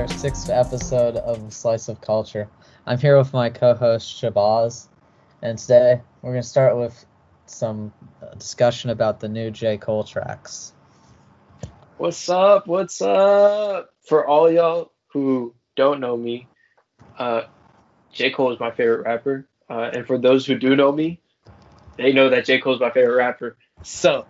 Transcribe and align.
our 0.00 0.08
sixth 0.08 0.48
episode 0.48 1.16
of 1.16 1.52
Slice 1.52 1.90
of 1.90 2.00
Culture. 2.00 2.48
I'm 2.86 2.96
here 2.96 3.18
with 3.18 3.34
my 3.34 3.50
co-host 3.50 4.22
Shabazz, 4.22 4.88
and 5.42 5.58
today 5.58 6.00
we're 6.22 6.30
going 6.30 6.42
to 6.42 6.48
start 6.48 6.78
with 6.78 7.04
some 7.44 7.92
uh, 8.22 8.32
discussion 8.36 8.88
about 8.88 9.20
the 9.20 9.28
new 9.28 9.50
J. 9.50 9.76
Cole 9.76 10.04
tracks. 10.04 10.72
What's 11.98 12.30
up? 12.30 12.66
What's 12.66 13.02
up? 13.02 13.90
For 14.08 14.26
all 14.26 14.50
y'all 14.50 14.90
who 15.12 15.54
don't 15.76 16.00
know 16.00 16.16
me, 16.16 16.48
uh, 17.18 17.42
J. 18.10 18.30
Cole 18.30 18.54
is 18.54 18.58
my 18.58 18.70
favorite 18.70 19.04
rapper. 19.04 19.46
Uh, 19.68 19.90
and 19.92 20.06
for 20.06 20.16
those 20.16 20.46
who 20.46 20.58
do 20.58 20.76
know 20.76 20.90
me, 20.90 21.20
they 21.98 22.14
know 22.14 22.30
that 22.30 22.46
J. 22.46 22.58
Cole 22.58 22.72
is 22.72 22.80
my 22.80 22.90
favorite 22.90 23.16
rapper. 23.16 23.58
So 23.82 24.24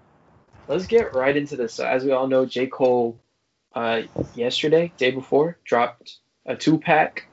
let's 0.66 0.88
get 0.88 1.15
right 1.15 1.37
into 1.37 1.55
this. 1.55 1.74
So 1.74 1.87
as 1.87 2.05
we 2.05 2.10
all 2.10 2.27
know, 2.27 2.45
J. 2.45 2.66
Cole 2.66 3.20
uh, 3.74 4.02
yesterday, 4.34 4.92
day 4.97 5.10
before, 5.10 5.59
dropped 5.65 6.19
a 6.47 6.56
two 6.56 6.79
pack 6.79 7.27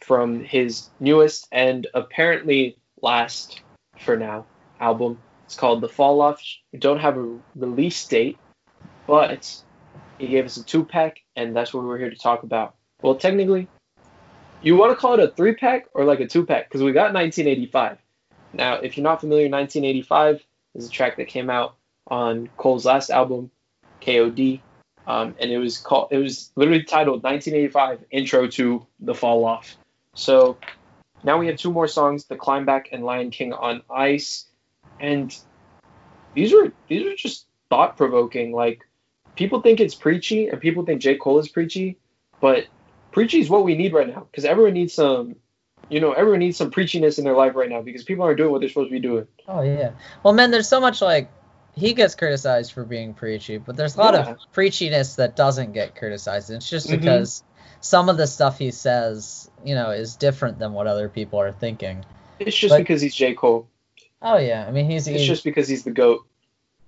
from 0.00 0.44
his 0.44 0.90
newest 1.00 1.48
and 1.52 1.86
apparently 1.94 2.76
last 3.00 3.60
for 3.98 4.16
now 4.16 4.46
album. 4.80 5.18
It's 5.44 5.56
called 5.56 5.80
The 5.80 5.88
Fall 5.88 6.20
Off. 6.20 6.42
We 6.72 6.78
don't 6.78 7.00
have 7.00 7.16
a 7.16 7.38
release 7.54 8.06
date, 8.06 8.38
but 9.06 9.62
he 10.18 10.26
gave 10.28 10.44
us 10.44 10.56
a 10.56 10.64
two 10.64 10.84
pack, 10.84 11.20
and 11.36 11.54
that's 11.54 11.74
what 11.74 11.84
we're 11.84 11.98
here 11.98 12.10
to 12.10 12.16
talk 12.16 12.42
about. 12.42 12.74
Well, 13.02 13.14
technically, 13.16 13.68
you 14.62 14.76
want 14.76 14.92
to 14.92 14.96
call 14.96 15.14
it 15.14 15.20
a 15.20 15.28
three 15.28 15.54
pack 15.54 15.86
or 15.92 16.04
like 16.04 16.20
a 16.20 16.26
two 16.26 16.46
pack 16.46 16.68
because 16.68 16.82
we 16.82 16.92
got 16.92 17.12
1985. 17.12 17.98
Now, 18.52 18.74
if 18.74 18.96
you're 18.96 19.04
not 19.04 19.20
familiar, 19.20 19.48
1985 19.50 20.44
is 20.74 20.86
a 20.86 20.90
track 20.90 21.16
that 21.16 21.28
came 21.28 21.50
out 21.50 21.76
on 22.06 22.48
Cole's 22.56 22.86
last 22.86 23.10
album, 23.10 23.50
KOD, 24.00 24.60
um, 25.06 25.34
and 25.38 25.50
it 25.50 25.58
was 25.58 25.78
called 25.78 26.08
it 26.10 26.18
was 26.18 26.50
literally 26.56 26.82
titled 26.82 27.22
1985 27.22 28.04
Intro 28.10 28.48
to 28.48 28.86
The 29.00 29.14
Fall 29.14 29.44
Off. 29.44 29.76
So 30.14 30.56
now 31.22 31.38
we 31.38 31.46
have 31.48 31.56
two 31.56 31.72
more 31.72 31.88
songs, 31.88 32.24
The 32.24 32.36
Climb 32.36 32.64
Back 32.64 32.88
and 32.92 33.04
Lion 33.04 33.30
King 33.30 33.52
on 33.52 33.82
Ice, 33.90 34.46
and 35.00 35.36
these 36.34 36.52
were 36.52 36.72
these 36.88 37.04
were 37.04 37.14
just 37.14 37.46
thought 37.70 37.96
provoking. 37.96 38.52
Like 38.52 38.86
people 39.34 39.60
think 39.60 39.80
it's 39.80 39.94
preachy 39.94 40.48
and 40.48 40.60
people 40.60 40.84
think 40.84 41.00
J 41.00 41.16
Cole 41.16 41.38
is 41.38 41.48
preachy, 41.48 41.98
but 42.40 42.66
preachy 43.12 43.40
is 43.40 43.48
what 43.48 43.64
we 43.64 43.76
need 43.76 43.92
right 43.92 44.08
now 44.08 44.26
because 44.30 44.44
everyone 44.44 44.74
needs 44.74 44.94
some 44.94 45.36
you 45.88 46.00
know, 46.00 46.12
everyone 46.12 46.40
needs 46.40 46.56
some 46.56 46.70
preachiness 46.70 47.18
in 47.18 47.24
their 47.24 47.36
life 47.36 47.54
right 47.54 47.68
now 47.68 47.82
because 47.82 48.04
people 48.04 48.24
aren't 48.24 48.38
doing 48.38 48.50
what 48.50 48.60
they're 48.60 48.68
supposed 48.68 48.88
to 48.88 48.92
be 48.92 49.00
doing. 49.00 49.26
Oh 49.46 49.62
yeah. 49.62 49.90
Well, 50.22 50.34
man, 50.34 50.50
there's 50.50 50.68
so 50.68 50.80
much 50.80 51.02
like 51.02 51.30
he 51.76 51.94
gets 51.94 52.14
criticized 52.14 52.72
for 52.72 52.84
being 52.84 53.14
preachy, 53.14 53.58
but 53.58 53.76
there's 53.76 53.96
a 53.96 53.98
lot 53.98 54.14
yeah. 54.14 54.30
of 54.30 54.38
preachiness 54.54 55.16
that 55.16 55.36
doesn't 55.36 55.72
get 55.72 55.96
criticized. 55.96 56.50
It's 56.50 56.68
just 56.68 56.88
mm-hmm. 56.88 57.00
because 57.00 57.42
some 57.80 58.08
of 58.08 58.16
the 58.16 58.26
stuff 58.26 58.58
he 58.58 58.70
says, 58.70 59.50
you 59.64 59.74
know, 59.74 59.90
is 59.90 60.16
different 60.16 60.58
than 60.58 60.72
what 60.72 60.86
other 60.86 61.08
people 61.08 61.40
are 61.40 61.52
thinking. 61.52 62.04
It's 62.38 62.56
just 62.56 62.72
but, 62.72 62.78
because 62.78 63.00
he's 63.00 63.14
J. 63.14 63.34
Cole. 63.34 63.68
Oh 64.22 64.38
yeah, 64.38 64.64
I 64.66 64.70
mean 64.70 64.88
he's. 64.90 65.06
It's 65.06 65.18
he's, 65.18 65.28
just 65.28 65.44
because 65.44 65.68
he's 65.68 65.84
the 65.84 65.90
goat. 65.90 66.26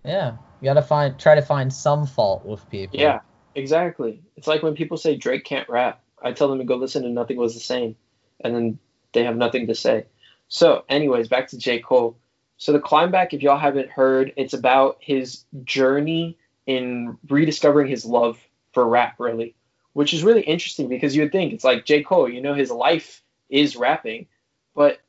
Yeah, 0.04 0.36
you 0.60 0.64
gotta 0.64 0.82
find 0.82 1.18
try 1.18 1.34
to 1.34 1.42
find 1.42 1.72
some 1.72 2.06
fault 2.06 2.46
with 2.46 2.68
people. 2.70 2.98
Yeah, 2.98 3.20
exactly. 3.54 4.22
It's 4.36 4.46
like 4.46 4.62
when 4.62 4.74
people 4.74 4.96
say 4.96 5.16
Drake 5.16 5.44
can't 5.44 5.68
rap. 5.68 6.02
I 6.22 6.32
tell 6.32 6.48
them 6.48 6.58
to 6.58 6.64
go 6.64 6.76
listen 6.76 7.02
to 7.02 7.10
Nothing 7.10 7.36
Was 7.36 7.54
the 7.54 7.60
Same, 7.60 7.96
and 8.42 8.54
then 8.54 8.78
they 9.12 9.24
have 9.24 9.36
nothing 9.36 9.66
to 9.66 9.74
say. 9.74 10.06
So, 10.48 10.84
anyways, 10.88 11.28
back 11.28 11.48
to 11.48 11.58
J. 11.58 11.80
Cole. 11.80 12.16
So 12.58 12.72
the 12.72 12.80
climb 12.80 13.10
back, 13.10 13.34
if 13.34 13.42
y'all 13.42 13.58
haven't 13.58 13.90
heard, 13.90 14.32
it's 14.36 14.54
about 14.54 14.96
his 15.00 15.44
journey 15.64 16.38
in 16.66 17.18
rediscovering 17.28 17.88
his 17.88 18.04
love 18.04 18.38
for 18.72 18.86
rap, 18.86 19.16
really, 19.18 19.54
which 19.92 20.14
is 20.14 20.22
really 20.22 20.42
interesting 20.42 20.88
because 20.88 21.14
you 21.14 21.22
would 21.22 21.32
think 21.32 21.52
it's 21.52 21.64
like 21.64 21.84
J. 21.84 22.02
Cole, 22.02 22.28
you 22.28 22.40
know, 22.40 22.54
his 22.54 22.70
life 22.70 23.22
is 23.48 23.76
rapping, 23.76 24.26
but 24.74 25.00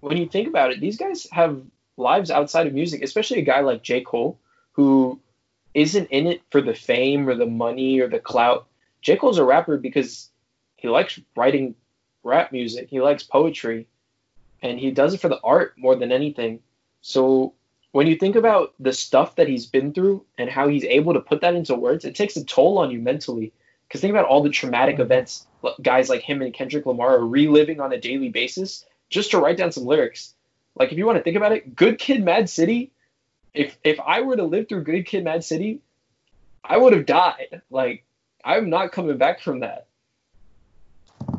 when 0.00 0.16
you 0.16 0.26
think 0.26 0.48
about 0.48 0.72
it, 0.72 0.80
these 0.80 0.96
guys 0.96 1.26
have 1.30 1.60
lives 1.96 2.30
outside 2.30 2.66
of 2.66 2.72
music, 2.72 3.02
especially 3.02 3.38
a 3.38 3.42
guy 3.42 3.60
like 3.60 3.82
J. 3.82 4.00
Cole, 4.00 4.38
who 4.72 5.20
isn't 5.74 6.08
in 6.08 6.26
it 6.26 6.42
for 6.50 6.60
the 6.60 6.74
fame 6.74 7.28
or 7.28 7.34
the 7.34 7.46
money 7.46 8.00
or 8.00 8.08
the 8.08 8.18
clout. 8.18 8.66
J. 9.02 9.16
Cole's 9.16 9.38
a 9.38 9.44
rapper 9.44 9.76
because 9.76 10.30
he 10.76 10.88
likes 10.88 11.20
writing 11.36 11.74
rap 12.22 12.52
music, 12.52 12.88
he 12.88 13.00
likes 13.00 13.22
poetry, 13.22 13.86
and 14.62 14.78
he 14.78 14.90
does 14.90 15.14
it 15.14 15.20
for 15.20 15.28
the 15.28 15.40
art 15.42 15.74
more 15.76 15.96
than 15.96 16.12
anything. 16.12 16.60
So 17.02 17.54
when 17.92 18.06
you 18.06 18.16
think 18.16 18.36
about 18.36 18.74
the 18.78 18.92
stuff 18.92 19.36
that 19.36 19.48
he's 19.48 19.66
been 19.66 19.92
through 19.92 20.24
and 20.38 20.48
how 20.48 20.68
he's 20.68 20.84
able 20.84 21.14
to 21.14 21.20
put 21.20 21.40
that 21.40 21.54
into 21.54 21.74
words, 21.74 22.04
it 22.04 22.14
takes 22.14 22.36
a 22.36 22.44
toll 22.44 22.78
on 22.78 22.90
you 22.90 22.98
mentally. 22.98 23.52
Because 23.86 24.00
think 24.00 24.12
about 24.12 24.26
all 24.26 24.42
the 24.42 24.50
traumatic 24.50 24.94
mm-hmm. 24.94 25.02
events 25.02 25.46
guys 25.82 26.08
like 26.08 26.22
him 26.22 26.42
and 26.42 26.54
Kendrick 26.54 26.86
Lamar 26.86 27.16
are 27.16 27.26
reliving 27.26 27.80
on 27.80 27.92
a 27.92 28.00
daily 28.00 28.28
basis 28.28 28.84
just 29.08 29.30
to 29.32 29.38
write 29.38 29.56
down 29.56 29.72
some 29.72 29.84
lyrics. 29.84 30.34
Like 30.74 30.92
if 30.92 30.98
you 30.98 31.06
want 31.06 31.18
to 31.18 31.24
think 31.24 31.36
about 31.36 31.52
it, 31.52 31.74
Good 31.74 31.98
Kid, 31.98 32.24
Mad 32.24 32.48
City. 32.48 32.92
If 33.52 33.76
if 33.82 33.98
I 34.00 34.20
were 34.20 34.36
to 34.36 34.44
live 34.44 34.68
through 34.68 34.84
Good 34.84 35.06
Kid, 35.06 35.24
Mad 35.24 35.44
City, 35.44 35.80
I 36.64 36.76
would 36.76 36.92
have 36.92 37.06
died. 37.06 37.62
Like 37.70 38.04
I'm 38.44 38.70
not 38.70 38.92
coming 38.92 39.18
back 39.18 39.40
from 39.40 39.60
that. 39.60 39.86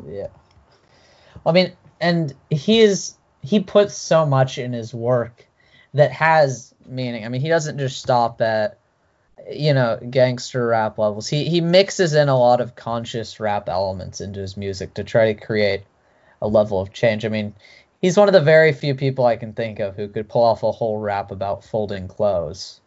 Yeah. 0.06 0.28
I 1.44 1.52
mean, 1.52 1.72
and 2.00 2.34
he 2.50 2.80
is 2.80 3.16
he 3.42 3.60
puts 3.60 3.94
so 3.96 4.26
much 4.26 4.58
in 4.58 4.72
his 4.72 4.94
work 4.94 5.46
that 5.94 6.12
has 6.12 6.74
meaning. 6.86 7.24
I 7.24 7.28
mean, 7.28 7.40
he 7.40 7.48
doesn't 7.48 7.78
just 7.78 8.00
stop 8.00 8.40
at 8.40 8.78
you 9.50 9.74
know 9.74 9.98
gangster 10.10 10.66
rap 10.66 10.98
levels. 10.98 11.28
He 11.28 11.44
he 11.48 11.60
mixes 11.60 12.14
in 12.14 12.28
a 12.28 12.38
lot 12.38 12.60
of 12.60 12.76
conscious 12.76 13.40
rap 13.40 13.68
elements 13.68 14.20
into 14.20 14.40
his 14.40 14.56
music 14.56 14.94
to 14.94 15.04
try 15.04 15.32
to 15.32 15.40
create 15.40 15.82
a 16.40 16.48
level 16.48 16.80
of 16.80 16.92
change. 16.92 17.24
I 17.24 17.28
mean, 17.28 17.54
he's 18.00 18.16
one 18.16 18.28
of 18.28 18.34
the 18.34 18.40
very 18.40 18.72
few 18.72 18.94
people 18.94 19.26
I 19.26 19.36
can 19.36 19.52
think 19.52 19.78
of 19.80 19.96
who 19.96 20.08
could 20.08 20.28
pull 20.28 20.42
off 20.42 20.62
a 20.62 20.72
whole 20.72 20.98
rap 20.98 21.30
about 21.30 21.64
folding 21.64 22.08
clothes. 22.08 22.80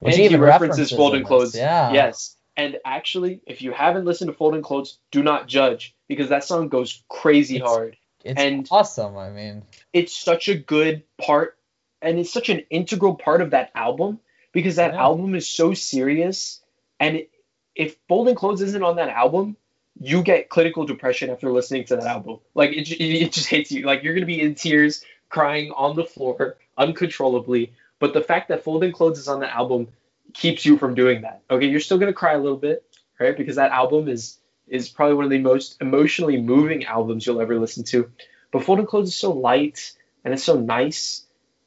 Which 0.00 0.14
and 0.14 0.22
he 0.22 0.36
references, 0.36 0.78
references 0.80 0.92
folding 0.92 1.24
clothes. 1.24 1.56
Yeah. 1.56 1.92
Yes. 1.92 2.36
And 2.56 2.78
actually, 2.84 3.40
if 3.46 3.62
you 3.62 3.72
haven't 3.72 4.04
listened 4.04 4.30
to 4.30 4.36
Folding 4.36 4.62
Clothes, 4.62 4.98
do 5.10 5.22
not 5.22 5.48
judge 5.48 5.94
because 6.06 6.28
that 6.28 6.44
song 6.44 6.68
goes 6.68 7.02
crazy 7.08 7.56
it's, 7.56 7.66
hard. 7.66 7.96
It's 8.24 8.40
and 8.40 8.68
awesome. 8.70 9.16
I 9.16 9.30
mean, 9.30 9.64
it's 9.92 10.14
such 10.14 10.48
a 10.48 10.54
good 10.54 11.02
part, 11.18 11.58
and 12.04 12.18
it's 12.18 12.32
such 12.32 12.48
an 12.48 12.62
integral 12.70 13.14
part 13.14 13.40
of 13.40 13.50
that 13.50 13.70
album 13.74 14.20
because 14.52 14.76
that 14.76 14.94
yeah. 14.94 15.02
album 15.02 15.34
is 15.34 15.48
so 15.48 15.74
serious. 15.74 16.62
And 17.00 17.16
it, 17.16 17.30
if 17.74 17.96
Folding 18.08 18.34
Clothes 18.34 18.62
isn't 18.62 18.82
on 18.82 18.96
that 18.96 19.08
album, 19.08 19.56
you 20.00 20.22
get 20.22 20.48
clinical 20.48 20.86
depression 20.86 21.30
after 21.30 21.50
listening 21.50 21.84
to 21.86 21.96
that 21.96 22.06
album. 22.06 22.38
Like 22.54 22.70
it, 22.70 22.90
it 22.90 23.32
just 23.32 23.48
hits 23.48 23.72
you. 23.72 23.84
Like 23.86 24.02
you're 24.02 24.14
gonna 24.14 24.26
be 24.26 24.40
in 24.40 24.54
tears, 24.54 25.04
crying 25.28 25.72
on 25.72 25.96
the 25.96 26.04
floor 26.04 26.56
uncontrollably. 26.76 27.72
But 27.98 28.12
the 28.12 28.20
fact 28.20 28.48
that 28.48 28.64
Folding 28.64 28.92
Clothes 28.92 29.18
is 29.18 29.28
on 29.28 29.40
the 29.40 29.52
album 29.52 29.88
keeps 30.32 30.64
you 30.64 30.78
from 30.78 30.94
doing 30.94 31.22
that. 31.22 31.42
Okay, 31.50 31.66
you're 31.66 31.80
still 31.80 31.98
gonna 31.98 32.12
cry 32.12 32.34
a 32.34 32.38
little 32.38 32.58
bit, 32.58 32.84
right? 33.18 33.36
Because 33.36 33.56
that 33.56 33.72
album 33.72 34.08
is 34.08 34.38
is 34.66 34.88
probably 34.88 35.14
one 35.14 35.24
of 35.24 35.30
the 35.30 35.38
most 35.38 35.76
emotionally 35.80 36.40
moving 36.40 36.84
albums 36.84 37.26
you'll 37.26 37.40
ever 37.40 37.58
listen 37.58 37.84
to. 37.84 38.10
But 38.50 38.64
Folding 38.64 38.86
Clothes 38.86 39.08
is 39.08 39.16
so 39.16 39.32
light 39.32 39.92
and 40.24 40.32
it's 40.32 40.44
so 40.44 40.58
nice. 40.58 41.23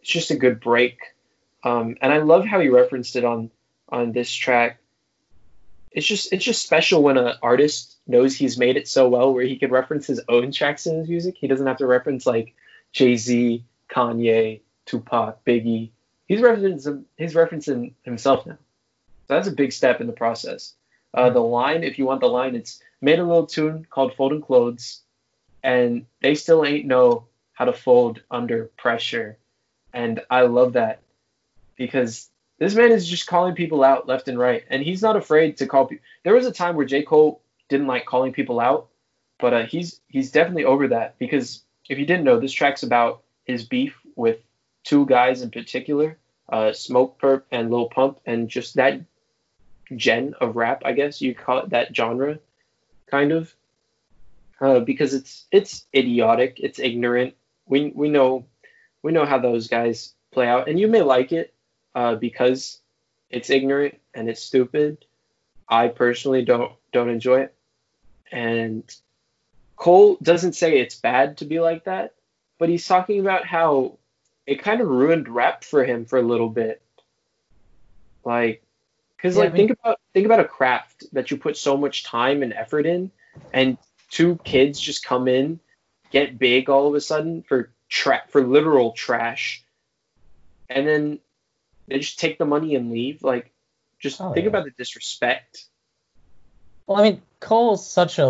It's 0.07 0.13
just 0.13 0.31
a 0.31 0.37
good 0.37 0.61
break. 0.61 0.99
Um, 1.65 1.97
and 2.01 2.13
I 2.13 2.19
love 2.19 2.45
how 2.45 2.61
he 2.61 2.69
referenced 2.69 3.17
it 3.17 3.25
on 3.25 3.51
on 3.89 4.13
this 4.13 4.31
track. 4.31 4.79
It's 5.91 6.07
just 6.07 6.31
it's 6.31 6.45
just 6.45 6.63
special 6.63 7.03
when 7.03 7.17
an 7.17 7.33
artist 7.41 7.97
knows 8.07 8.33
he's 8.33 8.57
made 8.57 8.77
it 8.77 8.87
so 8.87 9.09
well 9.09 9.33
where 9.33 9.43
he 9.43 9.57
can 9.57 9.69
reference 9.69 10.07
his 10.07 10.21
own 10.29 10.53
tracks 10.53 10.85
in 10.85 10.97
his 10.97 11.09
music. 11.09 11.35
He 11.37 11.47
doesn't 11.47 11.67
have 11.67 11.79
to 11.79 11.85
reference 11.85 12.25
like 12.25 12.55
Jay 12.93 13.17
Z, 13.17 13.65
Kanye, 13.89 14.61
Tupac, 14.85 15.43
Biggie. 15.43 15.89
He's 16.25 16.39
referencing 16.39 17.03
he's 17.17 17.33
referencing 17.33 17.91
himself 18.03 18.45
now. 18.45 18.59
So 19.27 19.33
that's 19.33 19.49
a 19.49 19.51
big 19.51 19.73
step 19.73 19.99
in 19.99 20.07
the 20.07 20.13
process. 20.13 20.73
Uh, 21.13 21.31
the 21.31 21.41
line, 21.41 21.83
if 21.83 21.99
you 21.99 22.05
want 22.05 22.21
the 22.21 22.27
line, 22.27 22.55
it's 22.55 22.81
made 23.01 23.19
a 23.19 23.25
little 23.25 23.45
tune 23.45 23.85
called 23.89 24.15
Folding 24.15 24.41
Clothes, 24.41 25.01
and 25.63 26.05
they 26.21 26.35
still 26.35 26.63
ain't 26.63 26.85
know 26.85 27.25
how 27.51 27.65
to 27.65 27.73
fold 27.73 28.21
under 28.31 28.71
pressure. 28.77 29.37
And 29.93 30.21
I 30.29 30.41
love 30.41 30.73
that 30.73 31.01
because 31.75 32.29
this 32.59 32.75
man 32.75 32.91
is 32.91 33.07
just 33.07 33.27
calling 33.27 33.55
people 33.55 33.83
out 33.83 34.07
left 34.07 34.27
and 34.27 34.37
right, 34.37 34.63
and 34.69 34.81
he's 34.81 35.01
not 35.01 35.15
afraid 35.15 35.57
to 35.57 35.67
call 35.67 35.85
people. 35.85 36.03
There 36.23 36.33
was 36.33 36.45
a 36.45 36.51
time 36.51 36.75
where 36.75 36.85
J. 36.85 37.03
Cole 37.03 37.41
didn't 37.69 37.87
like 37.87 38.05
calling 38.05 38.33
people 38.33 38.59
out, 38.59 38.87
but 39.39 39.53
uh, 39.53 39.65
he's 39.65 39.99
he's 40.07 40.31
definitely 40.31 40.65
over 40.65 40.87
that 40.89 41.17
because 41.19 41.61
if 41.89 41.99
you 41.99 42.05
didn't 42.05 42.23
know, 42.23 42.39
this 42.39 42.51
track's 42.51 42.83
about 42.83 43.23
his 43.45 43.63
beef 43.63 43.97
with 44.15 44.39
two 44.83 45.05
guys 45.05 45.41
in 45.41 45.51
particular, 45.51 46.17
uh, 46.49 46.71
Smokepurpp 46.71 47.43
and 47.51 47.69
Lil 47.69 47.89
Pump, 47.89 48.19
and 48.25 48.49
just 48.49 48.75
that 48.75 49.01
gen 49.95 50.33
of 50.41 50.55
rap, 50.55 50.81
I 50.83 50.93
guess 50.93 51.21
you 51.21 51.35
call 51.35 51.59
it 51.59 51.69
that 51.69 51.95
genre 51.95 52.39
kind 53.09 53.31
of, 53.31 53.53
uh, 54.59 54.79
because 54.79 55.13
it's 55.13 55.45
it's 55.51 55.85
idiotic, 55.95 56.59
it's 56.59 56.79
ignorant. 56.79 57.35
We 57.67 57.91
we 57.93 58.09
know 58.09 58.45
we 59.03 59.11
know 59.11 59.25
how 59.25 59.39
those 59.39 59.67
guys 59.67 60.13
play 60.31 60.47
out, 60.47 60.67
and 60.67 60.79
you 60.79 60.87
may 60.87 61.01
like 61.01 61.31
it 61.31 61.53
uh, 61.95 62.15
because 62.15 62.79
it's 63.29 63.49
ignorant 63.49 63.95
and 64.13 64.29
it's 64.29 64.41
stupid. 64.41 65.05
I 65.67 65.87
personally 65.89 66.43
don't 66.45 66.71
don't 66.91 67.09
enjoy 67.09 67.41
it, 67.41 67.55
And 68.31 68.83
Cole 69.75 70.17
doesn't 70.23 70.53
say 70.53 70.79
it's 70.79 70.95
bad 70.95 71.37
to 71.37 71.45
be 71.45 71.59
like 71.59 71.83
that, 71.85 72.13
but 72.57 72.69
he's 72.69 72.87
talking 72.87 73.19
about 73.19 73.45
how 73.45 73.97
it 74.45 74.61
kind 74.63 74.81
of 74.81 74.87
ruined 74.87 75.27
rap 75.29 75.63
for 75.63 75.83
him 75.83 76.05
for 76.05 76.17
a 76.17 76.21
little 76.23 76.49
bit. 76.49 76.81
Like, 78.23 78.63
because 79.15 79.35
Yeah, 79.35 79.41
I 79.41 79.45
like 79.45 79.53
mean- 79.53 79.67
think 79.67 79.79
about 79.79 79.99
think 80.13 80.25
about 80.25 80.39
a 80.39 80.45
craft 80.45 81.05
that 81.13 81.29
you 81.31 81.37
put 81.37 81.57
so 81.57 81.77
much 81.77 82.03
time 82.03 82.43
and 82.43 82.53
effort 82.53 82.85
in, 82.85 83.11
and 83.53 83.77
two 84.09 84.37
kids 84.43 84.79
just 84.79 85.03
come 85.03 85.27
in, 85.27 85.59
get 86.11 86.39
big 86.39 86.69
all 86.69 86.87
of 86.87 86.95
a 86.95 87.01
sudden 87.01 87.43
for 87.43 87.69
tra- 87.89 88.23
for 88.29 88.41
literal 88.41 88.91
trash, 88.91 89.63
and 90.69 90.87
then 90.87 91.19
they 91.87 91.99
just 91.99 92.19
take 92.19 92.37
the 92.37 92.45
money 92.45 92.75
and 92.75 92.91
leave. 92.91 93.23
Like, 93.23 93.51
just 93.99 94.21
Oh, 94.21 94.33
think 94.33 94.43
yeah. 94.45 94.49
about 94.49 94.65
the 94.65 94.71
disrespect. 94.71 95.65
Well, 96.85 96.97
I 96.99 97.03
mean, 97.03 97.21
Cole's 97.39 97.87
such 97.87 98.17
a 98.17 98.27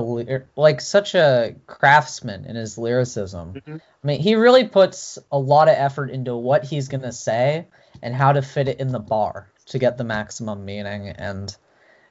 like 0.55 0.81
such 0.81 1.15
a 1.15 1.55
craftsman 1.67 2.45
in 2.45 2.55
his 2.55 2.77
lyricism. 2.77 3.53
Mhm. 3.53 3.81
I 4.03 4.07
mean, 4.07 4.19
he 4.19 4.35
really 4.35 4.67
puts 4.67 5.19
a 5.31 5.37
lot 5.37 5.69
of 5.69 5.75
effort 5.75 6.09
into 6.09 6.35
what 6.35 6.63
he's 6.63 6.87
gonna 6.87 7.11
say 7.11 7.67
and 8.01 8.15
how 8.15 8.33
to 8.33 8.41
fit 8.41 8.67
it 8.67 8.79
in 8.79 8.91
the 8.91 8.99
bar 8.99 9.49
to 9.67 9.79
get 9.79 9.97
the 9.97 10.03
maximum 10.03 10.65
meaning. 10.65 11.09
And 11.09 11.55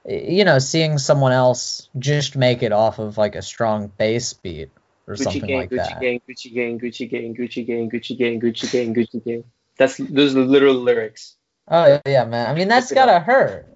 you 0.09 0.45
know, 0.45 0.61
seeing 0.61 0.99
someone 0.99 1.33
else 1.33 1.89
just 1.99 2.37
make 2.37 2.63
it 2.63 2.73
off 2.73 3.01
of 3.01 3.19
like 3.19 3.35
a 3.35 3.43
strong 3.43 3.89
bass 3.89 4.33
beat 4.33 4.71
or 5.07 5.15
Gucci 5.15 5.23
something 5.23 5.47
gang, 5.47 5.59
like 5.59 5.71
Gucci 5.71 5.89
that. 5.89 6.01
gang, 6.01 6.21
Gucci 6.29 6.55
gang, 6.55 6.79
Gucci 6.81 7.11
gang, 7.11 7.35
Gucci 7.35 7.67
gang, 7.67 7.91
Gucci 7.91 8.19
gang, 8.19 8.41
Gucci 8.41 8.73
gang, 8.73 8.95
Gucci 8.95 9.25
gang. 9.25 9.45
That's 9.79 9.97
those 9.99 10.37
are 10.37 10.41
the 10.41 10.47
literal 10.47 10.75
lyrics. 10.75 11.37
Oh 11.69 12.01
yeah, 12.07 12.25
man. 12.25 12.49
I 12.49 12.55
mean, 12.55 12.69
that's 12.69 12.91
Look 12.91 12.99
it 12.99 13.01
up. 13.01 13.07
gotta 13.09 13.21
hurt. 13.21 13.67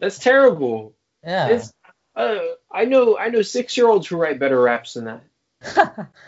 That's 0.00 0.18
terrible. 0.18 0.94
Yeah. 1.22 1.48
It's, 1.48 1.72
uh, 2.16 2.38
I 2.70 2.84
know 2.84 3.16
I 3.16 3.28
know 3.28 3.42
six 3.42 3.76
year 3.76 3.86
olds 3.88 4.06
who 4.06 4.16
write 4.16 4.38
better 4.38 4.60
raps 4.60 4.94
than 4.94 5.20
that. 5.60 6.08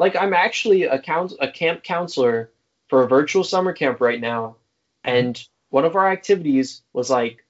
Like 0.00 0.16
I'm 0.16 0.32
actually 0.32 0.84
a 0.84 0.98
count 0.98 1.34
a 1.40 1.52
camp 1.52 1.82
counselor 1.82 2.50
for 2.88 3.02
a 3.02 3.06
virtual 3.06 3.44
summer 3.44 3.74
camp 3.74 4.00
right 4.00 4.18
now, 4.18 4.56
and 5.04 5.38
one 5.68 5.84
of 5.84 5.94
our 5.94 6.10
activities 6.10 6.80
was 6.94 7.10
like 7.10 7.44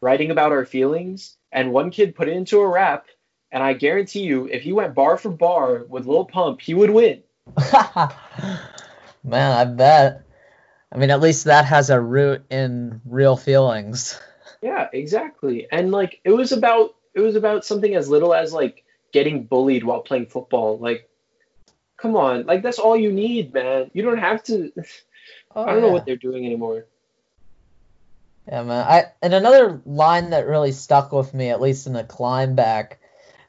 writing 0.00 0.30
about 0.30 0.52
our 0.52 0.64
feelings, 0.64 1.36
and 1.50 1.72
one 1.72 1.90
kid 1.90 2.14
put 2.14 2.28
it 2.28 2.36
into 2.36 2.60
a 2.60 2.68
rap, 2.68 3.06
and 3.52 3.62
I 3.62 3.74
guarantee 3.74 4.22
you, 4.22 4.46
if 4.46 4.62
he 4.62 4.72
went 4.72 4.94
bar 4.94 5.16
for 5.16 5.30
bar 5.30 5.84
with 5.88 6.06
Lil 6.06 6.24
Pump, 6.24 6.60
he 6.60 6.74
would 6.74 6.90
win. 6.90 7.22
Man, 9.24 9.52
I 9.52 9.64
bet. 9.64 10.22
I 10.90 10.98
mean, 10.98 11.10
at 11.10 11.20
least 11.20 11.44
that 11.44 11.66
has 11.66 11.90
a 11.90 12.00
root 12.00 12.44
in 12.50 13.00
real 13.04 13.36
feelings. 13.36 14.20
Yeah, 14.62 14.88
exactly. 14.92 15.68
And 15.70 15.92
like 15.92 16.20
it 16.24 16.30
was 16.30 16.52
about 16.52 16.94
it 17.14 17.20
was 17.20 17.36
about 17.36 17.64
something 17.64 17.94
as 17.94 18.08
little 18.08 18.34
as 18.34 18.52
like 18.52 18.84
getting 19.12 19.44
bullied 19.44 19.84
while 19.84 20.00
playing 20.00 20.26
football. 20.26 20.78
Like 20.78 21.08
come 21.96 22.16
on, 22.16 22.46
like 22.46 22.62
that's 22.62 22.78
all 22.78 22.96
you 22.96 23.12
need, 23.12 23.54
man. 23.54 23.90
You 23.92 24.02
don't 24.02 24.18
have 24.18 24.42
to 24.44 24.72
Oh, 25.54 25.64
I 25.64 25.72
don't 25.72 25.82
know 25.82 25.92
what 25.92 26.06
they're 26.06 26.16
doing 26.16 26.46
anymore. 26.46 26.86
Yeah, 28.48 28.62
man. 28.62 28.86
I 28.86 29.04
and 29.20 29.34
another 29.34 29.80
line 29.84 30.30
that 30.30 30.46
really 30.46 30.72
stuck 30.72 31.12
with 31.12 31.32
me, 31.34 31.50
at 31.50 31.60
least 31.60 31.86
in 31.86 31.92
the 31.92 32.04
climb 32.04 32.54
back, 32.54 32.98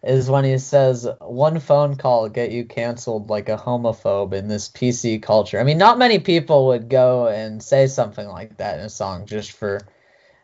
is 0.04 0.30
when 0.30 0.44
he 0.44 0.58
says, 0.58 1.08
"One 1.22 1.60
phone 1.60 1.96
call 1.96 2.30
get 2.30 2.52
you 2.52 2.66
canceled 2.66 3.30
like 3.30 3.50
a 3.50 3.58
homophobe 3.58 4.34
in 4.34 4.48
this 4.48 4.70
PC 4.70 5.22
culture." 5.22 5.60
I 5.60 5.64
mean, 5.64 5.78
not 5.78 5.98
many 5.98 6.20
people 6.20 6.68
would 6.68 6.90
go 6.90 7.28
and 7.28 7.64
say 7.64 7.88
something 7.88 8.28
like 8.28 8.58
that 8.58 8.80
in 8.80 8.86
a 8.86 8.90
song 8.90 9.26
just 9.26 9.52
for 9.54 9.82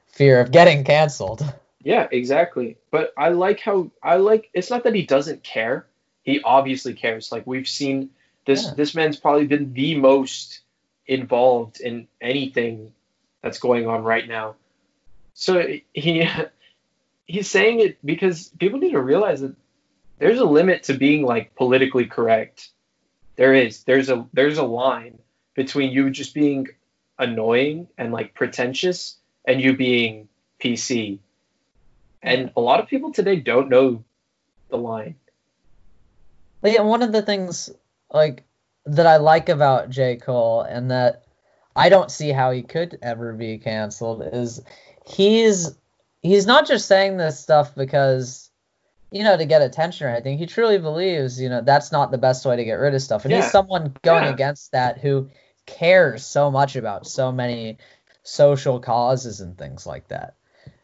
fear 0.08 0.40
of 0.40 0.52
getting 0.52 0.84
canceled. 0.84 1.44
Yeah, 1.84 2.08
exactly. 2.12 2.78
But 2.92 3.14
I 3.18 3.30
like 3.30 3.60
how 3.60 3.92
I 4.04 4.16
like 4.16 4.50
it's 4.54 4.70
not 4.70 4.84
that 4.84 4.96
he 4.96 5.06
doesn't 5.06 5.44
care. 5.44 5.86
He 6.24 6.42
obviously 6.42 6.94
cares. 6.94 7.32
Like 7.32 7.48
we've 7.48 7.68
seen 7.68 8.10
this 8.46 8.66
Yeah. 8.66 8.74
this 8.76 8.96
man's 8.96 9.18
probably 9.18 9.48
been 9.48 9.74
the 9.74 9.96
most 9.96 10.62
involved 11.08 11.80
in 11.82 12.08
anything 12.22 12.94
that's 13.42 13.60
going 13.60 13.88
on 13.88 14.04
right 14.04 14.28
now. 14.28 14.56
So 15.34 15.66
he 15.94 16.28
he's 17.30 17.50
saying 17.50 17.80
it 17.80 18.04
because 18.04 18.52
people 18.60 18.80
need 18.80 18.92
to 18.92 19.02
realize 19.02 19.42
that 19.42 19.56
there's 20.18 20.40
a 20.40 20.46
limit 20.46 20.84
to 20.84 20.96
being 20.96 21.24
like 21.24 21.56
politically 21.56 22.08
correct. 22.08 22.70
There 23.36 23.54
is. 23.54 23.84
There's 23.84 24.10
a 24.10 24.28
there's 24.34 24.58
a 24.58 24.64
line 24.64 25.20
between 25.54 25.92
you 25.92 26.10
just 26.10 26.34
being 26.34 26.68
annoying 27.18 27.88
and 27.98 28.12
like 28.12 28.34
pretentious 28.34 29.16
and 29.46 29.62
you 29.62 29.78
being 29.78 30.28
PC. 30.60 31.20
And 32.22 32.52
a 32.58 32.62
lot 32.62 32.82
of 32.82 32.88
people 32.88 33.14
today 33.14 33.38
don't 33.38 33.70
know 33.70 34.04
the 34.70 34.78
line. 34.78 35.16
But 36.62 36.74
yeah, 36.74 36.82
one 36.82 37.04
of 37.04 37.12
the 37.14 37.22
things 37.22 37.70
like 38.12 38.44
that 38.88 39.06
I 39.06 39.18
like 39.18 39.50
about 39.50 39.90
J. 39.92 40.18
Cole 40.18 40.62
and 40.62 40.92
that 40.92 41.24
I 41.76 41.90
don't 41.90 42.12
see 42.12 42.32
how 42.32 42.52
he 42.52 42.64
could 42.64 42.98
ever 43.02 43.34
be 43.34 43.60
canceled 43.60 44.28
is 44.34 44.62
he's 45.06 45.78
he's 46.22 46.46
not 46.46 46.68
just 46.68 46.88
saying 46.88 47.18
this 47.18 47.40
stuff 47.40 47.76
because 47.76 48.50
you 49.12 49.24
know 49.24 49.36
to 49.38 49.46
get 49.46 49.62
attention 49.62 50.08
or 50.08 50.12
anything. 50.12 50.38
He 50.38 50.46
truly 50.46 50.78
believes, 50.78 51.40
you 51.42 51.50
know, 51.50 51.62
that's 51.62 51.92
not 51.92 52.12
the 52.12 52.18
best 52.18 52.46
way 52.46 52.56
to 52.58 52.64
get 52.66 52.74
rid 52.74 52.94
of 52.94 53.02
stuff. 53.02 53.26
And 53.26 53.32
Yeah. 53.32 53.42
he's 53.42 53.52
someone 53.52 53.96
going 54.04 54.24
Yeah. 54.26 54.34
against 54.34 54.72
that 54.74 55.00
who 55.00 55.30
cares 55.66 56.26
so 56.26 56.50
much 56.52 56.76
about 56.76 57.08
so 57.08 57.32
many 57.32 57.78
social 58.24 58.80
causes 58.80 59.42
and 59.42 59.58
things 59.58 59.86
like 59.88 60.08
that. 60.10 60.36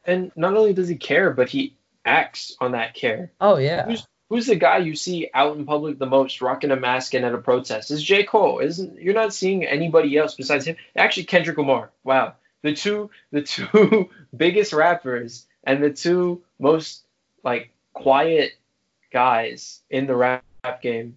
And 0.05 0.31
not 0.35 0.55
only 0.55 0.73
does 0.73 0.87
he 0.87 0.95
care, 0.95 1.31
but 1.31 1.49
he 1.49 1.75
acts 2.05 2.55
on 2.59 2.71
that 2.73 2.93
care. 2.93 3.31
Oh 3.41 3.57
yeah. 3.57 3.85
Who's 3.85 4.07
who's 4.29 4.47
the 4.47 4.55
guy 4.55 4.77
you 4.79 4.95
see 4.95 5.29
out 5.33 5.55
in 5.55 5.65
public 5.65 5.99
the 5.99 6.05
most 6.07 6.41
rocking 6.41 6.71
a 6.71 6.75
mask 6.75 7.13
and 7.13 7.23
at 7.25 7.33
a 7.35 7.37
protest? 7.37 7.91
Is 7.91 8.01
J. 8.03 8.23
Cole. 8.23 8.59
Isn't 8.59 8.99
you're 8.99 9.13
not 9.13 9.33
seeing 9.33 9.63
anybody 9.65 10.17
else 10.17 10.33
besides 10.35 10.65
him. 10.65 10.77
Actually 10.95 11.25
Kendrick 11.25 11.57
Lamar. 11.57 11.91
Wow. 12.03 12.33
The 12.65 12.73
two 12.73 13.11
the 13.31 13.43
two 13.43 14.09
biggest 14.35 14.73
rappers 14.73 15.45
and 15.63 15.83
the 15.83 15.91
two 15.91 16.41
most 16.57 17.05
like 17.43 17.69
quiet 17.93 18.53
guys 19.13 19.81
in 19.91 20.07
the 20.07 20.15
rap 20.15 20.43
game 20.81 21.15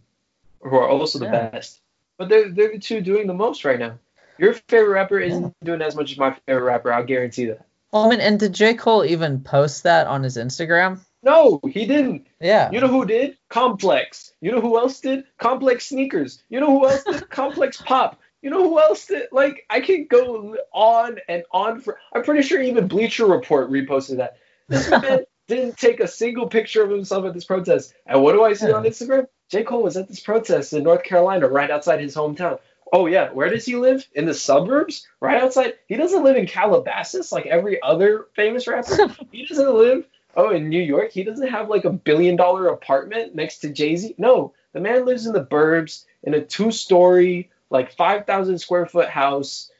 who 0.60 0.76
are 0.76 0.86
also 0.86 1.18
the 1.18 1.24
Yeah. 1.24 1.48
best. 1.48 1.80
But 2.18 2.28
they're 2.28 2.50
they're 2.50 2.72
the 2.72 2.78
two 2.78 3.00
doing 3.00 3.26
the 3.26 3.32
most 3.32 3.64
right 3.64 3.78
now. 3.78 3.98
Your 4.36 4.52
favorite 4.68 4.92
rapper 4.92 5.18
isn't 5.18 5.54
doing 5.64 5.80
as 5.80 5.96
much 5.96 6.12
as 6.12 6.18
my 6.18 6.36
favorite 6.44 6.64
rapper, 6.64 6.92
I'll 6.92 7.04
guarantee 7.04 7.46
that. 7.46 7.64
Well, 7.92 8.04
I 8.04 8.10
mean, 8.10 8.20
and 8.20 8.38
did 8.38 8.52
J. 8.52 8.74
Cole 8.74 9.02
even 9.06 9.40
post 9.40 9.84
that 9.84 10.06
on 10.06 10.22
his 10.22 10.36
Instagram? 10.36 11.00
No, 11.22 11.60
he 11.64 11.86
didn't. 11.86 12.26
Yeah. 12.40 12.70
You 12.70 12.80
know 12.80 12.88
who 12.88 13.06
did? 13.06 13.38
Complex. 13.48 14.32
You 14.42 14.52
know 14.52 14.60
who 14.60 14.76
else 14.78 15.00
did? 15.00 15.24
Complex 15.38 15.86
sneakers. 15.86 16.42
You 16.50 16.60
know 16.60 16.66
who 16.78 16.86
else 16.86 17.04
did? 17.04 17.30
Complex 17.30 17.80
pop. 17.80 18.20
You 18.42 18.50
know 18.50 18.68
who 18.68 18.78
else 18.78 19.06
did? 19.06 19.28
Like 19.32 19.66
I 19.68 19.80
can 19.80 20.06
go 20.06 20.56
on 20.72 21.18
and 21.28 21.42
on 21.50 21.80
for. 21.80 21.98
I'm 22.12 22.22
pretty 22.22 22.42
sure 22.42 22.62
even 22.62 22.86
Bleacher 22.86 23.26
Report 23.26 23.70
reposted 23.70 24.18
that. 24.18 24.36
This 24.68 24.90
man 24.90 25.24
didn't 25.48 25.76
take 25.76 26.00
a 26.00 26.06
single 26.08 26.46
picture 26.46 26.84
of 26.84 26.90
himself 26.90 27.24
at 27.24 27.34
this 27.34 27.44
protest. 27.44 27.94
And 28.06 28.22
what 28.22 28.32
do 28.32 28.44
I 28.44 28.52
see 28.52 28.70
on 28.70 28.84
Instagram? 28.84 29.26
J. 29.48 29.64
Cole 29.64 29.82
was 29.82 29.96
at 29.96 30.08
this 30.08 30.20
protest 30.20 30.74
in 30.74 30.84
North 30.84 31.02
Carolina, 31.02 31.48
right 31.48 31.70
outside 31.70 32.00
his 32.00 32.14
hometown. 32.14 32.58
Oh 32.92 33.06
yeah, 33.06 33.30
where 33.30 33.50
does 33.50 33.66
he 33.66 33.76
live? 33.76 34.06
In 34.14 34.24
the 34.24 34.34
suburbs, 34.34 35.06
right 35.20 35.42
outside. 35.42 35.74
He 35.88 35.96
doesn't 35.96 36.24
live 36.24 36.36
in 36.36 36.46
Calabasas 36.46 37.32
like 37.32 37.46
every 37.46 37.82
other 37.82 38.26
famous 38.34 38.66
rapper. 38.66 39.14
he 39.32 39.46
doesn't 39.46 39.74
live 39.74 40.06
oh 40.36 40.50
in 40.50 40.68
New 40.68 40.82
York. 40.82 41.12
He 41.12 41.24
doesn't 41.24 41.48
have 41.48 41.68
like 41.68 41.84
a 41.84 41.92
billion 41.92 42.36
dollar 42.36 42.68
apartment 42.68 43.34
next 43.34 43.58
to 43.60 43.70
Jay 43.70 43.96
Z. 43.96 44.14
No, 44.18 44.52
the 44.72 44.80
man 44.80 45.04
lives 45.04 45.26
in 45.26 45.32
the 45.32 45.44
burbs 45.44 46.04
in 46.22 46.34
a 46.34 46.40
two 46.40 46.70
story 46.70 47.50
like 47.70 47.92
five 47.96 48.26
thousand 48.26 48.58
square 48.58 48.86
foot 48.86 49.08
house. 49.08 49.70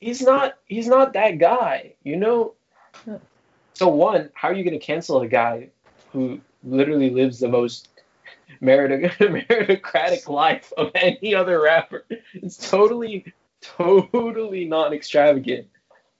He's 0.00 0.22
not. 0.22 0.54
He's 0.66 0.86
not 0.86 1.12
that 1.14 1.38
guy. 1.38 1.94
You 2.02 2.16
know. 2.16 2.54
So 3.74 3.88
one, 3.88 4.30
how 4.34 4.48
are 4.48 4.54
you 4.54 4.64
going 4.64 4.78
to 4.78 4.84
cancel 4.84 5.20
a 5.20 5.28
guy 5.28 5.68
who 6.12 6.40
literally 6.64 7.10
lives 7.10 7.38
the 7.38 7.46
most 7.48 7.88
merit- 8.60 9.12
meritocratic 9.20 10.28
life 10.28 10.72
of 10.76 10.90
any 10.96 11.32
other 11.34 11.60
rapper? 11.60 12.04
It's 12.34 12.70
totally, 12.70 13.32
totally 13.60 14.64
non-extravagant. 14.64 15.68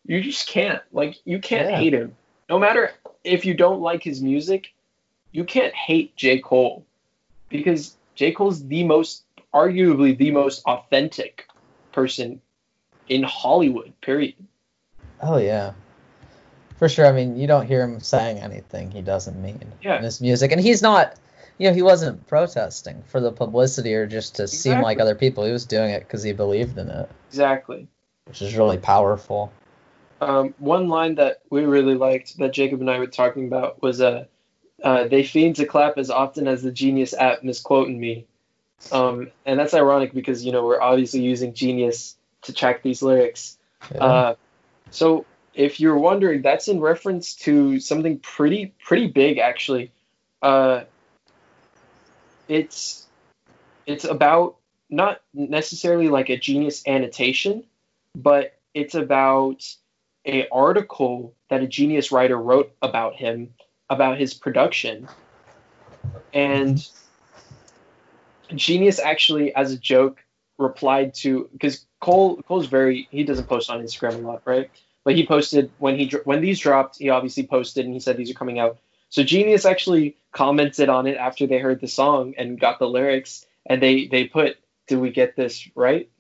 You 0.06 0.22
just 0.22 0.48
can't. 0.48 0.80
Like, 0.92 1.16
you 1.24 1.40
can't 1.40 1.68
Yeah. 1.70 1.78
hate 1.78 1.94
him. 1.94 2.14
No 2.48 2.58
matter 2.60 2.92
if 3.24 3.44
you 3.44 3.54
don't 3.54 3.80
like 3.80 4.04
his 4.04 4.22
music, 4.22 4.72
you 5.32 5.44
can't 5.44 5.74
hate 5.74 6.14
J. 6.16 6.38
Cole 6.38 6.84
because 7.48 7.96
J. 8.14 8.30
Cole's 8.32 8.64
the 8.68 8.84
most, 8.84 9.24
arguably 9.54 10.16
the 10.16 10.30
most 10.30 10.64
authentic 10.66 11.48
person 11.92 12.40
in 13.08 13.22
Hollywood. 13.22 13.92
Period. 14.00 14.34
Oh 15.20 15.36
yeah, 15.38 15.72
for 16.76 16.88
sure. 16.88 17.06
I 17.06 17.12
mean, 17.12 17.36
you 17.36 17.46
don't 17.46 17.66
hear 17.66 17.82
him 17.82 18.00
saying 18.00 18.38
anything 18.38 18.90
he 18.90 19.02
doesn't 19.02 19.40
mean 19.40 19.72
Yeah. 19.82 19.98
in 19.98 20.04
his 20.04 20.20
music, 20.20 20.52
and 20.52 20.60
he's 20.60 20.82
not. 20.82 21.14
You 21.58 21.68
know, 21.68 21.74
he 21.74 21.82
wasn't 21.82 22.24
protesting 22.28 23.02
for 23.08 23.20
the 23.20 23.32
publicity 23.32 23.92
or 23.94 24.06
just 24.06 24.36
to 24.36 24.46
seem 24.46 24.80
like 24.80 25.00
other 25.00 25.16
people. 25.16 25.44
He 25.44 25.50
was 25.50 25.64
doing 25.64 25.90
it 25.90 26.00
because 26.00 26.22
he 26.22 26.32
believed 26.32 26.78
in 26.78 26.88
it, 26.88 27.08
Exactly. 27.30 27.88
which 28.26 28.42
is 28.42 28.54
really 28.54 28.78
powerful. 28.78 29.50
Um, 30.20 30.54
one 30.58 30.88
line 30.88 31.16
that 31.16 31.40
we 31.50 31.64
really 31.64 31.96
liked 31.96 32.38
that 32.38 32.52
Jacob 32.52 32.80
and 32.80 32.88
I 32.88 33.00
were 33.00 33.08
talking 33.08 33.46
about 33.46 33.82
was 33.82 34.00
uh, 34.00 34.26
Uh, 34.84 35.08
they 35.08 35.24
fiend 35.24 35.56
to 35.56 35.66
clap 35.66 35.98
as 35.98 36.10
often 36.10 36.46
as 36.46 36.62
the 36.62 36.70
Genius 36.70 37.12
app 37.12 37.42
misquoting 37.42 37.98
me. 37.98 38.26
Um, 38.92 39.30
and 39.44 39.58
that's 39.58 39.74
ironic 39.74 40.12
because 40.12 40.44
you 40.44 40.52
know 40.52 40.64
we're 40.64 40.80
obviously 40.80 41.20
using 41.20 41.54
Genius 41.54 42.16
to 42.42 42.52
track 42.52 42.82
these 42.82 43.02
lyrics. 43.02 43.58
Yeah. 43.92 44.04
Uh, 44.04 44.34
so 44.90 45.26
if 45.54 45.80
you're 45.80 45.98
wondering, 45.98 46.42
that's 46.42 46.68
in 46.68 46.80
reference 46.80 47.34
to 47.34 47.80
something 47.80 48.18
pretty 48.18 48.74
pretty 48.84 49.08
big 49.08 49.38
actually. 49.38 49.90
Uh, 50.40 50.84
it's 52.46 53.06
it's 53.86 54.04
about 54.04 54.56
not 54.88 55.20
necessarily 55.34 56.08
like 56.08 56.30
a 56.30 56.36
genius 56.36 56.86
annotation, 56.86 57.64
but 58.14 58.58
it's 58.74 58.94
about 58.94 59.64
a 60.24 60.48
article 60.50 61.34
that 61.50 61.62
a 61.62 61.66
genius 61.66 62.12
writer 62.12 62.36
wrote 62.36 62.72
about 62.82 63.16
him 63.16 63.54
about 63.90 64.18
his 64.18 64.34
production 64.34 65.08
and 66.32 66.88
genius 68.54 68.98
actually 68.98 69.54
as 69.54 69.72
a 69.72 69.76
joke 69.76 70.24
replied 70.58 71.14
to 71.14 71.48
because 71.52 71.86
cole 72.00 72.40
cole's 72.42 72.66
very 72.66 73.08
he 73.10 73.24
doesn't 73.24 73.48
post 73.48 73.70
on 73.70 73.80
instagram 73.80 74.14
a 74.14 74.18
lot 74.18 74.42
right 74.44 74.70
but 75.04 75.14
he 75.14 75.26
posted 75.26 75.70
when 75.78 75.96
he 75.96 76.10
when 76.24 76.40
these 76.40 76.58
dropped 76.58 76.98
he 76.98 77.10
obviously 77.10 77.46
posted 77.46 77.84
and 77.84 77.94
he 77.94 78.00
said 78.00 78.16
these 78.16 78.30
are 78.30 78.34
coming 78.34 78.58
out 78.58 78.78
so 79.08 79.22
genius 79.22 79.64
actually 79.64 80.16
commented 80.32 80.88
on 80.88 81.06
it 81.06 81.16
after 81.16 81.46
they 81.46 81.58
heard 81.58 81.80
the 81.80 81.88
song 81.88 82.34
and 82.36 82.60
got 82.60 82.78
the 82.78 82.88
lyrics 82.88 83.46
and 83.66 83.82
they 83.82 84.06
they 84.06 84.24
put 84.24 84.56
do 84.86 84.98
we 84.98 85.10
get 85.10 85.36
this 85.36 85.68
right 85.74 86.10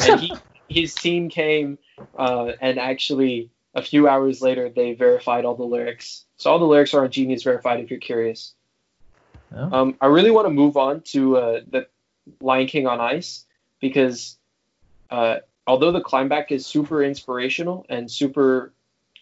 and 0.00 0.20
he 0.20 0.32
his 0.68 0.94
team 0.94 1.28
came 1.28 1.78
uh, 2.18 2.52
and 2.60 2.78
actually 2.78 3.50
a 3.74 3.82
few 3.82 4.08
hours 4.08 4.40
later 4.40 4.68
they 4.68 4.94
verified 4.94 5.44
all 5.44 5.54
the 5.54 5.64
lyrics. 5.64 6.24
So 6.36 6.50
all 6.50 6.58
the 6.58 6.64
lyrics 6.64 6.94
are 6.94 7.04
on 7.04 7.10
Genius 7.10 7.42
Verified 7.42 7.80
if 7.80 7.90
you're 7.90 8.00
curious. 8.00 8.54
Um, 9.52 9.96
I 10.00 10.06
really 10.06 10.30
want 10.30 10.46
to 10.46 10.50
move 10.50 10.76
on 10.76 11.00
to 11.12 11.36
uh, 11.36 11.60
the 11.70 11.86
Lion 12.40 12.66
King 12.66 12.86
on 12.86 13.00
Ice 13.00 13.44
because 13.80 14.36
uh, 15.10 15.36
although 15.66 15.92
the 15.92 16.00
climb 16.00 16.28
back 16.28 16.52
is 16.52 16.66
super 16.66 17.02
inspirational 17.02 17.86
and 17.88 18.10
super 18.10 18.72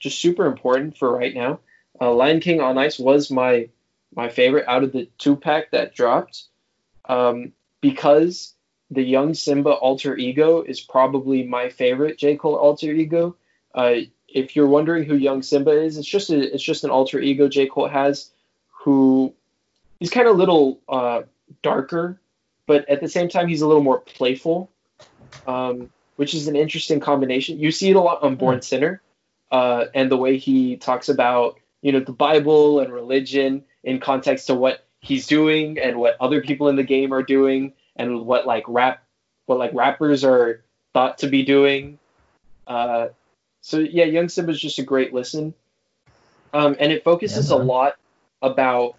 just 0.00 0.20
super 0.20 0.46
important 0.46 0.96
for 0.96 1.10
right 1.10 1.34
now, 1.34 1.60
uh, 2.00 2.12
Lion 2.12 2.40
King 2.40 2.60
on 2.60 2.78
Ice 2.78 2.98
was 2.98 3.30
my 3.30 3.68
my 4.14 4.28
favorite 4.28 4.66
out 4.68 4.84
of 4.84 4.92
the 4.92 5.08
two 5.18 5.36
pack 5.36 5.70
that 5.72 5.94
dropped 5.94 6.44
um, 7.06 7.52
because 7.80 8.54
the 8.90 9.02
young 9.02 9.34
Simba 9.34 9.70
alter 9.70 10.16
ego 10.16 10.62
is 10.62 10.80
probably 10.80 11.42
my 11.42 11.68
favorite 11.68 12.18
J. 12.18 12.36
Cole 12.36 12.56
alter 12.56 12.92
ego. 12.92 13.36
Uh, 13.74 13.94
if 14.28 14.54
you're 14.54 14.68
wondering 14.68 15.04
who 15.04 15.16
young 15.16 15.42
Simba 15.42 15.70
is, 15.70 15.98
it's 15.98 16.08
just 16.08 16.30
a, 16.30 16.54
it's 16.54 16.62
just 16.62 16.84
an 16.84 16.90
alter 16.90 17.18
ego 17.18 17.48
J. 17.48 17.66
Cole 17.66 17.88
has, 17.88 18.30
who 18.84 19.34
he's 20.04 20.10
kind 20.10 20.28
of 20.28 20.34
a 20.34 20.38
little 20.38 20.80
uh, 20.86 21.22
darker, 21.62 22.20
but 22.66 22.86
at 22.90 23.00
the 23.00 23.08
same 23.08 23.30
time 23.30 23.48
he's 23.48 23.62
a 23.62 23.66
little 23.66 23.82
more 23.82 24.00
playful, 24.00 24.70
um, 25.46 25.88
which 26.16 26.34
is 26.34 26.46
an 26.46 26.56
interesting 26.56 27.00
combination. 27.00 27.58
You 27.58 27.70
see 27.70 27.88
it 27.88 27.96
a 27.96 28.00
lot 28.00 28.22
on 28.22 28.36
Born 28.36 28.58
mm. 28.58 28.64
Sinner, 28.64 29.00
uh, 29.50 29.86
and 29.94 30.10
the 30.10 30.18
way 30.18 30.36
he 30.36 30.76
talks 30.76 31.08
about 31.08 31.58
you 31.80 31.90
know 31.90 32.00
the 32.00 32.12
Bible 32.12 32.80
and 32.80 32.92
religion 32.92 33.64
in 33.82 33.98
context 33.98 34.48
to 34.48 34.54
what 34.54 34.86
he's 35.00 35.26
doing 35.26 35.78
and 35.78 35.96
what 35.96 36.18
other 36.20 36.42
people 36.42 36.68
in 36.68 36.76
the 36.76 36.84
game 36.84 37.14
are 37.14 37.22
doing 37.22 37.72
and 37.96 38.26
what 38.26 38.46
like 38.46 38.64
rap 38.68 39.02
what 39.46 39.58
like 39.58 39.72
rappers 39.72 40.22
are 40.22 40.62
thought 40.92 41.16
to 41.16 41.28
be 41.28 41.44
doing. 41.44 41.98
Uh, 42.66 43.08
so 43.62 43.78
yeah, 43.78 44.04
Young 44.04 44.28
Simba 44.28 44.52
is 44.52 44.60
just 44.60 44.78
a 44.78 44.82
great 44.82 45.14
listen, 45.14 45.54
um, 46.52 46.76
and 46.78 46.92
it 46.92 47.04
focuses 47.04 47.48
yeah, 47.48 47.56
a 47.56 47.58
lot 47.58 47.96
about 48.42 48.96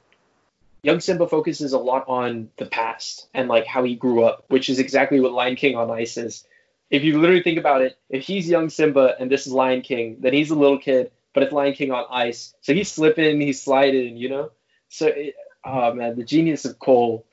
Young 0.86 1.00
Simba 1.00 1.28
focuses 1.28 1.74
a 1.74 1.80
lot 1.80 2.06
on 2.08 2.52
the 2.58 2.68
past 2.68 3.28
and 3.34 3.50
like 3.50 3.66
how 3.66 3.84
he 3.84 3.96
grew 3.96 4.24
up, 4.24 4.46
which 4.50 4.70
is 4.70 4.78
exactly 4.78 5.20
what 5.20 5.32
Lion 5.32 5.56
King 5.56 5.76
on 5.76 5.90
Ice 5.90 6.16
is. 6.16 6.46
If 6.92 7.04
you 7.04 7.20
literally 7.20 7.42
think 7.42 7.58
about 7.58 7.82
it, 7.82 7.98
if 8.08 8.24
he's 8.24 8.48
young 8.48 8.70
Simba 8.70 9.16
and 9.20 9.32
this 9.32 9.48
is 9.48 9.52
Lion 9.52 9.82
King, 9.82 10.18
then 10.20 10.34
he's 10.34 10.52
a 10.52 10.56
little 10.56 10.78
kid, 10.78 11.10
but 11.34 11.42
it's 11.42 11.52
Lion 11.52 11.74
King 11.74 11.92
on 11.92 12.06
ice, 12.12 12.54
so 12.62 12.72
he's 12.72 12.92
slipping, 12.92 13.42
he's 13.42 13.64
sliding, 13.64 14.16
you 14.16 14.30
know. 14.30 14.52
So, 14.90 15.08
it, 15.08 15.34
oh 15.64 15.92
man, 15.96 16.18
the 16.18 16.24
genius 16.24 16.66
of 16.66 16.78
Cole 16.78 17.26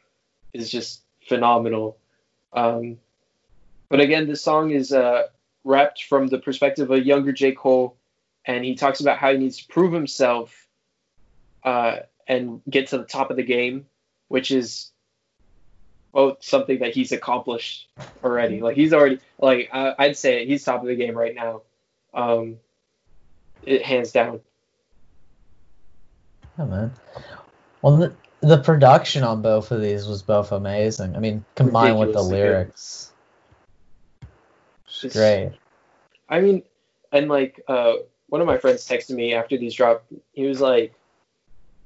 is 0.55 0.71
just 0.71 1.03
phenomenal. 1.29 1.99
Um, 2.55 2.97
but 3.91 4.01
again, 4.01 4.27
this 4.29 4.41
song 4.41 4.71
is 4.71 4.95
uh, 4.95 5.25
rapped 5.63 6.05
from 6.05 6.29
the 6.29 6.39
perspective 6.39 6.91
of 6.91 7.05
younger 7.05 7.33
J. 7.33 7.53
Cole, 7.53 7.99
and 8.47 8.65
he 8.65 8.77
talks 8.77 9.01
about 9.01 9.19
how 9.19 9.31
he 9.31 9.37
needs 9.37 9.59
to 9.59 9.69
prove 9.69 9.93
himself 9.93 10.67
uh, 11.65 11.97
and 12.33 12.63
get 12.69 12.89
to 12.89 12.99
the 12.99 13.05
top 13.05 13.31
of 13.31 13.37
the 13.37 13.43
game, 13.43 13.87
which 14.29 14.51
is 14.51 14.91
both 16.13 16.43
something 16.43 16.79
that 16.81 16.95
he's 16.95 17.13
accomplished 17.13 17.89
already. 18.25 18.61
Like 18.61 18.77
he's 18.77 18.93
already 18.93 19.19
like 19.39 19.69
I, 19.73 20.07
would 20.07 20.17
say 20.17 20.47
he's 20.47 20.65
top 20.65 20.81
of 20.81 20.89
the 20.89 20.97
game 20.97 21.17
right 21.17 21.35
now, 21.35 21.63
um, 22.15 22.57
it 23.65 23.83
hands 23.85 24.13
down. 24.13 24.41
Yeah, 26.59 26.65
man. 26.65 26.93
Well, 27.83 27.97
the, 27.97 28.15
the 28.41 28.59
production 28.59 29.25
on 29.25 29.43
both 29.43 29.71
of 29.71 29.83
these 29.83 30.07
was 30.07 30.23
both 30.23 30.53
amazing. 30.53 31.17
I 31.17 31.19
mean, 31.19 31.45
combined 31.55 31.99
with 31.99 32.13
the 32.13 32.23
lyrics, 32.23 33.13
great. 35.11 35.53
I 36.29 36.41
mean, 36.41 36.63
and 37.11 37.29
like 37.29 37.63
uh, 37.69 37.95
one 38.29 38.41
of 38.41 38.47
my 38.47 38.57
friends 38.57 38.87
texted 38.87 39.17
me 39.17 39.35
after 39.35 39.59
these 39.59 39.75
dropped. 39.75 40.11
He 40.33 40.47
was 40.47 40.61
like, 40.61 40.95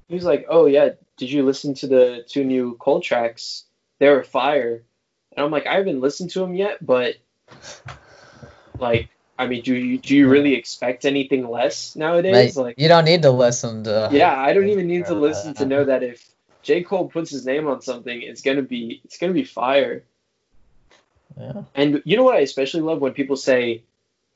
he 0.09 0.15
was 0.15 0.25
like, 0.25 0.47
"Oh 0.49 0.67
yeah, 0.67 0.91
did 1.17 1.31
you 1.31 1.45
listen 1.45 1.75
to 1.75 1.87
the 1.87 2.25
two 2.29 2.45
new 2.45 2.77
Cole 2.77 3.01
tracks? 3.01 3.65
They 3.99 4.09
were 4.09 4.23
fire." 4.23 4.83
And 5.37 5.45
I'm 5.45 5.51
like, 5.51 5.67
I 5.67 5.75
haven't 5.75 6.01
listened 6.01 6.31
to 6.31 6.41
them 6.41 6.55
yet, 6.55 6.85
but 6.85 7.17
like 8.79 9.11
I 9.39 9.47
mean, 9.47 9.63
do 9.63 9.75
you 9.75 9.99
do 9.99 10.17
you 10.17 10.29
really 10.29 10.55
expect 10.55 11.05
anything 11.05 11.49
less 11.49 11.95
nowadays? 11.95 12.57
Mate, 12.57 12.63
like 12.63 12.79
you 12.79 12.89
don't 12.89 13.05
need 13.05 13.23
to 13.23 13.31
listen 13.31 13.85
to. 13.85 14.09
Yeah, 14.13 14.35
I 14.35 14.53
don't 14.53 14.69
even 14.69 14.87
need 14.87 15.07
to 15.07 15.15
listen 15.27 15.55
to 15.55 15.67
know 15.67 15.85
that 15.85 16.03
if 16.03 16.27
J. 16.63 16.83
Cole 16.83 17.09
puts 17.09 17.31
his 17.31 17.45
name 17.45 17.67
on 17.67 17.83
something, 17.83 18.23
it's 18.23 18.43
gonna 18.43 18.63
be 18.63 19.01
it's 19.05 19.19
gonna 19.19 19.35
be 19.35 19.45
fire. 19.45 20.05
Yeah. 21.39 21.65
And 21.75 22.03
you 22.05 22.17
know 22.17 22.23
what 22.23 22.37
I 22.37 22.41
especially 22.41 22.81
love 22.81 23.01
when 23.01 23.13
people 23.13 23.37
say, 23.37 23.83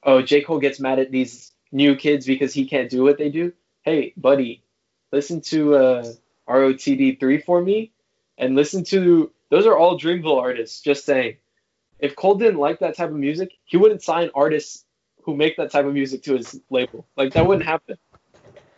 "Oh, 0.03 0.21
J. 0.21 0.43
Cole 0.43 0.61
gets 0.61 0.81
mad 0.81 0.99
at 0.99 1.11
these 1.11 1.53
new 1.73 1.97
kids 1.97 2.27
because 2.27 2.53
he 2.53 2.67
can't 2.67 2.91
do 2.91 3.03
what 3.03 3.17
they 3.17 3.31
do." 3.31 3.53
Hey, 3.83 4.12
buddy, 4.19 4.62
listen 5.12 5.40
to 5.43 5.75
uh, 5.75 6.12
ROTD 6.49 7.19
three 7.21 7.40
for 7.40 7.61
me, 7.61 7.93
and 8.38 8.55
listen 8.55 8.85
to 8.85 9.31
those 9.50 9.67
are 9.67 9.76
all 9.76 9.99
Dreamville 9.99 10.40
artists. 10.40 10.81
Just 10.81 11.05
saying, 11.05 11.37
if 11.99 12.17
Cole 12.17 12.37
didn't 12.37 12.59
like 12.59 12.81
that 12.81 12.97
type 12.97 13.11
of 13.11 13.17
music, 13.17 13.52
he 13.64 13.76
wouldn't 13.76 14.02
sign 14.02 14.31
artists 14.35 14.85
who 15.25 15.37
make 15.37 15.57
that 15.57 15.71
type 15.71 15.85
of 15.85 15.93
music 15.93 16.23
to 16.25 16.37
his 16.37 16.61
label. 16.71 17.07
Like 17.17 17.35
that 17.35 17.47
wouldn't 17.47 17.67
happen. 17.67 17.99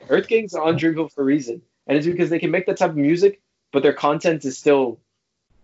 Earth 0.08 0.26
Gang's 0.26 0.54
on 0.54 0.78
Dreamville 0.78 1.12
for 1.12 1.22
a 1.22 1.24
reason 1.24 1.62
and 1.86 1.98
it's 1.98 2.06
because 2.06 2.30
they 2.30 2.38
can 2.38 2.50
make 2.50 2.66
that 2.66 2.76
type 2.76 2.90
of 2.90 2.96
music, 2.96 3.40
but 3.72 3.82
their 3.82 3.92
content 3.92 4.44
is 4.44 4.56
still, 4.56 5.00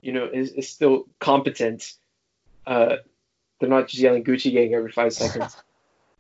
you 0.01 0.13
know, 0.13 0.29
is, 0.33 0.53
is 0.53 0.69
still 0.69 1.07
competent. 1.19 1.93
Uh, 2.67 2.97
they're 3.61 3.69
not 3.69 3.89
just 3.89 4.03
yelling 4.03 4.25
Gucci 4.25 4.53
Gang 4.53 4.75
every 4.75 4.93
five 4.93 5.13
seconds. 5.13 5.57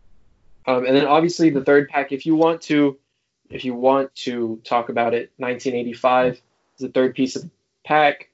um, 0.66 0.86
and 0.86 0.96
then 0.96 1.06
obviously 1.06 1.50
the 1.50 1.64
third 1.64 1.88
pack, 1.88 2.12
if 2.12 2.26
you 2.26 2.36
want 2.36 2.62
to, 2.62 2.98
if 3.50 3.64
you 3.64 3.74
want 3.74 4.14
to 4.14 4.60
talk 4.64 4.88
about 4.88 5.14
it, 5.14 5.32
1985 5.36 6.34
is 6.34 6.40
the 6.78 6.88
third 6.88 7.14
piece 7.14 7.36
of 7.36 7.42
the 7.42 7.50
pack. 7.84 8.30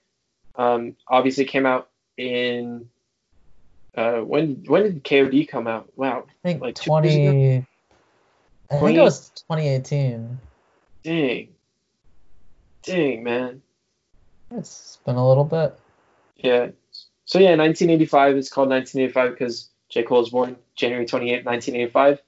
Um, 0.57 0.97
obviously 1.09 1.45
came 1.45 1.67
out 1.67 1.89
in 2.17 2.89
uh, 3.97 4.19
when 4.19 4.65
when 4.67 4.83
did 4.83 5.05
KOD 5.05 5.49
come 5.49 5.67
out? 5.67 5.89
Wow, 5.97 6.27
I 6.29 6.33
think 6.43 6.61
like 6.61 6.75
20. 6.75 7.65
I 8.71 8.79
think 8.79 8.97
it 8.97 9.01
was 9.01 9.29
2018. 9.49 10.39
Dang. 11.03 11.49
Dang, 12.83 13.23
man. 13.23 13.63
It's 14.51 14.99
been 15.05 15.17
a 15.17 15.29
little 15.29 15.45
bit. 15.45 15.79
Yeah. 16.37 16.69
So 17.25 17.39
yeah, 17.39 17.57
1985 17.57 18.37
is 18.37 18.51
called 18.51 18.69
1985 18.71 19.31
because 19.31 19.69
J. 19.89 20.03
Cole 20.03 20.21
was 20.21 20.31
born 20.31 20.57
January 20.77 21.07
28, 21.07 21.45
1985. 21.45 22.21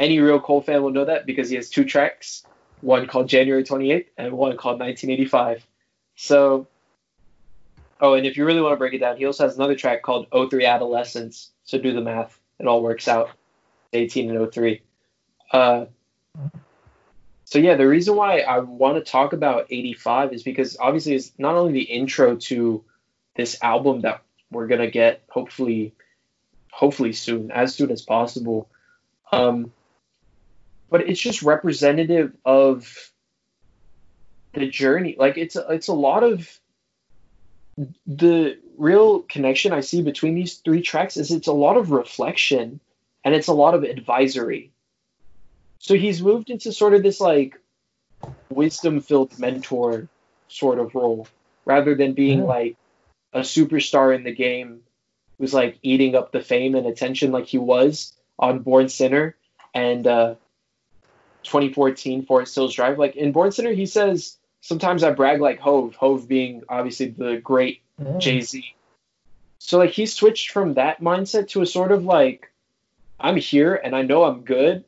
Any 0.00 0.18
real 0.18 0.40
Cole 0.40 0.62
fan 0.62 0.82
will 0.82 0.90
know 0.90 1.04
that 1.04 1.26
because 1.26 1.50
he 1.50 1.56
has 1.56 1.68
two 1.68 1.84
tracks, 1.84 2.42
one 2.80 3.06
called 3.06 3.28
January 3.28 3.62
28th 3.62 4.06
and 4.16 4.32
one 4.32 4.56
called 4.56 4.80
1985. 4.80 5.66
So, 6.16 6.66
oh, 8.00 8.14
and 8.14 8.26
if 8.26 8.38
you 8.38 8.46
really 8.46 8.62
want 8.62 8.72
to 8.72 8.78
break 8.78 8.94
it 8.94 8.98
down, 8.98 9.18
he 9.18 9.26
also 9.26 9.44
has 9.44 9.56
another 9.56 9.76
track 9.76 10.00
called 10.00 10.26
03 10.32 10.64
Adolescence. 10.64 11.50
So 11.64 11.78
do 11.78 11.92
the 11.92 12.00
math. 12.00 12.40
It 12.58 12.66
all 12.66 12.82
works 12.82 13.08
out. 13.08 13.30
18 13.92 14.34
and 14.34 14.52
03. 14.52 14.80
Uh, 15.52 15.84
so 17.44 17.58
yeah, 17.58 17.74
the 17.74 17.86
reason 17.86 18.16
why 18.16 18.40
I 18.40 18.60
want 18.60 19.04
to 19.04 19.10
talk 19.10 19.34
about 19.34 19.66
85 19.68 20.32
is 20.32 20.42
because 20.42 20.78
obviously 20.80 21.14
it's 21.14 21.32
not 21.36 21.56
only 21.56 21.72
the 21.72 21.82
intro 21.82 22.36
to 22.36 22.84
this 23.34 23.62
album 23.62 24.00
that 24.02 24.22
we're 24.50 24.66
gonna 24.66 24.90
get 24.90 25.24
hopefully 25.28 25.92
hopefully 26.70 27.12
soon, 27.12 27.50
as 27.50 27.74
soon 27.74 27.90
as 27.90 28.02
possible. 28.02 28.70
Um, 29.32 29.72
but 30.90 31.08
it's 31.08 31.20
just 31.20 31.42
representative 31.42 32.36
of 32.44 33.12
the 34.52 34.66
journey. 34.66 35.16
Like 35.18 35.38
it's 35.38 35.56
a, 35.56 35.66
it's 35.70 35.88
a 35.88 35.94
lot 35.94 36.22
of 36.24 36.58
the 38.06 38.58
real 38.76 39.20
connection 39.20 39.72
I 39.72 39.80
see 39.80 40.02
between 40.02 40.34
these 40.34 40.56
three 40.56 40.82
tracks 40.82 41.16
is 41.16 41.30
it's 41.30 41.46
a 41.46 41.52
lot 41.52 41.76
of 41.76 41.92
reflection 41.92 42.80
and 43.24 43.34
it's 43.34 43.48
a 43.48 43.54
lot 43.54 43.74
of 43.74 43.84
advisory. 43.84 44.72
So 45.78 45.94
he's 45.94 46.20
moved 46.20 46.50
into 46.50 46.72
sort 46.72 46.94
of 46.94 47.02
this 47.02 47.20
like 47.20 47.58
wisdom 48.50 49.00
filled 49.00 49.38
mentor 49.38 50.08
sort 50.48 50.78
of 50.78 50.94
role 50.94 51.26
rather 51.64 51.94
than 51.94 52.12
being 52.12 52.44
like 52.44 52.76
a 53.32 53.40
superstar 53.40 54.14
in 54.14 54.24
the 54.24 54.34
game 54.34 54.80
who's 55.38 55.54
like 55.54 55.78
eating 55.82 56.16
up 56.16 56.32
the 56.32 56.42
fame 56.42 56.74
and 56.74 56.86
attention 56.86 57.30
like 57.30 57.46
he 57.46 57.58
was 57.58 58.12
on 58.38 58.58
Born 58.58 58.88
Sinner 58.88 59.36
and 59.72 60.06
uh, 60.06 60.34
2014 61.42 62.24
Forest 62.24 62.54
Hills 62.54 62.74
Drive. 62.74 62.98
Like 62.98 63.16
in 63.16 63.32
Born 63.32 63.52
Sinner, 63.52 63.72
he 63.72 63.86
says, 63.86 64.36
Sometimes 64.62 65.02
I 65.02 65.12
brag 65.12 65.40
like 65.40 65.58
Hove, 65.58 65.94
Hove 65.94 66.28
being 66.28 66.62
obviously 66.68 67.08
the 67.08 67.36
great 67.36 67.80
mm. 68.00 68.18
Jay 68.20 68.40
Z. 68.40 68.74
So 69.58 69.78
like 69.78 69.90
he 69.90 70.06
switched 70.06 70.50
from 70.50 70.74
that 70.74 71.00
mindset 71.00 71.48
to 71.48 71.62
a 71.62 71.66
sort 71.66 71.92
of 71.92 72.04
like, 72.04 72.50
I'm 73.18 73.36
here 73.36 73.74
and 73.74 73.94
I 73.94 74.02
know 74.02 74.24
I'm 74.24 74.42
good, 74.42 74.84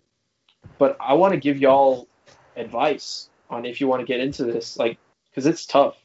but 0.78 0.96
I 1.00 1.14
want 1.14 1.34
to 1.34 1.40
give 1.40 1.58
y'all 1.58 2.08
advice 2.56 3.28
on 3.50 3.64
if 3.64 3.80
you 3.80 3.88
want 3.88 4.00
to 4.00 4.06
get 4.06 4.20
into 4.20 4.44
this, 4.44 4.76
like, 4.76 4.98
because 5.30 5.46
it's 5.46 5.66
tough. 5.66 5.96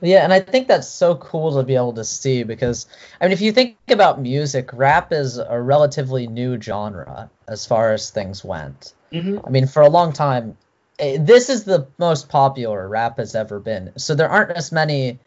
Yeah, 0.00 0.24
and 0.24 0.32
I 0.32 0.40
think 0.40 0.68
that's 0.68 0.88
so 0.88 1.14
cool 1.14 1.56
to 1.56 1.62
be 1.62 1.74
able 1.74 1.94
to 1.94 2.04
see 2.04 2.42
because 2.42 2.86
I 3.20 3.24
mean, 3.24 3.32
if 3.32 3.40
you 3.40 3.52
think 3.52 3.76
about 3.88 4.20
music, 4.20 4.70
rap 4.74 5.12
is 5.12 5.38
a 5.38 5.58
relatively 5.60 6.26
new 6.26 6.60
genre 6.60 7.30
as 7.48 7.64
far 7.64 7.92
as 7.92 8.10
things 8.10 8.44
went. 8.44 8.92
Mm-hmm. 9.12 9.38
I 9.46 9.50
mean, 9.50 9.66
for 9.66 9.82
a 9.82 9.88
long 9.88 10.12
time, 10.12 10.56
eh, 10.98 11.18
this 11.20 11.48
is 11.48 11.64
the 11.64 11.86
most 11.98 12.28
popular 12.28 12.88
rap 12.88 13.18
has 13.18 13.34
ever 13.34 13.60
been. 13.60 13.92
So 13.96 14.14
there 14.14 14.28
aren't 14.28 14.50
as 14.52 14.72
many 14.72 15.18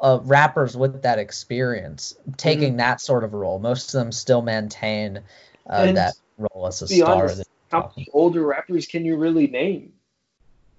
uh, 0.00 0.18
rappers 0.22 0.76
with 0.76 1.02
that 1.02 1.18
experience 1.18 2.14
taking 2.36 2.70
mm-hmm. 2.70 2.78
that 2.78 3.00
sort 3.00 3.24
of 3.24 3.32
role. 3.34 3.58
Most 3.58 3.94
of 3.94 4.00
them 4.00 4.12
still 4.12 4.42
maintain 4.42 5.20
uh, 5.68 5.92
that 5.92 6.14
role 6.38 6.66
as 6.66 6.82
a 6.82 6.88
star. 6.88 7.24
Honest, 7.24 7.48
how 7.70 7.92
many 7.96 8.08
older 8.12 8.44
rappers 8.44 8.86
can 8.86 9.04
you 9.04 9.16
really 9.16 9.46
name? 9.46 9.92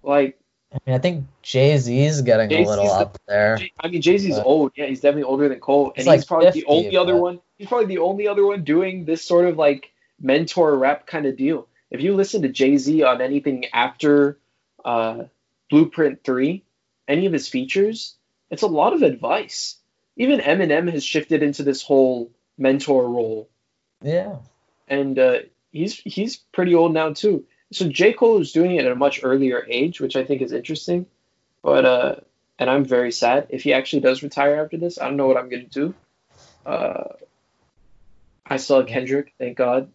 Like 0.04 0.40
I 0.74 0.78
mean, 0.86 0.96
I 0.96 1.00
think 1.00 1.26
Jay 1.42 1.78
Z's 1.78 2.22
getting 2.22 2.50
Jay-Z's 2.50 2.68
a 2.68 2.70
little 2.70 2.86
the, 2.86 2.92
up 2.92 3.18
there. 3.28 3.60
I 3.80 3.88
mean, 3.88 4.02
Jay 4.02 4.18
Z's 4.18 4.38
old. 4.38 4.74
Yeah, 4.76 4.86
he's 4.86 5.00
definitely 5.00 5.24
older 5.24 5.48
than 5.48 5.60
Cole, 5.60 5.88
and 5.96 5.98
he's, 5.98 6.08
like 6.08 6.28
probably 6.28 6.48
50, 6.48 6.60
the 6.60 6.66
only 6.68 6.90
but... 6.92 7.02
other 7.02 7.16
one. 7.16 7.40
He's 7.58 7.68
probably 7.68 7.88
the 7.88 8.00
only 8.00 8.28
other 8.28 8.46
one 8.46 8.64
doing 8.64 9.06
this 9.06 9.24
sort 9.24 9.46
of 9.46 9.58
like 9.58 9.92
mentor 10.20 10.78
rap 10.78 11.08
kind 11.08 11.26
of 11.26 11.38
deal. 11.38 11.68
If 11.90 12.02
you 12.02 12.16
listen 12.16 12.42
to 12.42 12.50
Jay 12.50 12.78
Z 12.78 13.04
on 13.04 13.22
anything 13.22 13.66
after 13.74 14.38
uh, 14.84 15.24
Blueprint 15.70 16.24
Three, 16.24 16.64
any 17.08 17.26
of 17.26 17.34
his 17.34 17.48
features, 17.48 18.16
it's 18.50 18.64
a 18.64 18.68
lot 18.68 18.94
of 18.94 19.02
advice. 19.02 19.78
Even 20.16 20.40
Eminem 20.40 20.92
has 20.92 21.04
shifted 21.04 21.44
into 21.44 21.64
this 21.64 21.84
whole 21.84 22.32
mentor 22.58 23.08
role. 23.08 23.50
Yeah, 24.02 24.38
and 24.88 25.18
uh, 25.18 25.40
he's 25.72 25.96
he's 25.96 26.38
pretty 26.38 26.76
old 26.76 26.94
now 26.94 27.14
too. 27.14 27.46
So 27.72 27.90
J. 27.90 28.14
Cole 28.14 28.40
is 28.40 28.54
doing 28.54 28.76
it 28.76 28.86
at 28.86 28.92
a 28.92 28.96
much 28.96 29.22
earlier 29.24 29.66
age, 29.70 30.00
which 30.00 30.16
I 30.16 30.24
think 30.24 30.42
is 30.42 30.54
interesting. 30.54 31.06
But 31.62 31.86
uh, 31.86 32.16
and 32.60 32.70
I'm 32.70 32.86
very 32.86 33.12
sad 33.12 33.48
if 33.50 33.64
he 33.64 33.74
actually 33.74 34.02
does 34.02 34.24
retire 34.24 34.64
after 34.64 34.78
this. 34.78 34.98
I 35.00 35.06
don't 35.06 35.18
know 35.18 35.28
what 35.28 35.38
I'm 35.38 35.50
gonna 35.50 35.64
do. 35.64 35.94
Uh, 36.66 37.04
I 38.46 38.58
saw 38.58 38.84
Kendrick, 38.84 39.34
thank 39.38 39.58
God. 39.58 39.92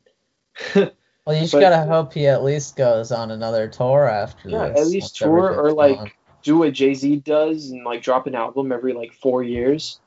well, 1.25 1.37
you 1.37 1.43
just 1.43 1.53
but, 1.53 1.61
gotta 1.61 1.85
hope 1.89 2.13
he 2.13 2.27
at 2.27 2.43
least 2.43 2.77
goes 2.77 3.13
on 3.13 3.31
another 3.31 3.69
tour 3.69 4.09
after 4.09 4.49
yeah, 4.49 4.69
this. 4.69 4.81
at 4.81 4.87
least 4.89 5.17
tour 5.17 5.55
or 5.55 5.73
like 5.73 6.17
do 6.43 6.59
what 6.59 6.73
Jay 6.73 6.95
Z 6.95 7.17
does 7.17 7.71
and 7.71 7.85
like 7.85 8.03
drop 8.03 8.27
an 8.27 8.35
album 8.35 8.73
every 8.73 8.93
like 8.93 9.13
four 9.13 9.43
years. 9.43 10.01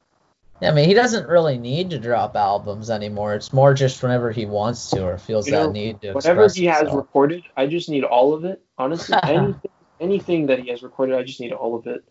Yeah, 0.61 0.71
I 0.71 0.73
mean, 0.73 0.87
he 0.87 0.93
doesn't 0.93 1.27
really 1.27 1.57
need 1.57 1.89
to 1.89 1.99
drop 1.99 2.35
albums 2.35 2.89
anymore. 2.89 3.35
It's 3.35 3.51
more 3.51 3.73
just 3.73 4.01
whenever 4.01 4.31
he 4.31 4.45
wants 4.45 4.89
to 4.91 5.05
or 5.05 5.17
feels 5.17 5.47
you 5.47 5.53
that 5.53 5.71
need 5.71 6.01
to. 6.01 6.13
Whatever 6.13 6.47
he 6.47 6.65
himself. 6.65 6.87
has 6.87 6.95
recorded, 6.95 7.43
I 7.57 7.67
just 7.67 7.89
need 7.89 8.05
all 8.05 8.33
of 8.33 8.45
it. 8.45 8.61
Honestly, 8.77 9.17
anything, 9.23 9.71
anything 9.99 10.45
that 10.47 10.59
he 10.59 10.69
has 10.69 10.81
recorded, 10.81 11.17
I 11.17 11.23
just 11.23 11.41
need 11.41 11.51
all 11.51 11.75
of 11.75 11.87
it. 11.87 12.05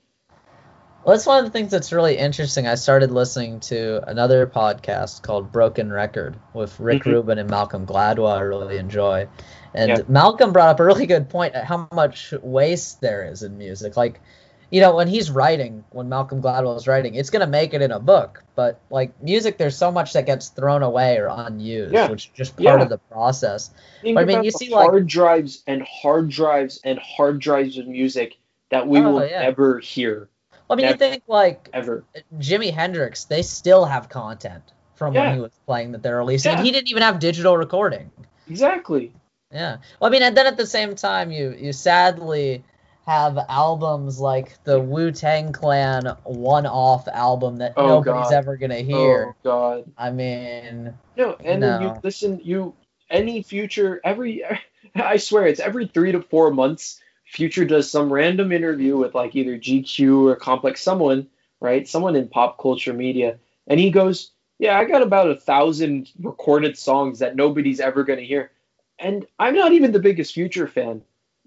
Well, 1.04 1.14
that's 1.14 1.26
one 1.26 1.38
of 1.38 1.44
the 1.44 1.50
things 1.50 1.70
that's 1.70 1.92
really 1.92 2.16
interesting. 2.16 2.66
I 2.66 2.76
started 2.76 3.10
listening 3.10 3.60
to 3.60 4.02
another 4.08 4.46
podcast 4.46 5.20
called 5.20 5.52
Broken 5.52 5.92
Record 5.92 6.34
with 6.54 6.80
Rick 6.80 7.02
mm-hmm. 7.02 7.10
Rubin 7.10 7.38
and 7.38 7.50
Malcolm 7.50 7.84
Gladwell. 7.84 8.34
I 8.34 8.40
really 8.40 8.78
enjoy, 8.78 9.28
and 9.74 9.90
yeah. 9.90 9.98
Malcolm 10.08 10.54
brought 10.54 10.70
up 10.70 10.80
a 10.80 10.84
really 10.84 11.04
good 11.04 11.28
point 11.28 11.54
at 11.54 11.66
how 11.66 11.88
much 11.92 12.32
waste 12.40 13.02
there 13.02 13.22
is 13.22 13.42
in 13.42 13.58
music. 13.58 13.98
Like 13.98 14.22
you 14.70 14.80
know, 14.80 14.96
when 14.96 15.06
he's 15.06 15.30
writing, 15.30 15.84
when 15.90 16.08
Malcolm 16.08 16.40
Gladwell 16.40 16.76
is 16.78 16.88
writing, 16.88 17.16
it's 17.16 17.28
gonna 17.28 17.46
make 17.46 17.74
it 17.74 17.82
in 17.82 17.90
a 17.90 18.00
book. 18.00 18.42
But 18.54 18.80
like 18.88 19.22
music, 19.22 19.58
there's 19.58 19.76
so 19.76 19.92
much 19.92 20.14
that 20.14 20.24
gets 20.24 20.48
thrown 20.48 20.82
away 20.82 21.18
or 21.18 21.26
unused, 21.30 21.92
yeah. 21.92 22.08
which 22.08 22.28
is 22.28 22.30
just 22.34 22.56
part 22.56 22.78
yeah. 22.78 22.82
of 22.82 22.88
the 22.88 22.98
process. 22.98 23.70
But, 24.02 24.16
I 24.16 24.24
mean, 24.24 24.42
you 24.42 24.50
see 24.50 24.70
like 24.70 24.88
hard 24.88 25.02
like 25.02 25.06
drives 25.06 25.62
and 25.66 25.82
hard 25.82 26.30
drives 26.30 26.80
and 26.82 26.98
hard 26.98 27.40
drives 27.40 27.76
of 27.76 27.86
music 27.86 28.38
that 28.70 28.88
we 28.88 29.00
oh, 29.00 29.12
will 29.12 29.26
yeah. 29.26 29.42
never 29.42 29.80
hear. 29.80 30.30
Well, 30.68 30.76
I 30.76 30.76
mean, 30.76 30.86
never, 30.86 31.04
you 31.04 31.10
think 31.10 31.22
like 31.26 31.68
ever 31.72 32.04
Jimi 32.38 32.72
Hendrix, 32.72 33.24
they 33.24 33.42
still 33.42 33.84
have 33.84 34.08
content 34.08 34.62
from 34.94 35.14
when 35.14 35.34
he 35.34 35.40
was 35.40 35.52
playing 35.66 35.92
that 35.92 36.02
they're 36.02 36.18
releasing, 36.18 36.54
and 36.54 36.64
he 36.64 36.72
didn't 36.72 36.90
even 36.90 37.02
have 37.02 37.18
digital 37.18 37.56
recording. 37.56 38.10
Exactly. 38.48 39.12
Yeah. 39.52 39.78
Well, 40.00 40.08
I 40.08 40.12
mean, 40.12 40.22
and 40.22 40.36
then 40.36 40.46
at 40.46 40.56
the 40.56 40.66
same 40.66 40.94
time, 40.94 41.30
you 41.30 41.54
you 41.58 41.72
sadly 41.72 42.64
have 43.06 43.38
albums 43.48 44.18
like 44.18 44.62
the 44.64 44.80
Wu 44.80 45.12
Tang 45.12 45.52
Clan 45.52 46.16
one 46.24 46.66
off 46.66 47.06
album 47.08 47.56
that 47.56 47.74
oh, 47.76 47.86
nobody's 47.86 48.30
God. 48.30 48.34
ever 48.34 48.56
gonna 48.56 48.76
oh, 48.76 48.84
hear. 48.84 49.26
Oh 49.28 49.34
God. 49.42 49.92
I 49.98 50.10
mean 50.10 50.94
No, 51.16 51.36
and 51.44 51.60
no. 51.60 51.78
then 51.78 51.82
you 51.82 52.00
listen 52.02 52.40
you 52.42 52.74
any 53.10 53.42
future 53.42 54.00
every 54.02 54.42
I 54.94 55.18
swear 55.18 55.46
it's 55.46 55.60
every 55.60 55.86
three 55.86 56.12
to 56.12 56.22
four 56.22 56.50
months 56.50 57.00
Future 57.24 57.64
does 57.64 57.90
some 57.90 58.12
random 58.12 58.52
interview 58.52 58.96
with 58.96 59.14
like 59.14 59.34
either 59.34 59.58
GQ 59.58 60.26
or 60.26 60.36
Complex 60.36 60.80
someone, 60.80 61.28
right? 61.60 61.88
Someone 61.88 62.16
in 62.16 62.28
pop 62.28 62.58
culture 62.58 62.92
media. 62.92 63.38
And 63.66 63.80
he 63.80 63.90
goes, 63.90 64.30
Yeah, 64.58 64.78
I 64.78 64.84
got 64.84 65.02
about 65.02 65.30
a 65.30 65.36
thousand 65.36 66.10
recorded 66.20 66.78
songs 66.78 67.18
that 67.20 67.36
nobody's 67.36 67.80
ever 67.80 68.04
gonna 68.04 68.22
hear. 68.22 68.50
And 68.98 69.26
I'm 69.38 69.54
not 69.54 69.72
even 69.72 69.92
the 69.92 69.98
biggest 69.98 70.34
Future 70.34 70.68
fan 70.68 71.02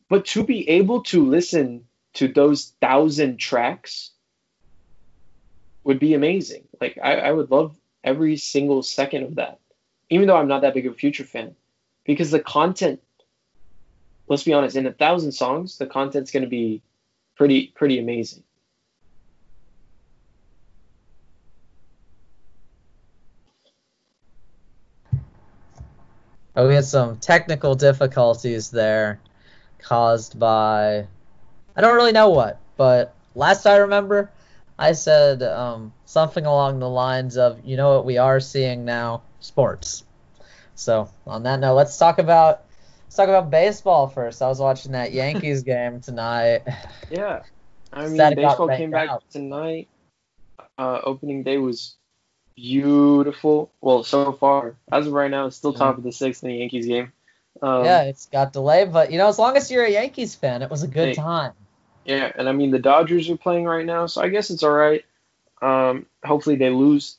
but 0.09 0.25
to 0.25 0.43
be 0.43 0.67
able 0.69 1.03
to 1.03 1.25
listen 1.25 1.85
to 2.13 2.27
those 2.27 2.73
thousand 2.81 3.37
tracks 3.37 4.11
would 5.83 5.99
be 5.99 6.13
amazing. 6.13 6.63
Like 6.79 6.97
I, 7.01 7.17
I 7.17 7.31
would 7.31 7.51
love 7.51 7.75
every 8.03 8.37
single 8.37 8.83
second 8.83 9.23
of 9.23 9.35
that, 9.35 9.59
even 10.09 10.27
though 10.27 10.37
I'm 10.37 10.47
not 10.47 10.61
that 10.61 10.73
big 10.73 10.85
of 10.85 10.93
a 10.93 10.97
Future 10.97 11.23
fan, 11.23 11.55
because 12.05 12.31
the 12.31 12.39
content. 12.39 13.01
Let's 14.27 14.43
be 14.43 14.53
honest, 14.53 14.75
in 14.75 14.85
a 14.85 14.91
thousand 14.91 15.31
songs, 15.31 15.77
the 15.77 15.85
content's 15.85 16.31
going 16.31 16.43
to 16.43 16.49
be 16.49 16.81
pretty 17.35 17.67
pretty 17.75 17.99
amazing. 17.99 18.43
Oh, 26.55 26.67
we 26.67 26.73
had 26.73 26.85
some 26.85 27.17
technical 27.17 27.75
difficulties 27.75 28.71
there 28.71 29.19
caused 29.79 30.39
by 30.39 31.07
I 31.75 31.81
don't 31.81 31.95
really 31.95 32.11
know 32.11 32.29
what, 32.29 32.59
but 32.75 33.13
last 33.35 33.67
I 33.67 33.77
remember, 33.77 34.31
I 34.79 34.93
said 34.93 35.43
um, 35.43 35.93
something 36.05 36.45
along 36.45 36.79
the 36.79 36.89
lines 36.89 37.37
of, 37.37 37.59
you 37.63 37.77
know 37.77 37.95
what 37.95 38.05
we 38.05 38.17
are 38.17 38.39
seeing 38.39 38.83
now, 38.83 39.21
sports. 39.39 40.03
So 40.73 41.09
on 41.27 41.43
that 41.43 41.59
note, 41.59 41.75
let's 41.75 41.97
talk 41.97 42.17
about 42.17 42.63
talk 43.17 43.27
about 43.27 43.49
baseball 43.49 44.08
first. 44.08 44.41
I 44.41 44.47
was 44.47 44.60
watching 44.60 44.93
that 44.93 45.12
Yankees 45.12 45.63
game 45.63 45.99
tonight. 45.99 46.62
Yeah, 47.10 47.43
I 47.91 48.08
mean 48.08 48.36
baseball 48.36 48.67
came 48.69 48.91
back 48.91 49.10
out. 49.10 49.23
tonight. 49.30 49.88
Uh, 50.77 51.01
opening 51.03 51.43
day 51.43 51.58
was 51.58 51.95
beautiful. 52.56 53.71
Well, 53.82 54.03
so 54.03 54.34
far 54.34 54.75
as 54.91 55.08
of 55.08 55.13
right 55.13 55.32
now, 55.32 55.47
it's 55.47 55.58
still 55.58 55.73
top 55.73 55.97
of 55.97 56.03
the 56.03 56.12
sixth 56.12 56.43
in 56.43 56.49
the 56.49 56.56
Yankees 56.58 56.86
game. 56.86 57.12
Um, 57.62 57.86
yeah, 57.86 58.03
it's 58.03 58.27
got 58.27 58.53
delayed, 58.53 58.93
but 58.93 59.12
you 59.12 59.17
know, 59.17 59.27
as 59.27 59.39
long 59.39 59.58
as 59.58 59.71
you're 59.71 59.86
a 59.86 59.91
Yankees 59.91 60.36
fan, 60.36 60.62
it 60.62 60.69
was 60.69 60.84
a 60.84 60.88
good 60.88 61.10
hey, 61.10 61.13
time. 61.15 61.53
Yeah, 62.06 62.32
and 62.36 62.47
I 62.47 62.51
mean 62.51 62.71
the 62.71 62.80
Dodgers 62.80 63.30
are 63.30 63.38
playing 63.38 63.65
right 63.65 63.86
now, 63.86 64.06
so 64.06 64.21
I 64.21 64.30
guess 64.30 64.49
it's 64.49 64.63
all 64.63 64.71
right. 64.71 65.03
Um, 65.62 66.06
hopefully 66.23 66.56
they 66.56 66.69
lose, 66.69 67.17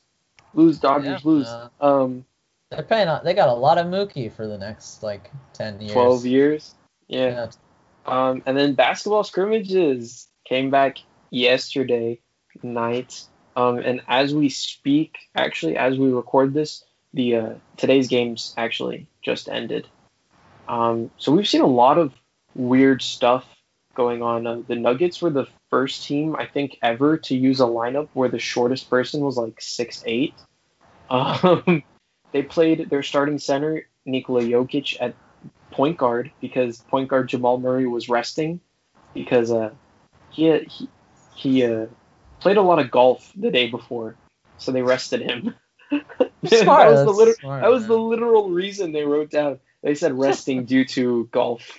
lose 0.53 0.79
Dodgers 0.79 1.21
yeah, 1.23 1.29
lose. 1.29 1.47
Uh, 1.47 1.69
um, 1.81 2.25
they're 2.71 2.83
paying. 2.83 3.09
They 3.23 3.33
got 3.33 3.49
a 3.49 3.53
lot 3.53 3.77
of 3.77 3.87
Mookie 3.87 4.31
for 4.31 4.47
the 4.47 4.57
next 4.57 5.03
like 5.03 5.31
ten 5.53 5.79
years. 5.81 5.93
Twelve 5.93 6.25
years. 6.25 6.75
Yeah. 7.07 7.29
yeah. 7.29 7.51
Um, 8.05 8.43
and 8.45 8.57
then 8.57 8.73
basketball 8.75 9.23
scrimmages 9.23 10.27
came 10.45 10.69
back 10.69 10.97
yesterday 11.29 12.19
night. 12.63 13.23
Um, 13.55 13.79
and 13.79 14.01
as 14.07 14.33
we 14.33 14.49
speak, 14.49 15.17
actually, 15.35 15.77
as 15.77 15.97
we 15.97 16.11
record 16.11 16.53
this, 16.53 16.83
the 17.13 17.35
uh, 17.35 17.53
today's 17.77 18.07
games 18.07 18.53
actually 18.57 19.07
just 19.21 19.49
ended. 19.49 19.87
Um, 20.67 21.11
so 21.17 21.31
we've 21.31 21.47
seen 21.47 21.61
a 21.61 21.67
lot 21.67 21.97
of 21.97 22.13
weird 22.55 23.01
stuff 23.01 23.45
going 23.95 24.21
on. 24.21 24.47
Uh, 24.47 24.61
the 24.67 24.75
Nuggets 24.75 25.21
were 25.21 25.31
the 25.31 25.47
first 25.69 26.05
team 26.05 26.35
I 26.35 26.45
think 26.45 26.77
ever 26.81 27.17
to 27.17 27.35
use 27.35 27.59
a 27.59 27.65
lineup 27.65 28.07
where 28.13 28.29
the 28.29 28.39
shortest 28.39 28.89
person 28.89 29.21
was 29.21 29.37
like 29.37 29.59
six 29.61 30.03
eight. 30.05 30.33
Um, 31.11 31.81
they 32.31 32.43
played 32.43 32.89
their 32.89 33.03
starting 33.03 33.39
center 33.39 33.85
Nikola 34.05 34.41
Jokic 34.41 34.97
at 34.99 35.15
point 35.71 35.97
guard 35.97 36.31
because 36.41 36.77
point 36.77 37.09
guard 37.09 37.29
Jamal 37.29 37.59
Murray 37.59 37.87
was 37.87 38.09
resting 38.09 38.59
because 39.13 39.51
uh, 39.51 39.71
he 40.31 40.59
he 40.59 40.89
he 41.35 41.65
uh, 41.65 41.87
played 42.39 42.57
a 42.57 42.61
lot 42.61 42.79
of 42.79 42.91
golf 42.91 43.31
the 43.35 43.51
day 43.51 43.69
before, 43.69 44.15
so 44.57 44.71
they 44.71 44.81
rested 44.81 45.21
him. 45.21 45.55
Smart, 46.45 46.45
that 46.45 46.91
was 46.91 46.99
the 46.99 47.05
that's 47.05 47.17
literal, 47.17 47.35
smart, 47.35 47.61
that 47.63 47.71
was 47.71 47.87
the 47.87 47.97
literal 47.97 48.49
reason 48.49 48.91
they 48.91 49.03
wrote 49.03 49.31
down. 49.31 49.59
They 49.81 49.95
said 49.95 50.17
resting 50.17 50.65
due 50.65 50.85
to 50.85 51.27
golf. 51.31 51.77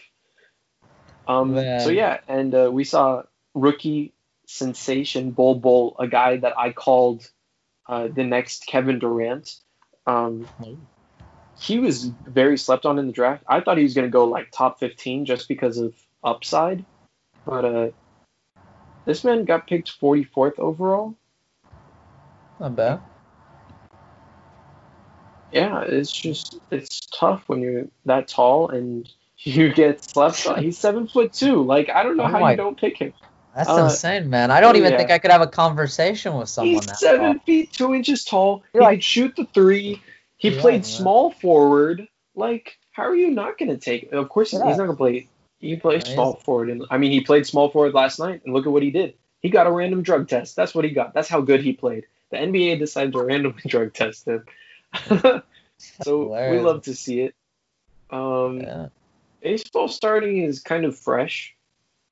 Um, 1.29 1.55
Man. 1.55 1.81
so 1.81 1.91
yeah, 1.91 2.19
and 2.27 2.55
uh, 2.55 2.71
we 2.73 2.85
saw 2.85 3.23
rookie 3.55 4.13
sensation 4.47 5.31
Bol 5.31 5.55
Bol, 5.57 5.97
a 5.99 6.09
guy 6.09 6.39
that 6.39 6.59
I 6.59 6.73
called 6.73 7.31
uh, 7.89 8.09
the 8.09 8.25
next 8.25 8.67
Kevin 8.67 8.99
Durant. 8.99 9.55
Um, 10.07 10.49
he 11.59 11.79
was 11.79 12.05
very 12.07 12.57
slept 12.59 12.87
on 12.87 12.99
in 12.99 13.07
the 13.07 13.13
draft. 13.13 13.45
I 13.47 13.61
thought 13.61 13.77
he 13.77 13.83
was 13.85 13.95
going 13.95 14.07
to 14.07 14.11
go 14.11 14.25
like 14.25 14.51
top 14.51 14.81
15 14.81 15.27
just 15.27 15.47
because 15.49 15.79
of 15.79 15.95
upside, 16.25 16.85
but 17.45 17.65
uh, 17.65 17.91
this 19.05 19.25
man 19.25 19.45
got 19.45 19.67
picked 19.67 19.99
44th 20.01 20.59
overall. 20.59 21.15
Not 22.59 22.77
bad. 22.77 23.01
Yeah, 25.53 25.83
it's 25.83 26.13
just 26.13 26.57
it's 26.71 27.01
tough 27.07 27.43
when 27.49 27.61
you're 27.61 27.87
that 28.05 28.29
tall 28.29 28.69
and 28.69 29.09
you 29.39 29.73
get 29.73 30.05
slept 30.05 30.47
on. 30.47 30.63
He's 30.63 30.79
seven 30.79 31.09
foot 31.09 31.33
two. 31.33 31.63
Like 31.63 31.91
I 31.91 32.03
don't 32.03 32.17
know 32.17 32.25
Oh 32.25 32.29
how 32.29 32.39
my- 32.41 32.53
you 32.53 32.57
don't 32.57 32.79
pick 32.79 32.99
him. 32.99 33.13
That's 33.55 33.69
Uh, 33.69 33.85
insane, 33.85 34.31
man. 34.31 34.51
I 34.51 34.61
don't 34.61 34.77
even 34.77 34.93
yeah. 34.93 34.99
think 34.99 35.11
I 35.11 35.19
could 35.19 35.31
have 35.31 35.41
a 35.43 35.47
conversation 35.47 36.37
with 36.37 36.49
someone 36.49 36.75
He's 36.83 36.99
seven 36.99 37.35
tall. 37.35 37.43
feet 37.45 37.73
two 37.73 37.95
inches 37.95 38.25
tall. 38.25 38.63
You're 38.73 38.83
he 38.83 38.87
like- 38.87 38.97
could 38.99 39.05
shoot 39.05 39.37
the 39.37 39.45
three. 39.53 40.01
He 40.37 40.51
Yeah, 40.51 40.61
played 40.61 40.75
man. 40.75 40.83
small 40.85 41.31
forward. 41.33 42.07
Like 42.35 42.79
how 42.93 43.05
are 43.05 43.17
you 43.17 43.31
not 43.31 43.59
going 43.59 43.71
to 43.71 43.77
take? 43.77 44.13
Of 44.13 44.29
course, 44.29 44.51
he's, 44.51 44.61
Yeah. 44.61 44.67
he's 44.69 44.77
not 44.79 44.85
going 44.87 44.97
to 44.97 44.97
play. 44.97 45.29
He 45.59 45.77
played 45.77 46.07
small 46.07 46.35
forward, 46.37 46.71
and 46.71 46.85
I 46.91 46.97
mean 46.99 47.11
he 47.13 47.21
played 47.21 47.47
small 47.47 47.69
forward 47.71 47.93
last 47.93 48.19
night, 48.19 48.43
and 48.45 48.55
look 48.55 48.67
at 48.67 48.73
what 48.73 48.83
he 48.83 48.91
did. 48.91 49.15
He 49.41 49.49
got 49.51 49.67
a 49.67 49.71
random 49.71 50.03
drug 50.03 50.29
test. 50.29 50.57
That's 50.57 50.75
what 50.75 50.85
he 50.85 50.91
got. 50.91 51.13
That's 51.15 51.29
how 51.29 51.41
good 51.41 51.61
he 51.63 51.73
played. 51.73 52.07
The 52.31 52.37
NBA 52.39 52.79
decided 52.79 53.13
to 53.13 53.23
randomly 53.25 53.63
drug 53.67 53.93
test 53.93 54.27
him. 54.27 54.45
so 56.03 56.51
we 56.51 56.61
love 56.61 56.83
to 56.83 56.95
see 56.95 57.21
it. 57.23 57.35
Um. 58.11 58.91
Baseball 59.43 59.89
starting 59.89 60.43
is 60.43 60.61
kind 60.61 60.85
of 60.85 60.99
fresh. 60.99 61.55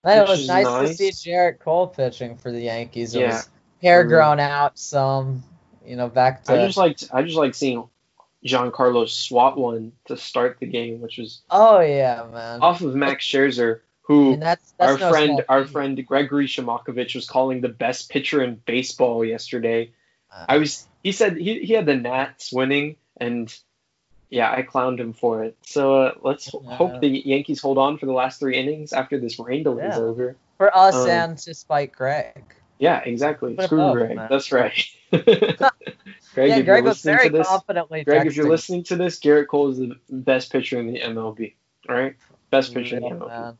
Man, 0.05 0.19
it 0.19 0.29
was 0.29 0.49
nice, 0.49 0.65
nice. 0.65 0.97
to 0.99 1.13
see 1.13 1.31
Gerrit 1.31 1.59
Cole 1.59 1.89
pitching 1.89 2.37
for 2.37 2.53
the 2.53 2.61
Yankees. 2.61 3.15
It 3.15 3.21
Yeah. 3.21 3.29
was 3.29 3.49
hair 3.83 4.05
Mhm. 4.05 4.09
grown 4.09 4.41
out 4.41 4.79
some, 4.79 5.43
you 5.85 5.97
know, 5.97 6.09
back 6.09 6.45
to 6.45 6.53
I 6.53 6.67
just 6.67 6.77
like 6.77 6.99
I 7.13 7.23
just 7.23 7.37
like 7.37 7.55
seeing 7.55 7.89
Giancarlo 8.45 9.09
swat 9.09 9.59
one 9.59 9.93
to 10.07 10.17
start 10.17 10.59
the 10.61 10.67
game, 10.67 11.01
which 11.01 11.19
was 11.19 11.43
Oh 11.51 11.81
yeah, 11.81 12.27
man. 12.33 12.63
off 12.63 12.81
of 12.81 12.95
Max 12.95 13.25
Scherzer, 13.25 13.81
who 14.03 14.37
that's, 14.37 14.73
that's 14.79 14.93
our 14.93 14.99
no 14.99 15.11
friend 15.11 15.45
our 15.49 15.65
feat. 15.65 15.73
friend 15.73 16.07
Gregory 16.07 16.47
Shamakovich 16.47 17.15
was 17.15 17.27
calling 17.29 17.61
the 17.61 17.69
best 17.69 18.11
pitcher 18.11 18.43
in 18.43 18.57
baseball 18.67 19.25
yesterday. 19.25 19.93
Uh, 20.31 20.47
I 20.49 20.59
was 20.59 20.87
he 21.03 21.13
said 21.13 21.37
he, 21.37 21.65
he 21.65 21.73
had 21.73 21.87
the 21.87 21.97
Nats 21.97 22.53
winning 22.53 22.97
and 23.17 23.55
yeah, 24.31 24.53
I 24.53 24.62
clowned 24.62 24.99
him 25.01 25.12
for 25.12 25.45
it. 25.45 25.57
So 25.62 26.03
uh, 26.03 26.12
let's 26.23 26.53
Yeah. 26.53 26.77
hope 26.77 27.01
the 27.01 27.09
Yankees 27.09 27.61
hold 27.61 27.79
on 27.79 27.99
for 27.99 28.07
the 28.07 28.12
last 28.12 28.38
three 28.41 28.57
innings 28.57 28.93
after 28.93 29.19
this 29.19 29.38
rain 29.38 29.62
delay 29.62 29.87
is 29.87 29.97
over. 29.97 30.37
for 30.57 30.77
us 30.77 30.95
um, 30.95 31.09
and 31.09 31.38
to 31.38 31.55
spite 31.55 31.93
Greg. 31.93 32.43
Yeah, 32.79 33.01
exactly. 33.01 33.57
'em 33.59 33.64
Screw 33.64 33.93
Greg. 33.93 34.17
man. 34.17 34.29
That's 34.31 34.53
right. 34.53 34.75
Greg, 35.11 36.51
yeah, 36.51 36.57
if 36.59 36.64
Greg 36.64 36.67
you're 36.67 36.83
was 36.83 36.85
listening 37.05 37.17
very 37.17 37.29
to 37.31 37.37
this, 37.38 37.47
confidently 37.49 38.05
Greg, 38.05 38.27
if 38.27 38.37
you're 38.37 38.49
listening 38.49 38.85
to 38.85 38.97
this, 38.97 39.19
Gerrit 39.19 39.49
Cole 39.49 39.71
is 39.71 39.79
the 39.79 39.97
best 40.11 40.53
pitcher 40.53 40.79
in 40.79 40.87
the 40.93 41.01
MLB. 41.01 41.55
All 41.88 41.95
right, 41.97 42.14
best 42.51 42.75
pitcher 42.75 42.97
in 42.97 43.03
the 43.03 43.09
MLB. 43.11 43.29
man. 43.29 43.59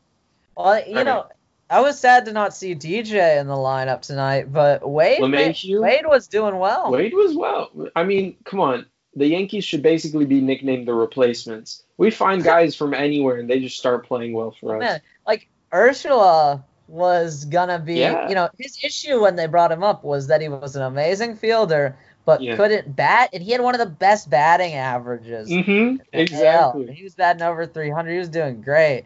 Well, 0.55 0.83
you 0.87 0.99
All 0.99 1.03
know, 1.05 1.25
I 1.69 1.81
was 1.81 1.99
sad 1.99 2.25
to 2.25 2.33
not 2.33 2.53
see 2.53 2.75
DJ 2.75 3.39
in 3.39 3.47
the 3.47 3.55
lineup 3.55 4.01
tonight, 4.01 4.51
but 4.51 4.87
Wade. 4.89 5.21
Wade 5.21 6.05
was 6.05 6.27
doing 6.27 6.57
well. 6.57 6.91
Wade 6.91 7.13
was 7.13 7.35
well. 7.35 7.71
I 7.95 8.03
mean, 8.03 8.37
come 8.45 8.59
on. 8.59 8.85
The 9.15 9.27
Yankees 9.27 9.65
should 9.65 9.81
basically 9.81 10.25
be 10.25 10.39
nicknamed 10.41 10.87
the 10.87 10.93
replacements. 10.93 11.83
We 11.97 12.11
find 12.11 12.43
guys 12.43 12.75
from 12.75 12.93
anywhere 12.93 13.37
and 13.37 13.49
they 13.49 13.59
just 13.59 13.77
start 13.77 14.07
playing 14.07 14.33
well 14.33 14.55
for 14.59 14.77
us. 14.77 14.79
Man, 14.81 15.01
like 15.25 15.47
Urshela 15.73 16.63
was 16.87 17.45
gonna 17.45 17.79
be, 17.79 17.95
Yeah. 17.95 18.29
you 18.29 18.35
know, 18.35 18.49
his 18.57 18.83
issue 18.83 19.21
when 19.21 19.35
they 19.35 19.47
brought 19.47 19.71
him 19.71 19.83
up 19.83 20.03
was 20.03 20.27
that 20.27 20.41
he 20.41 20.47
was 20.49 20.75
an 20.75 20.83
amazing 20.83 21.35
fielder, 21.35 21.97
but 22.25 22.41
Yeah. 22.41 22.55
couldn't 22.55 22.95
bat, 22.95 23.29
and 23.33 23.43
he 23.43 23.51
had 23.51 23.61
one 23.61 23.75
of 23.75 23.79
the 23.79 23.85
best 23.85 24.29
batting 24.29 24.73
averages. 24.73 25.49
Mm-hmm. 25.49 26.01
Exactly. 26.13 26.91
He 26.93 27.03
was 27.03 27.15
batting 27.15 27.41
over 27.41 27.65
300. 27.65 28.11
He 28.11 28.19
was 28.19 28.29
doing 28.29 28.61
great. 28.61 29.05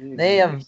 They 0.00 0.36
have- 0.36 0.64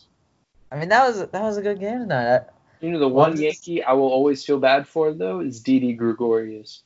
I 0.73 0.79
mean, 0.79 0.89
that 0.89 1.07
was 1.07 1.19
that 1.19 1.43
was 1.43 1.57
a 1.57 1.63
good 1.63 1.81
game 1.81 2.01
tonight. 2.01 2.43
You 2.81 2.93
know, 2.93 2.99
the 2.99 3.09
one 3.09 3.37
Yankee 3.41 3.83
I 3.83 3.93
will 3.93 4.09
always 4.09 4.45
feel 4.45 4.59
bad 4.59 4.87
for 4.89 5.13
though 5.13 5.41
is 5.41 5.61
Didi 5.61 5.93
Gregorius. 5.93 6.83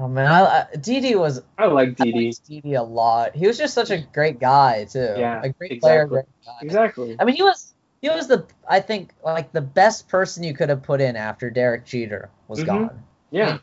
Oh 0.00 0.08
man, 0.08 0.26
I, 0.32 0.66
I, 0.72 0.76
Didi 0.76 1.14
was 1.14 1.42
I 1.58 1.66
like 1.66 2.00
I 2.00 2.04
Didi. 2.04 2.26
liked 2.26 2.46
Didi 2.46 2.74
a 2.74 2.82
lot. 2.82 3.36
He 3.36 3.46
was 3.46 3.58
just 3.58 3.74
such 3.74 3.90
a 3.90 3.98
great 3.98 4.40
guy 4.40 4.86
too. 4.86 5.14
Yeah, 5.18 5.42
a 5.42 5.50
great 5.50 5.78
player, 5.80 6.04
exactly. 6.04 6.14
great 6.22 6.26
guy. 6.46 6.56
Exactly. 6.62 7.16
I 7.18 7.24
mean, 7.24 7.36
he 7.36 7.42
was 7.42 7.74
he 8.00 8.08
was 8.08 8.26
the 8.26 8.46
I 8.66 8.80
think 8.80 9.12
like 9.22 9.52
the 9.52 9.60
best 9.60 10.08
person 10.08 10.42
you 10.42 10.54
could 10.54 10.70
have 10.70 10.82
put 10.82 11.02
in 11.02 11.16
after 11.16 11.50
Derek 11.50 11.84
Jeter 11.84 12.30
was 12.48 12.60
Mhm. 12.60 12.66
gone. 12.66 13.02
Yeah. 13.30 13.58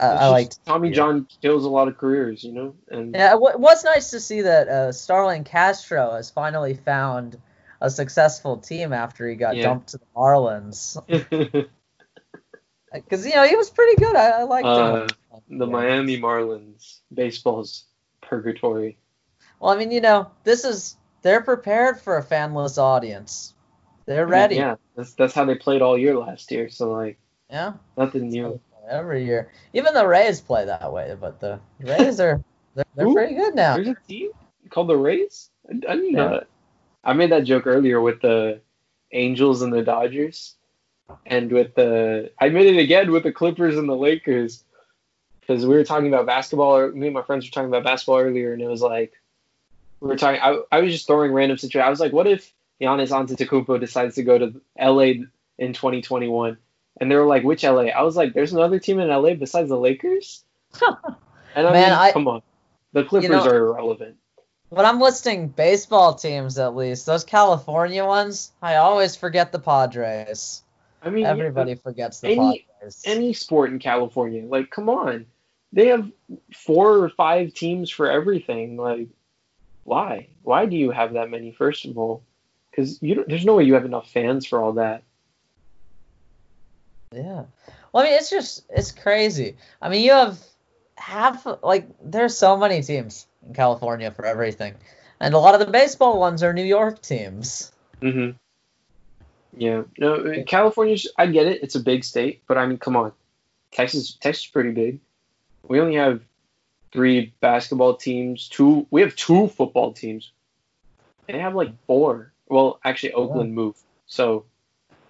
I, 0.00 0.06
It's 0.06 0.12
I 0.14 0.18
just 0.18 0.30
liked. 0.32 0.64
Tommy. 0.66 0.90
John 0.90 1.26
kills 1.40 1.64
a 1.64 1.68
lot 1.68 1.86
of 1.86 1.96
careers, 1.96 2.42
you 2.42 2.52
know, 2.52 2.74
and 2.90 3.14
Yeah, 3.14 3.34
it 3.34 3.40
it 3.54 3.60
was 3.60 3.84
nice 3.84 4.10
to 4.10 4.18
see 4.18 4.42
that 4.42 4.68
uh, 4.68 4.92
Starlin 4.92 5.44
Castro 5.44 6.12
has 6.14 6.30
finally 6.32 6.74
found 6.74 7.38
a 7.80 7.88
successful 7.90 8.56
team 8.56 8.92
after 8.92 9.28
he 9.28 9.36
got 9.36 9.56
Yeah. 9.56 9.62
dumped 9.62 9.90
to 9.90 9.98
the 9.98 10.06
Marlins. 10.16 10.96
Because 12.92 13.24
you 13.26 13.34
know 13.34 13.46
he 13.46 13.56
was 13.56 13.70
pretty 13.70 13.96
good. 13.96 14.16
I, 14.16 14.40
I 14.40 14.42
liked 14.42 14.66
uh, 14.66 15.02
him. 15.02 15.08
the 15.48 15.66
Yeah. 15.66 15.72
Miami 15.72 16.20
Marlins 16.20 17.00
baseball's 17.12 17.84
purgatory. 18.20 18.98
Well, 19.60 19.72
I 19.72 19.76
mean, 19.76 19.90
you 19.90 20.00
know, 20.00 20.30
this 20.44 20.64
is 20.64 20.96
they're 21.22 21.42
prepared 21.42 22.00
for 22.00 22.16
a 22.16 22.24
fanless 22.24 22.78
audience. 22.78 23.54
They're 24.06 24.26
ready. 24.26 24.56
Yeah, 24.56 24.76
that's 24.96 25.14
that's 25.14 25.34
how 25.34 25.44
they 25.44 25.54
played 25.54 25.82
all 25.82 25.96
year 25.96 26.16
last 26.16 26.50
year. 26.50 26.68
So 26.68 26.90
like 26.90 27.18
Yeah. 27.50 27.74
nothing 27.96 28.28
new. 28.28 28.60
Every 28.88 29.24
year, 29.24 29.52
even 29.72 29.94
the 29.94 30.06
Rays 30.06 30.40
play 30.40 30.64
that 30.64 30.92
way, 30.92 31.16
but 31.20 31.38
the 31.38 31.60
Rays 31.78 32.18
are 32.18 32.42
they're, 32.74 32.84
they're 32.96 33.06
Who? 33.06 33.14
pretty 33.14 33.34
good 33.34 33.54
now. 33.54 33.74
There's 33.74 33.88
a 33.88 33.96
team 34.08 34.30
called 34.70 34.88
the 34.88 34.96
Rays. 34.96 35.50
I, 35.68 35.74
I 35.74 35.94
didn't 35.94 36.12
know 36.12 36.30
that. 36.30 36.48
I 37.04 37.12
made 37.12 37.30
that 37.30 37.44
joke 37.44 37.66
earlier 37.66 38.00
with 38.00 38.20
the 38.20 38.60
Angels 39.12 39.62
and 39.62 39.72
the 39.72 39.82
Dodgers, 39.82 40.56
and 41.26 41.50
with 41.52 41.74
the 41.74 42.30
I 42.40 42.48
made 42.48 42.66
it 42.74 42.78
again 42.80 43.10
with 43.12 43.22
the 43.22 43.32
Clippers 43.32 43.76
and 43.76 43.88
the 43.88 43.96
Lakers, 43.96 44.64
because 45.40 45.64
we 45.66 45.74
were 45.74 45.84
talking 45.84 46.08
about 46.08 46.26
basketball. 46.26 46.76
Or 46.76 46.92
me 46.92 47.06
and 47.08 47.14
my 47.14 47.22
friends 47.22 47.46
were 47.46 47.50
talking 47.52 47.68
about 47.68 47.84
basketball 47.84 48.18
earlier, 48.20 48.52
and 48.52 48.62
it 48.62 48.68
was 48.68 48.82
like 48.82 49.12
we 50.00 50.08
were 50.08 50.16
talking. 50.16 50.40
I, 50.40 50.60
I 50.72 50.80
was 50.80 50.92
just 50.92 51.06
throwing 51.06 51.32
random 51.32 51.58
situations. 51.58 51.86
I 51.86 51.90
was 51.90 52.00
like, 52.00 52.12
what 52.12 52.26
if 52.26 52.52
Giannis 52.80 53.10
Antetokounmpo 53.10 53.78
decides 53.80 54.14
to 54.16 54.22
go 54.22 54.38
to 54.38 54.60
LA 54.80 55.24
in 55.58 55.72
2021? 55.72 56.56
And 57.00 57.10
they 57.10 57.14
were 57.16 57.24
like, 57.26 57.44
which 57.44 57.62
LA? 57.62 57.84
I 57.84 58.02
was 58.02 58.16
like, 58.16 58.34
there's 58.34 58.52
another 58.52 58.78
team 58.78 58.98
in 59.00 59.08
LA 59.08 59.34
besides 59.34 59.68
the 59.68 59.78
Lakers. 59.78 60.44
And 61.52 61.66
I 61.66 61.72
Man, 61.72 61.90
mean, 61.90 61.98
I- 61.98 62.12
come 62.12 62.28
on, 62.28 62.42
the 62.92 63.02
Clippers 63.02 63.28
know- 63.30 63.44
are 63.44 63.56
irrelevant. 63.56 64.16
When 64.68 64.86
I'm 64.86 65.00
listing 65.00 65.48
baseball 65.48 66.14
teams, 66.14 66.56
at 66.60 66.76
least 66.76 67.06
those 67.06 67.24
California 67.24 68.04
ones, 68.04 68.52
I 68.62 68.76
always 68.76 69.16
forget 69.16 69.50
the 69.50 69.58
Padres. 69.58 70.62
I 71.02 71.10
mean, 71.10 71.24
Everybody 71.24 71.74
forgets 71.74 72.20
the 72.20 72.28
any- 72.28 72.66
any 73.04 73.32
sport 73.32 73.70
in 73.70 73.78
California, 73.78 74.44
like, 74.44 74.70
come 74.70 74.88
on, 74.88 75.26
they 75.72 75.88
have 75.88 76.10
four 76.54 76.98
or 76.98 77.08
five 77.10 77.54
teams 77.54 77.90
for 77.90 78.10
everything. 78.10 78.76
Like, 78.76 79.08
why? 79.84 80.28
Why 80.42 80.66
do 80.66 80.76
you 80.76 80.90
have 80.90 81.14
that 81.14 81.30
many? 81.30 81.52
First 81.52 81.84
of 81.84 81.96
all, 81.96 82.22
because 82.70 83.02
you 83.02 83.24
there's 83.26 83.44
no 83.44 83.56
way 83.56 83.64
you 83.64 83.74
have 83.74 83.84
enough 83.84 84.10
fans 84.10 84.46
for 84.46 84.62
all 84.62 84.72
that. 84.74 85.02
Yeah. 87.12 87.44
Well, 87.92 88.04
I 88.04 88.06
mean, 88.06 88.14
it's 88.14 88.30
just 88.30 88.64
it's 88.70 88.92
crazy. 88.92 89.56
I 89.82 89.88
mean, 89.88 90.02
you 90.02 90.12
have 90.12 90.38
half 90.96 91.46
like 91.62 91.88
there's 92.02 92.36
so 92.36 92.56
many 92.56 92.82
teams 92.82 93.26
in 93.46 93.54
California 93.54 94.10
for 94.10 94.24
everything, 94.24 94.74
and 95.18 95.34
a 95.34 95.38
lot 95.38 95.54
of 95.54 95.60
the 95.60 95.72
baseball 95.72 96.20
ones 96.20 96.42
are 96.42 96.52
New 96.52 96.64
York 96.64 97.02
teams. 97.02 97.72
Mm-hmm. 98.00 98.36
Yeah. 99.56 99.82
No, 99.98 100.44
California's. 100.46 101.08
I 101.16 101.26
get 101.26 101.46
it. 101.46 101.62
It's 101.62 101.74
a 101.74 101.80
big 101.80 102.04
state, 102.04 102.42
but 102.46 102.58
I 102.58 102.66
mean, 102.66 102.78
come 102.78 102.96
on, 102.96 103.12
Texas. 103.72 104.16
Texas 104.20 104.44
is 104.44 104.50
pretty 104.50 104.70
big. 104.70 105.00
We 105.66 105.80
only 105.80 105.96
have 105.96 106.22
three 106.92 107.32
basketball 107.40 107.96
teams. 107.96 108.48
Two. 108.48 108.86
We 108.90 109.00
have 109.02 109.16
two 109.16 109.48
football 109.48 109.92
teams. 109.92 110.32
They 111.26 111.38
have 111.38 111.54
like 111.54 111.72
four 111.86 112.32
Well, 112.48 112.80
actually, 112.84 113.12
Oakland 113.12 113.54
moved, 113.54 113.78
so 114.06 114.44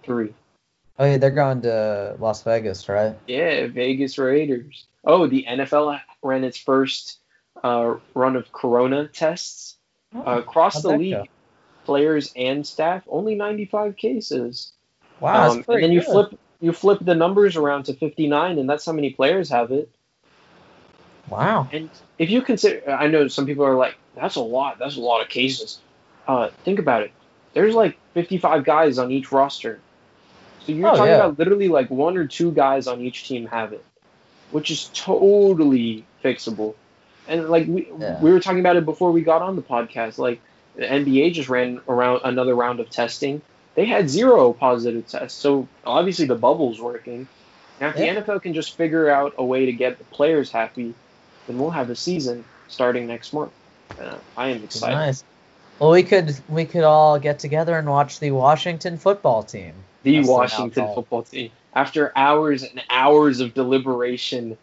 three. 0.03 0.33
Oh 0.99 1.05
yeah, 1.05 1.17
they're 1.17 1.31
going 1.31 1.61
to 1.63 2.15
Las 2.19 2.43
Vegas, 2.43 2.87
right? 2.87 3.15
Yeah, 3.27 3.67
Vegas 3.67 4.17
Raiders. 4.17 4.85
Oh, 5.03 5.25
the 5.25 5.45
NFL 5.49 5.99
ran 6.21 6.43
its 6.43 6.57
first 6.57 7.17
uh, 7.63 7.95
run 8.13 8.35
of 8.35 8.51
Corona 8.51 9.07
tests 9.07 9.77
uh, 10.15 10.39
across 10.39 10.75
How'd 10.75 10.83
the 10.83 10.97
league. 10.97 11.13
go? 11.13 11.25
Players 11.85 12.31
and 12.35 12.65
staff, 12.65 13.03
only 13.09 13.35
95 13.35 13.95
cases. 13.97 14.71
Wow, 15.19 15.51
Um, 15.51 15.65
and 15.67 15.83
then 15.83 15.91
you 15.91 16.01
good. 16.01 16.09
flip 16.09 16.39
you 16.59 16.71
flip 16.73 16.99
the 17.01 17.15
numbers 17.15 17.55
around 17.55 17.83
to 17.85 17.93
59, 17.93 18.59
and 18.59 18.69
that's 18.69 18.85
how 18.85 18.91
many 18.91 19.09
players 19.11 19.49
have 19.49 19.71
it. 19.71 19.89
Wow. 21.29 21.67
And 21.71 21.89
if 22.17 22.29
you 22.29 22.41
consider, 22.41 22.89
I 22.91 23.07
know 23.07 23.27
some 23.27 23.45
people 23.45 23.65
are 23.65 23.75
like, 23.75 23.95
that's 24.15 24.35
a 24.35 24.41
lot. 24.41 24.77
That's 24.79 24.97
a 24.97 24.99
lot 25.01 25.21
of 25.21 25.29
cases. 25.29 25.79
Uh, 26.27 26.49
think 26.63 26.79
about 26.79 27.03
it. 27.03 27.11
There's 27.53 27.73
like 27.73 27.97
55 28.13 28.63
guys 28.63 28.97
on 28.99 29.11
each 29.11 29.31
roster. 29.31 29.79
So 30.65 30.73
you're 30.73 30.87
Oh, 30.87 30.91
talking 30.95 31.07
yeah. 31.11 31.15
about 31.25 31.39
literally 31.39 31.67
like 31.67 31.89
one 31.89 32.17
or 32.17 32.27
two 32.27 32.51
guys 32.51 32.87
on 32.87 33.01
each 33.01 33.27
team 33.27 33.47
have 33.47 33.73
it, 33.73 33.83
which 34.51 34.69
is 34.69 34.89
totally 34.93 36.05
fixable. 36.23 36.75
And 37.27 37.49
like 37.49 37.67
we, 37.67 37.87
Yeah. 37.99 38.21
we 38.21 38.31
were 38.31 38.39
talking 38.39 38.59
about 38.59 38.75
it 38.75 38.85
before 38.85 39.11
we 39.11 39.21
got 39.21 39.41
on 39.41 39.55
the 39.55 39.61
podcast. 39.63 40.17
Like 40.17 40.41
the 40.75 40.91
NBA 40.91 41.31
just 41.31 41.49
ran 41.49 41.81
around 41.87 42.21
another 42.23 42.55
round 42.55 42.79
of 42.79 42.89
testing. 42.89 43.41
They 43.75 43.85
had 43.85 44.09
zero 44.09 44.53
positive 44.53 45.07
tests. 45.07 45.39
So 45.39 45.67
obviously 45.85 46.25
the 46.25 46.35
bubble's 46.35 46.79
working. 46.79 47.27
Now 47.79 47.89
if 47.89 47.97
Yeah. 47.97 48.13
the 48.15 48.21
NFL 48.21 48.39
can 48.41 48.53
just 48.53 48.75
figure 48.77 49.09
out 49.09 49.33
a 49.37 49.45
way 49.45 49.65
to 49.65 49.73
get 49.73 49.97
the 49.97 50.05
players 50.05 50.51
happy, 50.51 50.93
then 51.47 51.57
we'll 51.57 51.71
have 51.71 51.89
a 51.89 51.95
season 51.95 52.45
starting 52.67 53.07
next 53.07 53.33
month. 53.33 53.51
Uh, 53.99 54.17
I 54.37 54.49
am 54.49 54.63
excited. 54.63 54.95
Nice. 54.95 55.23
Well, 55.79 55.91
we 55.91 56.03
could 56.03 56.35
we 56.47 56.65
could 56.65 56.83
all 56.83 57.17
get 57.19 57.39
together 57.39 57.77
and 57.77 57.89
watch 57.89 58.19
the 58.19 58.31
Washington 58.31 58.97
football 58.97 59.43
team. 59.43 59.73
The 60.03 60.17
That's 60.17 60.27
Washington 60.27 60.93
football 60.93 61.23
team. 61.23 61.51
After 61.73 62.11
hours 62.15 62.63
and 62.63 62.81
hours 62.89 63.39
of 63.39 63.53
deliberation, 63.53 64.57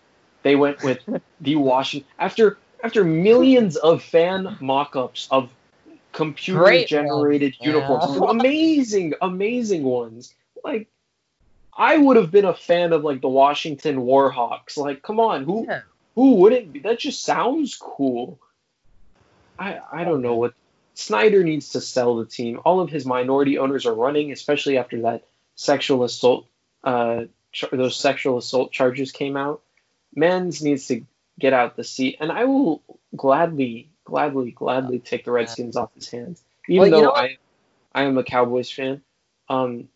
they 0.45 0.55
went 0.55 0.83
with 0.83 1.01
the 1.41 1.57
Washington. 1.57 2.09
After 2.19 2.59
after 2.85 3.05
millions 3.05 3.77
of 3.77 4.03
fan 4.03 4.57
mock-ups 4.61 5.27
of 5.31 5.51
computer-generated 6.19 7.57
Great 7.59 7.67
uniforms, 7.75 8.19
yeah. 8.21 8.31
amazing, 8.31 9.15
amazing 9.23 9.83
ones. 9.85 10.35
Like, 10.65 10.89
I 11.77 11.97
would 11.97 12.17
have 12.17 12.31
been 12.33 12.45
a 12.45 12.55
fan 12.55 12.93
of 12.93 13.05
like 13.05 13.21
the 13.21 13.29
Washington 13.29 13.99
Warhawks. 13.99 14.77
Like, 14.77 15.03
come 15.03 15.21
on, 15.21 15.45
who 15.45 15.65
Yeah. 15.69 15.83
who 16.17 16.35
wouldn't 16.35 16.73
be? 16.73 16.81
That 16.81 16.99
just 16.99 17.23
sounds 17.23 17.77
cool. 17.77 18.39
I 19.59 19.81
I 19.93 20.05
don't 20.05 20.23
know 20.23 20.35
what 20.37 20.55
Snyder 20.95 21.45
needs 21.45 21.71
to 21.71 21.81
sell 21.81 22.17
the 22.17 22.27
team. 22.27 22.61
All 22.65 22.81
of 22.81 22.91
his 22.91 23.07
minority 23.07 23.59
owners 23.59 23.87
are 23.87 23.95
running, 23.95 24.33
especially 24.33 24.77
after 24.79 25.03
that 25.03 25.23
sexual 25.55 26.03
assault 26.05 26.47
uh 26.83 27.25
char- 27.53 27.71
those 27.73 27.97
sexual 27.97 28.39
assault 28.39 28.73
charges 28.73 29.13
came 29.13 29.37
out. 29.37 29.63
Men's 30.15 30.63
needs 30.63 30.89
to 30.89 31.05
get 31.39 31.53
out 31.53 31.77
the 31.77 31.85
seat, 31.85 32.17
and 32.21 32.33
I 32.33 32.45
will 32.47 32.83
gladly, 33.15 33.89
gladly, 34.09 34.51
gladly 34.51 34.99
take 34.99 35.25
the 35.27 35.31
Redskins 35.31 35.77
off 35.77 35.95
his 35.95 36.09
hands, 36.09 36.43
even 36.67 36.81
Well, 36.81 36.87
you 36.89 36.93
though 36.93 37.03
know? 37.03 37.15
I 37.15 37.37
I 37.95 38.03
am 38.05 38.17
a 38.17 38.25
Cowboys 38.25 38.71
fan. 38.71 39.03
Um, 39.51 39.89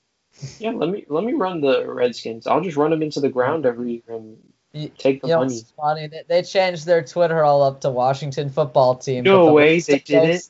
yeah, 0.59 0.71
let 0.71 0.91
me 0.91 1.05
let 1.09 1.25
me 1.25 1.33
run 1.33 1.61
the 1.63 1.91
Redskins. 1.91 2.47
I'll 2.47 2.61
just 2.61 2.77
run 2.77 2.91
them 2.91 3.03
into 3.03 3.21
the 3.21 3.31
ground 3.31 3.65
every 3.65 3.93
year 3.93 4.17
and 4.17 4.37
take 4.99 5.23
the 5.23 5.29
You 5.29 5.35
know, 5.35 5.41
money. 5.41 5.55
it's 5.55 5.73
funny. 5.77 6.07
They, 6.09 6.23
they 6.29 6.43
changed 6.43 6.85
their 6.85 7.03
Twitter 7.03 7.43
all 7.43 7.63
up 7.63 7.81
to 7.83 7.91
Washington 7.91 8.51
football 8.51 8.97
team. 8.97 9.25
No 9.25 9.47
the 9.47 9.53
way, 9.53 9.81
they 9.81 9.99
did 9.99 10.25
it. 10.25 10.49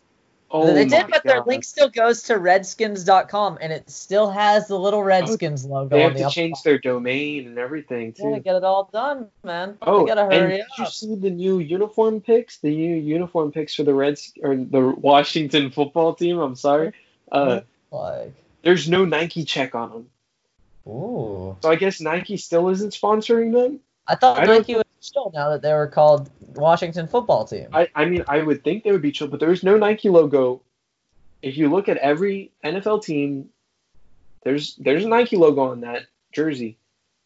Oh 0.54 0.72
they 0.74 0.84
did, 0.84 1.06
but 1.08 1.24
their 1.24 1.42
link 1.42 1.64
still 1.64 1.88
goes 1.88 2.24
to 2.24 2.36
redskins.com 2.38 3.58
and 3.60 3.72
it 3.72 3.88
still 3.88 4.30
has 4.30 4.68
the 4.68 4.78
little 4.78 5.02
Redskins 5.02 5.64
logo 5.64 5.96
They 5.96 6.04
on 6.04 6.10
have 6.10 6.18
the 6.18 6.24
to 6.24 6.30
change 6.30 6.62
their 6.62 6.78
domain 6.78 7.46
and 7.46 7.58
everything 7.58 8.14
Gotta 8.16 8.40
get 8.40 8.56
it 8.56 8.64
all 8.64 8.90
done, 8.92 9.28
man. 9.42 9.78
Oh, 9.80 10.04
gotta 10.04 10.22
and 10.22 10.32
hurry 10.32 10.56
did 10.58 10.66
you 10.78 10.86
see 10.86 11.14
the 11.14 11.30
new 11.30 11.58
uniform 11.58 12.20
picks? 12.20 12.58
The 12.58 12.68
new 12.68 12.96
uniform 12.96 13.50
picks 13.50 13.74
for 13.74 13.82
the 13.82 13.94
Reds 13.94 14.34
or 14.42 14.54
the 14.54 14.80
Washington 14.80 15.70
football 15.70 16.14
team. 16.14 16.38
I'm 16.38 16.54
sorry. 16.56 16.92
Uh, 17.30 17.60
Like, 17.90 18.34
there's 18.62 18.88
no 18.90 19.06
Nike 19.06 19.44
check 19.44 19.74
on 19.74 19.90
them, 19.90 20.10
ooh. 20.86 21.56
so 21.62 21.70
I 21.70 21.76
guess 21.76 22.00
Nike 22.00 22.36
still 22.36 22.68
isn't 22.68 22.92
sponsoring 22.92 23.52
them. 23.52 23.80
I 24.06 24.16
thought 24.16 24.38
I 24.38 24.44
Nike 24.44 24.74
was 24.74 24.84
chill 25.02 25.30
now 25.34 25.50
that 25.50 25.62
they 25.62 25.72
were 25.72 25.88
called 25.88 26.30
Washington 26.54 27.06
football 27.08 27.44
team. 27.44 27.68
I, 27.72 27.88
I 27.94 28.04
mean, 28.04 28.24
I 28.28 28.42
would 28.42 28.64
think 28.64 28.84
they 28.84 28.92
would 28.92 29.02
be 29.02 29.12
chill, 29.12 29.28
but 29.28 29.40
there's 29.40 29.62
no 29.62 29.76
Nike 29.76 30.08
logo. 30.08 30.62
If 31.42 31.56
you 31.56 31.68
look 31.70 31.88
at 31.88 31.96
every 31.96 32.52
NFL 32.64 33.04
team, 33.04 33.48
there's 34.44 34.76
there's 34.76 35.04
a 35.04 35.08
Nike 35.08 35.36
logo 35.36 35.62
on 35.62 35.80
that 35.80 36.06
jersey. 36.32 36.78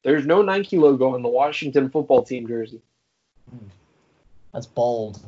There's 0.03 0.27
no 0.27 0.43
Nike 0.43 0.79
logo 0.79 1.15
on 1.15 1.23
the 1.23 1.29
Washington 1.29 1.91
football 1.91 2.23
team 2.23 2.47
jersey. 2.47 2.81
That's 4.53 4.67
bold. 4.67 5.21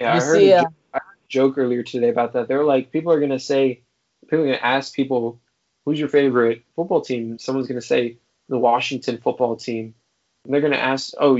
Yeah, 0.00 0.14
you 0.14 0.20
I 0.20 0.24
heard, 0.24 0.36
see, 0.38 0.50
a, 0.50 0.62
uh, 0.62 0.64
I 0.94 0.98
heard 0.98 1.18
a 1.24 1.28
joke 1.28 1.58
earlier 1.58 1.82
today 1.82 2.08
about 2.08 2.32
that. 2.32 2.48
They're 2.48 2.64
like, 2.64 2.90
people 2.90 3.12
are 3.12 3.20
gonna 3.20 3.38
say, 3.38 3.82
people 4.22 4.40
are 4.40 4.46
gonna 4.46 4.56
ask 4.56 4.94
people, 4.94 5.40
who's 5.84 6.00
your 6.00 6.08
favorite 6.08 6.64
football 6.74 7.00
team? 7.00 7.38
Someone's 7.38 7.68
gonna 7.68 7.80
say 7.80 8.16
the 8.48 8.58
Washington 8.58 9.18
football 9.18 9.56
team. 9.56 9.94
And 10.44 10.52
they're 10.52 10.60
gonna 10.60 10.76
ask, 10.76 11.12
oh, 11.18 11.38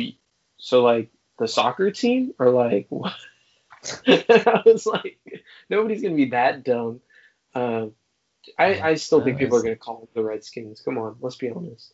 so 0.62 0.82
like 0.82 1.10
the 1.38 1.48
soccer 1.48 1.90
team 1.90 2.34
or 2.38 2.50
like 2.50 2.86
what? 2.88 3.14
I 4.06 4.62
was 4.64 4.86
like, 4.86 5.18
nobody's 5.68 6.02
gonna 6.02 6.14
be 6.14 6.30
that 6.30 6.62
dumb. 6.62 7.00
Um, 7.54 7.92
I, 8.58 8.80
I 8.80 8.94
still 8.94 9.22
think 9.22 9.38
people 9.38 9.58
are 9.58 9.62
gonna 9.62 9.76
call 9.76 9.98
them 9.98 10.08
the 10.14 10.22
Redskins. 10.22 10.80
Come 10.80 10.98
on, 10.98 11.16
let's 11.20 11.36
be 11.36 11.50
honest. 11.50 11.92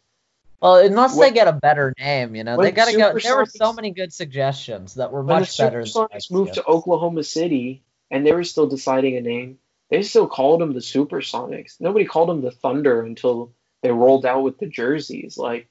Well, 0.61 0.77
unless 0.77 1.17
When- 1.17 1.29
they 1.29 1.35
get 1.35 1.49
a 1.49 1.53
better 1.53 1.95
name, 1.99 2.35
you 2.35 2.45
know, 2.45 2.61
they 2.61 2.73
gotta 2.73 2.97
go. 2.97 3.19
There 3.19 3.37
were 3.37 3.47
so 3.47 3.73
many 3.73 3.91
good 3.91 4.13
suggestions 4.13 4.95
that 4.95 5.13
were 5.13 5.23
much 5.23 5.57
the 5.57 5.65
better. 5.65 5.85
than 5.85 5.89
Supersonics 5.89 6.31
moved 6.31 6.55
to 6.55 6.67
Oklahoma 6.67 7.25
City 7.25 7.83
and 8.11 8.27
they 8.27 8.33
were 8.33 8.45
still 8.45 8.67
deciding 8.67 9.17
a 9.17 9.21
name, 9.23 9.59
they 9.91 10.03
still 10.03 10.27
called 10.27 10.61
them 10.61 10.75
the 10.75 10.81
Supersonics. 10.81 11.81
Nobody 11.81 12.05
called 12.05 12.29
them 12.29 12.43
the 12.43 12.51
Thunder 12.51 13.03
until 13.03 13.53
they 13.83 13.91
rolled 13.91 14.27
out 14.27 14.43
with 14.43 14.59
the 14.59 14.67
jerseys. 14.67 15.39
Like, 15.39 15.69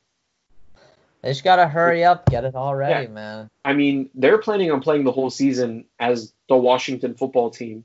They 1.28 1.32
just 1.34 1.44
gotta 1.44 1.68
hurry 1.68 2.06
up, 2.06 2.30
get 2.30 2.46
it 2.46 2.56
all 2.56 2.74
ready, 2.74 3.08
Yeah. 3.08 3.12
man. 3.12 3.50
I 3.66 3.74
mean, 3.74 4.10
they're 4.16 4.38
planning 4.38 4.72
on 4.72 4.80
playing 4.80 5.04
the 5.04 5.12
whole 5.12 5.30
season 5.30 5.84
as 6.00 6.32
the 6.48 6.56
Washington 6.56 7.16
football 7.16 7.50
team. 7.50 7.84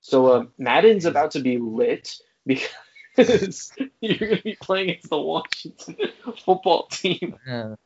So 0.00 0.26
uh, 0.26 0.44
Madden's 0.58 1.04
about 1.04 1.30
to 1.32 1.40
be 1.40 1.56
lit 1.58 2.16
because 2.44 3.72
you're 4.00 4.18
going 4.18 4.36
to 4.38 4.42
be 4.42 4.56
playing 4.60 4.96
as 4.96 5.08
the 5.08 5.20
Washington 5.20 5.98
football 6.44 6.88
team. 6.88 7.36
Yeah. 7.46 7.76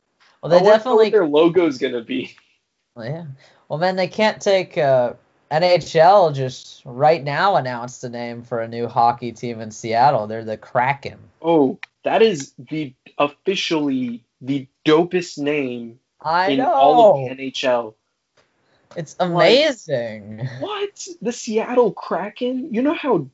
Well, 0.41 0.49
they 0.49 0.55
wonder 0.55 0.71
definitely. 0.71 1.05
what 1.05 1.11
their 1.11 1.27
logo's 1.27 1.77
going 1.77 1.93
to 1.93 2.01
be. 2.01 2.35
Yeah. 2.99 3.25
Well, 3.69 3.77
man, 3.77 3.97
they 3.97 4.07
can't 4.07 4.41
take 4.41 4.75
uh, 4.75 5.13
NHL. 5.51 6.33
Just 6.33 6.81
right 6.83 7.23
now 7.23 7.57
announced 7.57 8.01
the 8.01 8.09
name 8.09 8.41
for 8.41 8.59
a 8.59 8.67
new 8.67 8.87
hockey 8.87 9.33
team 9.33 9.61
in 9.61 9.69
Seattle. 9.69 10.25
They're 10.25 10.43
the 10.43 10.57
Kraken. 10.57 11.19
Oh, 11.43 11.77
that 12.03 12.23
is 12.23 12.53
the 12.57 12.95
officially 13.19 14.23
the 14.41 14.67
dopest 14.85 15.37
name 15.37 15.99
I 16.21 16.49
in 16.51 16.57
know. 16.59 16.73
all 16.73 17.23
of 17.23 17.37
the 17.37 17.43
NHL. 17.43 17.93
it's 18.95 19.15
amazing. 19.19 20.47
What? 20.59 21.07
The 21.21 21.31
Seattle 21.31 21.91
Kraken? 21.91 22.73
You 22.73 22.81
know 22.81 22.93
how 22.93 23.27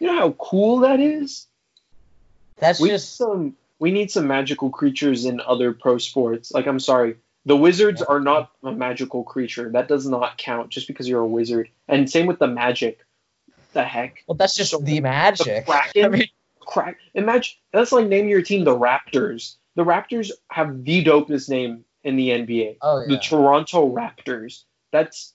you 0.00 0.06
know 0.06 0.16
how 0.16 0.30
cool 0.32 0.80
that 0.80 1.00
is? 1.00 1.46
That's 2.56 2.80
We 2.80 2.88
need 2.88 2.94
just 2.94 3.16
some 3.16 3.56
we 3.78 3.90
need 3.92 4.10
some 4.10 4.26
magical 4.26 4.70
creatures 4.70 5.24
in 5.24 5.40
other 5.40 5.72
pro 5.72 5.98
sports. 5.98 6.52
Like 6.52 6.66
I'm 6.66 6.80
sorry. 6.80 7.16
The 7.46 7.56
wizards 7.56 8.02
are 8.02 8.20
not 8.20 8.50
a 8.62 8.72
magical 8.72 9.22
creature. 9.24 9.70
That 9.70 9.88
does 9.88 10.06
not 10.06 10.36
count 10.36 10.68
just 10.70 10.86
because 10.86 11.08
you're 11.08 11.20
a 11.22 11.26
wizard. 11.26 11.70
And 11.86 12.10
same 12.10 12.26
with 12.26 12.38
the 12.38 12.46
magic. 12.48 12.98
The 13.72 13.84
heck? 13.84 14.22
well, 14.26 14.34
that's 14.34 14.54
just 14.54 14.72
So 14.72 14.78
the 14.78 14.84
The 14.96 15.00
magic. 15.00 15.66
Kraken? 15.66 16.04
I 16.04 16.08
mean, 16.08 16.28
Crack 16.60 16.98
imagine 17.14 17.54
that's 17.72 17.92
like 17.92 18.06
naming 18.06 18.28
your 18.28 18.42
team 18.42 18.64
the 18.64 18.76
Raptors. 18.76 19.56
The 19.78 19.84
Raptors 19.84 20.32
have 20.50 20.82
the 20.82 21.04
dopest 21.04 21.48
name 21.48 21.84
in 22.02 22.16
the 22.16 22.30
NBA. 22.30 22.78
oh 22.82 22.98
yeah. 22.98 23.06
the. 23.06 23.18
Toronto 23.18 23.94
Raptors. 23.94 24.64
That's 24.90 25.32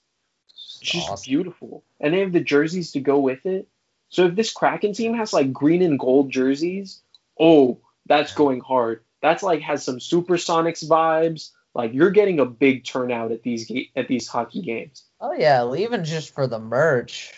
just 0.82 1.10
Awesome. 1.10 1.24
beautiful. 1.24 1.86
And 2.02 2.14
they 2.14 2.20
have 2.20 2.34
the 2.34 2.42
jerseys 2.42 2.92
to 2.92 3.00
go 3.00 3.20
with 3.20 3.46
it. 3.46 3.70
So 4.10 4.26
if 4.26 4.36
this 4.36 4.52
Kraken 4.52 4.92
team 4.92 5.14
has 5.14 5.32
like 5.32 5.54
green 5.54 5.82
and 5.82 5.98
gold 5.98 6.30
jerseys, 6.30 7.00
oh, 7.40 7.80
that's 8.06 8.34
going 8.34 8.60
hard. 8.60 9.06
That's 9.22 9.44
like 9.44 9.62
has 9.62 9.86
some 9.86 10.00
Supersonics 10.00 10.84
vibes. 10.84 11.52
Like 11.74 11.94
you're 11.94 12.12
getting 12.12 12.42
a 12.42 12.46
big 12.46 12.84
turnout 12.84 13.32
at 13.32 13.44
these 13.44 13.66
ga- 13.66 13.90
at 13.96 14.10
these 14.10 14.28
hockey 14.28 14.62
games. 14.62 15.06
Oh 15.22 15.32
yeah. 15.32 15.74
Even 15.74 16.04
just 16.04 16.36
for 16.36 16.48
the 16.48 16.60
merch. 16.60 17.32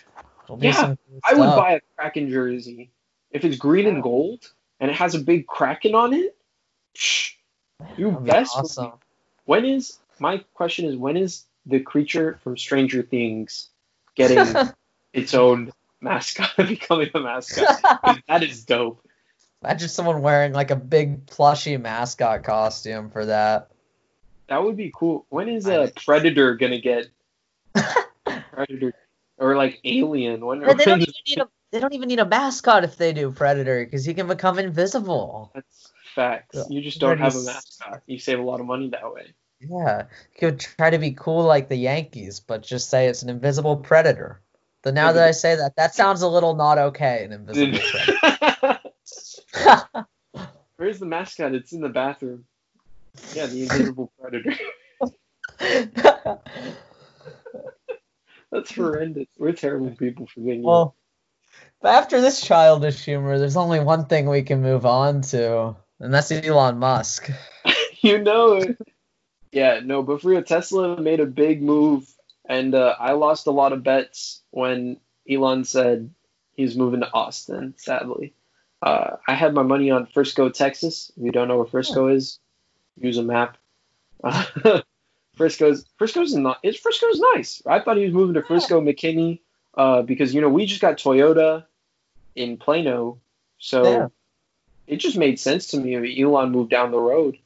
Yeah, 0.60 0.96
I 1.24 1.36
would 1.36 1.56
buy 1.56 1.74
a 1.74 1.82
Kraken 2.00 2.32
jersey 2.32 2.90
if 3.30 3.46
it's 3.46 3.58
green 3.58 3.86
and 3.86 4.02
gold 4.02 4.52
and 4.80 4.90
it 4.90 4.98
has 4.98 5.14
a 5.14 5.20
big 5.20 5.46
Kraken 5.46 5.94
on 5.94 6.14
it. 6.14 6.36
You 7.98 8.12
best 8.12 8.56
awesome. 8.56 8.94
When 9.46 9.66
is 9.66 10.00
my 10.20 10.44
question 10.54 10.86
is 10.86 10.96
when 10.96 11.18
is 11.18 11.46
the 11.66 11.80
creature 11.80 12.40
from 12.44 12.58
Stranger 12.58 13.02
Things 13.02 13.70
getting 14.16 14.56
its 15.14 15.34
own 15.34 15.72
mascot 16.02 16.52
becoming 16.58 17.10
a 17.14 17.20
mascot? 17.20 17.82
that 18.28 18.44
is 18.44 18.66
dope. 18.66 19.06
Imagine 19.64 19.90
someone 19.90 20.22
wearing 20.22 20.54
like 20.54 20.72
a 20.72 20.76
big 20.76 21.26
plushy 21.26 21.78
mascot 21.78 22.44
costume 22.44 23.10
for 23.10 23.26
that. 23.26 23.72
That 24.48 24.64
would 24.64 24.78
be 24.78 24.92
cool. 24.96 25.26
When 25.30 25.50
is 25.50 25.68
a. 25.68 25.92
Predator 26.06 26.56
gonna 26.56 26.80
get 26.80 27.08
Predator 28.52 28.94
or 29.38 29.56
like 29.56 29.80
Alien? 29.84 30.46
When, 30.46 30.62
But 30.62 30.78
they 30.78 30.86
don't 30.86 31.02
even 31.02 31.14
need 31.28 31.40
a 31.40 31.48
they 31.72 31.80
don't 31.80 31.94
even 31.94 32.08
need 32.08 32.20
a 32.20 32.26
mascot 32.26 32.84
if 32.84 32.96
they 32.96 33.12
do 33.12 33.32
Predator 33.32 33.84
because 33.84 34.06
he 34.06 34.14
can 34.14 34.28
become 34.28 34.60
invisible. 34.60 35.52
that's 35.54 35.92
facts. 36.16 36.56
Yeah. 36.56 36.64
You 36.70 36.82
just 36.82 37.00
don't 37.00 37.20
have 37.20 37.36
a 37.36 37.44
mascot. 37.44 38.02
You 38.08 38.18
save 38.18 38.40
a 38.40 38.44
lot 38.44 38.60
of 38.60 38.66
money 38.66 38.90
that 38.90 39.14
way. 39.14 39.34
Yeah, 39.60 40.04
you 40.34 40.40
could 40.40 40.60
try 40.60 40.90
to 40.90 40.98
be 40.98 41.12
cool 41.12 41.44
like 41.44 41.70
the 41.70 41.76
Yankees, 41.76 42.40
but 42.40 42.64
just 42.64 42.90
say 42.90 43.08
it's 43.08 43.24
an 43.24 43.30
invisible 43.30 43.78
predator. 43.78 44.42
But 44.82 44.94
now 44.94 45.12
that 45.12 45.28
I 45.28 45.32
say 45.32 45.56
that, 45.56 45.76
that 45.78 45.96
sounds 45.96 46.22
a 46.22 46.28
little 46.28 46.56
not 46.56 46.78
okay. 46.78 47.26
An 47.26 47.32
invisible 47.34 47.80
predator. 47.92 48.80
Where's 50.78 51.00
the 51.00 51.06
mascot? 51.06 51.56
It's 51.56 51.74
in 51.74 51.82
the 51.82 51.90
bathroom. 51.90 52.46
Yeah, 53.34 53.48
the 53.48 53.64
invisible 53.64 54.12
predator. 54.20 54.54
That's 58.52 58.74
horrendous. 58.74 59.28
We're 59.38 59.54
terrible 59.54 59.92
people 59.92 60.28
for 60.28 60.42
being 60.42 60.62
well, 60.64 60.96
but 61.82 61.90
after 61.96 62.22
this 62.22 62.42
childish 62.42 63.04
humor, 63.04 63.38
there's 63.40 63.58
only 63.58 63.80
one 63.80 64.06
thing 64.06 64.28
we 64.28 64.44
can 64.44 64.62
move 64.62 64.86
on 64.86 65.22
to, 65.22 65.76
and 66.00 66.14
that's 66.14 66.32
Elon 66.32 66.78
Musk. 66.78 67.30
you 68.02 68.20
know 68.20 68.54
it. 68.54 68.78
Yeah, 69.52 69.80
no, 69.84 70.04
but 70.04 70.22
for 70.22 70.30
real, 70.30 70.44
Tesla 70.44 71.00
made 71.00 71.20
a 71.20 71.26
big 71.26 71.62
move, 71.62 72.08
and 72.44 72.76
uh, 72.76 72.96
I 73.00 73.14
lost 73.14 73.48
a 73.48 73.52
lot 73.52 73.72
of 73.72 73.84
bets 73.84 74.42
when 74.52 74.98
Elon 75.30 75.64
said 75.64 76.14
he's 76.56 76.76
moving 76.76 77.00
to 77.00 77.14
Austin. 77.14 77.74
Sadly, 77.78 78.34
uh, 78.82 79.18
I 79.28 79.34
had 79.34 79.54
my 79.54 79.64
money 79.64 79.92
on 79.92 80.08
Frisco, 80.08 80.50
Texas. 80.50 81.12
If 81.16 81.24
you 81.24 81.32
don't 81.32 81.48
know 81.48 81.58
where 81.58 81.66
Frisco 81.66 82.10
is, 82.10 82.40
use 83.00 83.18
a 83.18 83.24
map. 83.24 83.58
Uh, 84.24 84.46
Frisco's 85.36 85.86
Frisco's 85.98 86.34
not. 86.34 86.60
It's 86.64 86.80
Frisco's 86.80 87.20
nice. 87.34 87.62
I 87.66 87.80
thought 87.80 87.98
he 87.98 88.06
was 88.06 88.14
moving 88.14 88.36
to 88.36 88.44
Frisco, 88.44 88.82
McKinney, 88.82 89.40
uh, 89.78 90.02
because 90.02 90.34
you 90.34 90.42
know 90.42 90.50
we 90.50 90.66
just 90.66 90.82
got 90.82 90.98
Toyota 90.98 91.66
in 92.36 92.58
Plano, 92.58 93.20
so 93.58 93.84
Yeah. 93.84 94.08
It 94.88 94.98
just 94.98 95.18
made 95.18 95.40
sense 95.40 95.68
to 95.68 95.78
me. 95.78 95.96
if 95.96 96.20
Elon 96.20 96.52
moved 96.52 96.72
down 96.72 96.92
the 96.92 97.00
road. 97.00 97.38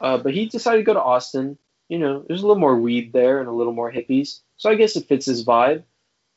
Uh, 0.00 0.18
but 0.18 0.34
he 0.34 0.46
decided 0.46 0.78
to 0.78 0.84
go 0.84 0.94
to 0.94 1.02
Austin. 1.02 1.58
You 1.88 1.98
know, 1.98 2.24
there's 2.26 2.42
a 2.42 2.46
little 2.46 2.60
more 2.60 2.76
weed 2.76 3.12
there 3.12 3.40
and 3.40 3.48
a 3.48 3.52
little 3.52 3.72
more 3.72 3.90
hippies. 3.90 4.40
So 4.56 4.70
I 4.70 4.74
guess 4.74 4.96
it 4.96 5.08
fits 5.08 5.26
his 5.26 5.44
vibe. 5.44 5.84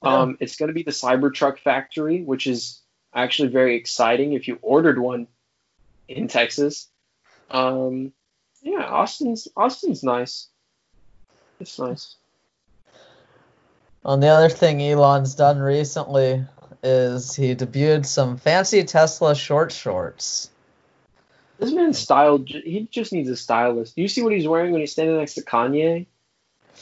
Um, 0.03 0.37
it's 0.39 0.55
going 0.55 0.67
to 0.67 0.73
be 0.73 0.83
the 0.83 0.91
Cybertruck 0.91 1.59
factory, 1.59 2.23
which 2.23 2.47
is 2.47 2.81
actually 3.13 3.49
very 3.49 3.75
exciting 3.75 4.33
if 4.33 4.47
you 4.47 4.57
ordered 4.61 4.97
one 4.97 5.27
in 6.07 6.27
Texas. 6.27 6.87
Um, 7.51 8.13
yeah, 8.61 8.83
Austin's 8.83 9.47
Austin's 9.55 10.03
nice. 10.03 10.47
It's 11.59 11.77
nice. 11.77 12.15
On 14.03 14.19
the 14.19 14.27
other 14.27 14.49
thing 14.49 14.81
Elon's 14.81 15.35
done 15.35 15.59
recently 15.59 16.43
is 16.83 17.35
he 17.35 17.55
debuted 17.55 18.05
some 18.05 18.37
fancy 18.37 18.83
Tesla 18.83 19.35
short 19.35 19.71
shorts. 19.71 20.49
This 21.59 21.71
man's 21.71 21.99
style, 21.99 22.43
he 22.43 22.87
just 22.89 23.13
needs 23.13 23.29
a 23.29 23.37
stylist. 23.37 23.95
Do 23.95 24.01
you 24.01 24.07
see 24.07 24.23
what 24.23 24.33
he's 24.33 24.47
wearing 24.47 24.71
when 24.71 24.81
he's 24.81 24.91
standing 24.91 25.17
next 25.17 25.35
to 25.35 25.43
Kanye? 25.43 26.07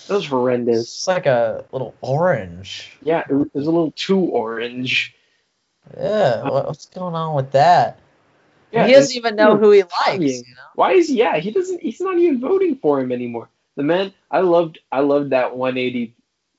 That 0.07 0.13
was 0.13 0.25
horrendous. 0.25 0.81
It's 0.81 1.07
like 1.07 1.25
a 1.25 1.65
little 1.71 1.93
orange. 2.01 2.97
Yeah, 3.03 3.23
it 3.29 3.33
was 3.33 3.67
a 3.67 3.71
little 3.71 3.91
too 3.91 4.19
orange. 4.19 5.15
Yeah, 5.97 6.43
what's 6.49 6.85
going 6.85 7.15
on 7.15 7.35
with 7.35 7.51
that? 7.51 7.99
Yeah, 8.71 8.85
he 8.85 8.93
doesn't 8.93 9.17
even 9.17 9.35
know 9.35 9.57
who 9.57 9.71
he 9.71 9.83
likes. 9.83 10.23
You 10.23 10.55
know? 10.55 10.62
Why 10.75 10.93
is 10.93 11.09
he? 11.09 11.17
Yeah, 11.17 11.38
he 11.38 11.51
doesn't. 11.51 11.81
He's 11.81 11.99
not 11.99 12.17
even 12.17 12.39
voting 12.39 12.77
for 12.77 12.99
him 13.01 13.12
anymore. 13.12 13.49
The 13.75 13.83
man, 13.83 14.13
I 14.29 14.39
loved. 14.41 14.79
I 14.91 14.99
loved 14.99 15.31
that 15.31 15.57
180 15.57 16.13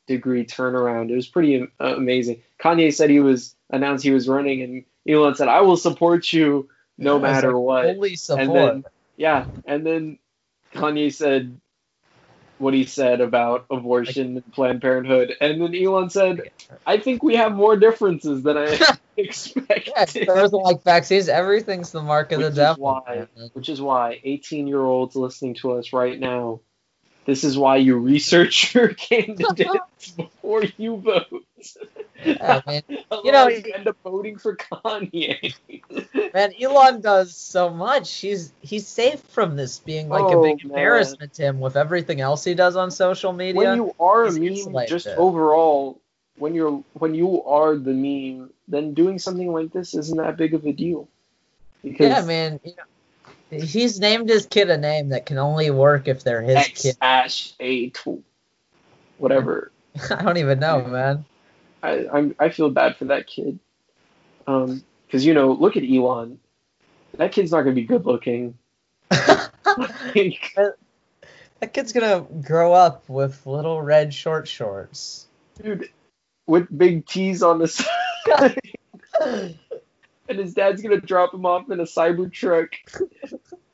degree 0.07 0.45
turnaround. 0.45 1.11
It 1.11 1.17
was 1.17 1.29
pretty 1.29 1.63
uh, 1.63 1.95
amazing. 1.97 2.43
Kanye 2.63 2.93
said 2.93 3.11
he 3.11 3.21
was 3.21 3.55
announced 3.71 4.05
he 4.05 4.11
was 4.11 4.29
running, 4.29 4.63
and 4.63 4.85
Elon 5.09 5.35
said, 5.35 5.49
"I 5.49 5.63
will 5.63 5.77
support 5.77 6.33
you 6.33 6.69
no 6.99 7.17
Yeah, 7.17 7.23
matter 7.23 7.59
what." 7.59 7.95
Fully 7.97 8.17
support. 8.17 8.49
And 8.49 8.57
then, 8.57 8.85
yeah, 9.17 9.47
and 9.67 9.87
then 9.87 10.19
Kanye 10.75 11.13
said 11.13 11.61
what 12.59 12.75
he 12.75 12.85
said 12.85 13.21
about 13.23 13.67
abortion 13.71 14.37
and 14.37 14.53
Planned 14.53 14.83
Parenthood, 14.83 15.35
and 15.41 15.61
then 15.63 15.75
Elon 15.75 16.11
said, 16.11 16.51
"I 16.87 16.99
think 16.99 17.23
we 17.23 17.37
have 17.37 17.53
more 17.53 17.77
differences 17.77 18.43
than 18.43 18.57
I 18.59 18.79
expected." 19.17 20.27
those 20.27 20.53
are 20.53 20.61
like 20.61 20.83
vaccines. 20.85 21.29
Everything's 21.29 21.93
the 21.93 22.03
mark 22.03 22.33
of 22.33 22.39
Which 22.39 22.45
the 22.49 22.51
is 22.51 22.57
devil. 22.57 22.85
why- 22.85 23.27
which 23.55 23.69
is 23.69 23.81
why 23.81 24.21
18 24.23 24.67
year 24.67 24.81
olds 24.83 25.17
listening 25.17 25.55
to 25.55 25.73
us 25.73 25.93
right 25.93 26.19
now 26.19 26.61
this 27.27 27.45
is 27.45 27.57
why 27.57 27.77
you 27.77 27.97
research 27.97 28.75
your 28.75 28.89
candidates 28.89 30.11
before 30.17 30.65
you 30.77 30.97
vote 30.99 31.45
Man. 32.25 32.83
Otherwise, 33.11 33.33
know, 33.33 33.49
you 33.49 33.73
end 33.75 33.89
up 33.89 33.97
voting 34.05 34.39
for 34.39 34.57
kanye 34.57 35.55
Man, 36.35 36.53
Elon 36.61 37.01
does 37.01 37.35
so 37.37 37.71
much. 37.71 38.13
He's 38.19 38.53
he's 38.61 38.87
safe 38.87 39.21
from 39.21 39.57
this 39.57 39.79
being 39.79 40.09
like 40.09 40.25
Oh, 40.25 40.41
a 40.41 40.43
big 40.43 40.65
man. 40.65 40.71
embarrassment 40.71 41.35
to 41.35 41.43
him 41.43 41.61
with 41.61 41.77
everything 41.77 42.21
else 42.21 42.45
he 42.45 42.55
does 42.55 42.77
on 42.77 42.91
social 42.91 43.33
media. 43.33 43.55
when 43.55 43.77
you 43.77 43.95
are 43.99 44.25
a 44.27 44.33
meme 44.33 44.87
just 44.87 45.07
overall 45.09 46.01
when 46.37 46.55
you're 46.55 46.83
when 46.95 47.15
you 47.15 47.43
are 47.45 47.77
the 47.77 47.93
meme 47.93 48.51
then 48.69 48.95
doing 48.95 49.19
something 49.19 49.53
like 49.53 49.73
this 49.73 49.95
isn't 49.95 50.17
that 50.19 50.37
big 50.37 50.55
of 50.55 50.65
a 50.65 50.73
deal 50.73 51.09
because 51.83 52.07
yeah, 52.09 52.23
man. 52.23 52.61
You 52.65 52.73
know, 52.77 53.59
he's 53.65 53.99
named 53.99 54.29
his 54.29 54.47
kid 54.47 54.71
a 54.71 54.79
name 54.79 55.09
that 55.09 55.27
can 55.27 55.39
only 55.39 55.71
work 55.71 56.07
if 56.07 56.23
they're 56.23 56.43
his 56.43 56.57
X 56.57 56.83
kid. 56.83 56.97
ash 57.01 57.53
a 57.61 57.89
tool 57.91 58.23
whatever 59.19 59.73
I 60.11 60.23
don't 60.23 60.37
even 60.39 60.61
know, 60.61 60.85
man. 60.85 61.25
I 61.83 62.07
I'm, 62.13 62.35
I 62.39 62.51
feel 62.51 62.71
bad 62.71 62.97
for 62.97 63.07
that 63.07 63.27
kid. 63.27 63.59
Um, 64.47 64.83
because 65.07 65.27
you 65.27 65.35
know, 65.35 65.53
look 65.53 65.77
at 65.77 65.83
Elon. 65.83 66.39
That 67.17 67.33
kid's 67.33 67.51
not 67.51 67.63
gonna 67.63 67.75
be 67.75 67.85
good 67.85 68.07
looking. 68.07 68.57
Like, 69.11 70.55
that 71.61 71.73
kid's 71.73 71.93
gonna 71.93 72.27
grow 72.43 72.73
up 72.73 73.09
with 73.09 73.45
little 73.47 73.83
red 73.83 74.15
short 74.15 74.47
shorts. 74.47 75.27
dude, 75.61 75.89
with 76.47 76.67
big 76.77 77.07
T's 77.07 77.43
on 77.43 77.59
the 77.59 77.69
side, 77.69 78.59
and 80.29 80.39
his 80.39 80.55
dad's 80.55 80.83
gonna 80.83 81.01
drop 81.01 81.35
him 81.35 81.45
off 81.45 81.71
in 81.71 81.81
a 81.81 81.85
cyber 81.85 82.33
truck, 82.33 82.71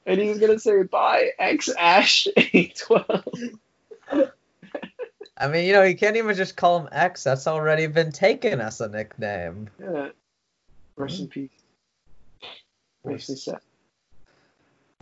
and 0.06 0.20
he's 0.20 0.38
gonna 0.38 0.58
say, 0.58 0.82
"Bye, 0.84 1.32
X 1.38 1.68
Ash 1.68 2.28
A 2.36 2.68
12 2.68 3.24
I 5.38 5.48
mean, 5.48 5.66
you 5.66 5.72
know, 5.72 5.82
you 5.82 5.96
can't 5.96 6.16
even 6.16 6.34
just 6.34 6.56
call 6.56 6.80
him 6.80 6.88
X. 6.92 7.24
That's 7.24 7.46
already 7.46 7.86
been 7.86 8.10
taken 8.10 8.60
as 8.60 8.80
a 8.80 8.88
nickname. 8.88 9.68
Yeah. 9.78 10.08
Rest 10.96 11.20
in 11.20 11.28
peace. 11.28 11.50
Makes 13.04 13.28
me 13.28 13.36
sad. 13.36 13.60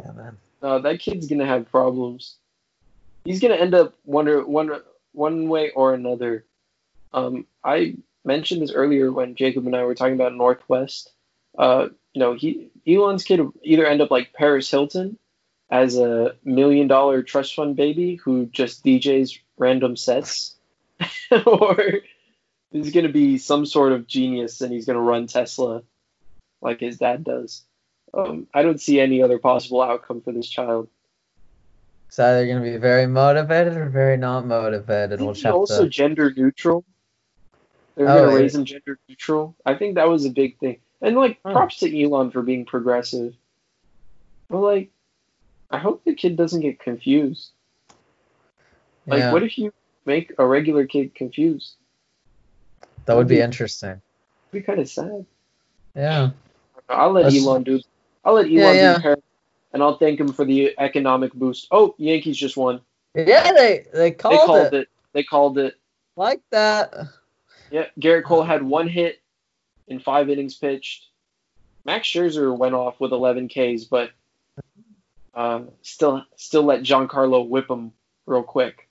Yeah, 0.05 0.13
man. 0.13 0.37
No, 0.63 0.81
that 0.81 0.99
kid's 0.99 1.29
gonna 1.29 1.47
have 1.47 1.71
problems. 1.71 2.37
He's 3.25 3.41
gonna 3.41 3.55
end 3.55 3.75
up 3.75 3.95
one 4.05 4.29
or 4.29 4.45
one 4.45 4.71
one 5.13 5.49
way 5.49 5.71
or 5.71 5.95
another. 5.95 6.45
Um, 7.13 7.47
I 7.63 7.97
mentioned 8.25 8.63
this 8.63 8.73
earlier 8.73 9.13
when 9.13 9.37
Jacob 9.37 9.67
and 9.67 9.77
I 9.77 9.85
were 9.85 9.95
talking 9.95 10.15
about 10.15 10.35
North 10.35 10.63
West. 10.69 11.13
Uh, 11.57 11.89
you 12.13 12.21
know, 12.21 12.35
he 12.35 12.71
Elon's 12.87 13.25
kid 13.25 13.41
either 13.63 13.87
end 13.87 14.01
up 14.01 14.11
like 14.11 14.33
Paris 14.33 14.71
Hilton 14.71 15.17
as 15.71 15.97
a 15.97 16.35
million 16.45 16.89
dollar 16.89 17.23
trust 17.23 17.55
fund 17.55 17.77
baby 17.77 18.17
who 18.17 18.47
just 18.47 18.85
DJs 18.85 19.39
random 19.57 19.97
sets, 19.97 20.57
or 21.47 21.77
he's 22.71 22.93
gonna 22.93 23.09
be 23.09 23.39
some 23.39 23.67
sort 23.67 23.93
of 23.93 24.07
genius 24.07 24.61
and 24.61 24.73
he's 24.73 24.87
gonna 24.87 25.01
run 25.01 25.27
Tesla 25.27 25.83
like 26.61 26.81
his 26.81 26.99
dad 26.99 27.25
does. 27.25 27.63
Um, 28.13 28.47
I 28.55 28.63
don't 28.63 28.81
see 28.81 29.01
any 29.01 29.23
other 29.23 29.39
possible 29.39 29.83
outcome 29.83 30.21
for 30.21 30.33
this 30.33 30.49
child. 30.49 30.89
It's 32.09 32.19
either 32.19 32.47
gonna 32.47 32.63
be 32.63 32.77
very 32.77 33.07
motivated 33.07 33.77
or 33.77 33.89
very 33.89 34.17
not 34.17 34.47
motivated. 34.47 35.21
We'll 35.21 35.33
He's 35.35 35.45
also 35.47 35.85
to. 35.85 35.89
gender 35.91 36.33
neutral. 36.37 36.85
They're 37.97 38.09
Oh, 38.09 38.21
gonna 38.27 38.37
raise 38.37 38.55
him 38.55 38.65
gender 38.65 38.99
neutral. 39.09 39.57
I 39.67 39.75
think 39.75 39.97
that 39.97 40.09
was 40.09 40.25
a 40.25 40.31
big 40.31 40.59
thing. 40.59 40.79
And 41.01 41.17
like 41.17 41.41
Hmm. 41.43 41.53
props 41.53 41.79
to 41.79 42.03
Elon 42.03 42.31
for 42.31 42.43
being 42.43 42.65
progressive. 42.65 43.35
But 44.49 44.61
like 44.61 44.91
I 45.71 45.79
hope 45.79 46.05
the 46.05 46.15
kid 46.15 46.37
doesn't 46.37 46.61
get 46.61 46.79
confused. 46.79 47.51
Like 49.07 49.21
yeah, 49.21 49.33
what 49.33 49.43
if 49.43 49.59
you 49.59 49.73
make 50.07 50.33
a 50.39 50.47
regular 50.47 50.87
kid 50.87 51.15
confused? 51.15 51.75
that 53.07 53.17
would 53.17 53.29
be 53.29 53.37
be- 53.37 53.41
interesting. 53.43 54.01
Be 54.51 54.63
kind 54.63 54.79
of 54.81 54.89
sad. 54.89 55.27
Yeah. 55.95 56.31
I'll 56.89 57.13
let 57.13 57.25
That's- 57.25 57.45
Elon 57.45 57.63
do 57.65 57.81
I'll 58.25 58.35
let 58.35 58.47
Elon 58.47 58.53
Yeah, 58.57 58.73
do 58.73 58.79
yeah. 58.79 58.93
the 58.95 59.01
parent, 59.01 59.25
and 59.73 59.83
I'll 59.83 59.99
thank 59.99 60.19
him 60.19 60.29
for 60.33 60.45
the 60.45 60.75
economic 60.79 61.33
boost. 61.35 61.69
Oh, 61.71 61.95
Yankees 61.99 62.37
just 62.39 62.57
won. 62.57 62.81
Yeah, 63.15 63.53
they 63.53 63.87
they 63.93 64.11
called, 64.13 64.33
They 64.35 64.39
called 64.47 64.67
it. 64.67 64.75
it. 64.75 64.89
They 65.13 65.23
called 65.23 65.59
it. 65.59 65.75
like 66.17 66.41
that. 66.51 66.95
Yeah, 67.71 67.87
Gerrit 68.01 68.25
Cole 68.25 68.43
had 68.45 68.63
one 68.63 68.89
hit 68.89 69.21
in 69.89 69.99
five 70.01 70.31
innings 70.31 70.55
pitched. 70.55 71.09
Max 71.85 72.09
Scherzer 72.09 72.57
went 72.57 72.75
off 72.75 72.99
with 73.01 73.13
11 73.13 73.49
Ks, 73.49 73.85
but 73.85 74.11
uh, 75.35 75.63
still 75.83 76.25
still 76.37 76.63
let 76.63 76.83
Giancarlo 76.83 77.47
whip 77.49 77.69
him 77.71 77.93
real 78.27 78.43
quick. 78.43 78.84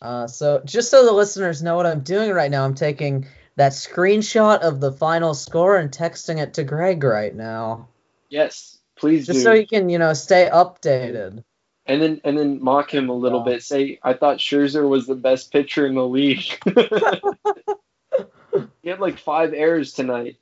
Uh, 0.00 0.26
so 0.26 0.62
just 0.64 0.90
so 0.90 1.04
the 1.04 1.12
listeners 1.12 1.62
know 1.62 1.76
what 1.76 1.86
I'm 1.86 2.00
doing 2.00 2.30
right 2.30 2.50
now, 2.50 2.64
I'm 2.64 2.74
taking 2.74 3.26
that 3.56 3.72
screenshot 3.72 4.60
of 4.60 4.80
the 4.80 4.92
final 4.92 5.34
score 5.34 5.76
and 5.76 5.90
texting 5.90 6.38
it 6.38 6.54
to 6.54 6.64
Greg 6.64 7.02
right 7.02 7.34
now. 7.34 7.88
Yes, 8.28 8.78
please 8.96 9.26
just 9.26 9.40
do. 9.40 9.42
so 9.42 9.54
he 9.54 9.66
can, 9.66 9.88
you 9.88 9.98
know, 9.98 10.12
stay 10.12 10.48
updated. 10.52 11.42
And 11.86 12.02
then 12.02 12.20
and 12.22 12.38
then 12.38 12.62
mock 12.62 12.92
him 12.92 13.08
a 13.08 13.14
little 13.14 13.40
bit. 13.40 13.62
Say 13.62 13.98
I 14.02 14.12
thought 14.12 14.38
Scherzer 14.38 14.86
was 14.86 15.06
the 15.06 15.14
best 15.14 15.50
pitcher 15.50 15.86
in 15.86 15.94
the 15.94 16.06
league. 16.06 16.58
he 18.82 18.90
had 18.90 19.00
like 19.00 19.18
five 19.18 19.54
errors 19.54 19.94
tonight. 19.94 20.36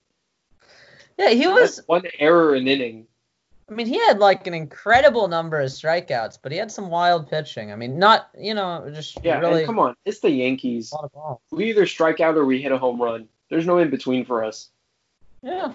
Yeah, 1.16 1.30
he 1.30 1.46
was 1.46 1.76
That's 1.76 1.88
one 1.88 2.02
error 2.18 2.54
an 2.54 2.68
inning. 2.68 3.07
I 3.68 3.72
mean, 3.74 3.86
he 3.88 3.98
had 3.98 4.20
like 4.20 4.46
an 4.46 4.54
incredible 4.54 5.26
number 5.26 5.60
of 5.60 5.68
strikeouts, 5.70 6.38
but 6.40 6.52
he 6.52 6.58
had 6.58 6.70
some 6.70 6.88
wild 6.88 7.28
pitching. 7.28 7.72
I 7.72 7.76
mean, 7.76 7.98
not 7.98 8.28
you 8.38 8.54
know 8.54 8.88
just 8.94 9.18
Yeah, 9.24 9.38
really 9.40 9.64
come 9.66 9.78
on, 9.78 9.96
it's 10.04 10.20
the 10.20 10.30
Yankees. 10.30 10.92
a 10.92 10.94
lot 10.96 11.04
of 11.04 11.12
balls. 11.12 11.40
We 11.50 11.70
either 11.70 11.86
strike 11.86 12.20
out 12.20 12.36
or 12.36 12.44
we 12.44 12.62
hit 12.62 12.70
a 12.72 12.78
home 12.78 13.00
run. 13.02 13.28
There's 13.50 13.66
no 13.66 13.78
in 13.78 13.90
between 13.90 14.24
for 14.24 14.44
us. 14.44 14.70
Yeah, 15.42 15.72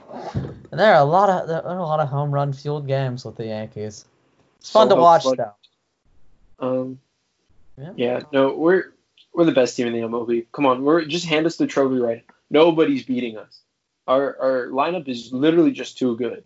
and 0.71 0.79
there 0.79 0.93
are 0.93 1.01
a 1.01 1.05
lot 1.05 1.29
of 1.29 1.47
there 1.47 1.65
are 1.65 1.77
a 1.77 1.83
lot 1.83 1.99
of 1.99 2.07
home 2.07 2.31
run 2.31 2.53
fueled 2.53 2.87
games 2.87 3.25
with 3.25 3.35
the 3.35 3.45
Yankees. 3.47 4.05
It's 4.59 4.71
fun 4.71 4.87
So 4.89 4.95
to 4.95 5.01
watch 5.01 5.23
hopeful. 5.23 5.53
though. 6.59 6.81
Um, 6.81 6.99
Yeah. 7.77 7.91
yeah, 7.95 8.19
no, 8.31 8.53
we're 8.55 8.93
we're 9.33 9.45
the 9.45 9.51
best 9.51 9.75
team 9.75 9.87
in 9.87 9.93
the 9.93 9.99
MLB. 9.99 10.45
Come 10.51 10.65
on, 10.65 10.83
we're 10.83 11.05
just 11.05 11.25
hand 11.25 11.45
us 11.45 11.57
the 11.57 11.67
trophy 11.67 11.99
right. 11.99 12.23
Nobody's 12.49 13.03
beating 13.03 13.37
us. 13.37 13.61
Our 14.07 14.37
our 14.41 14.67
lineup 14.67 15.07
is 15.07 15.31
literally 15.33 15.71
just 15.71 15.97
too 15.97 16.15
good. 16.17 16.43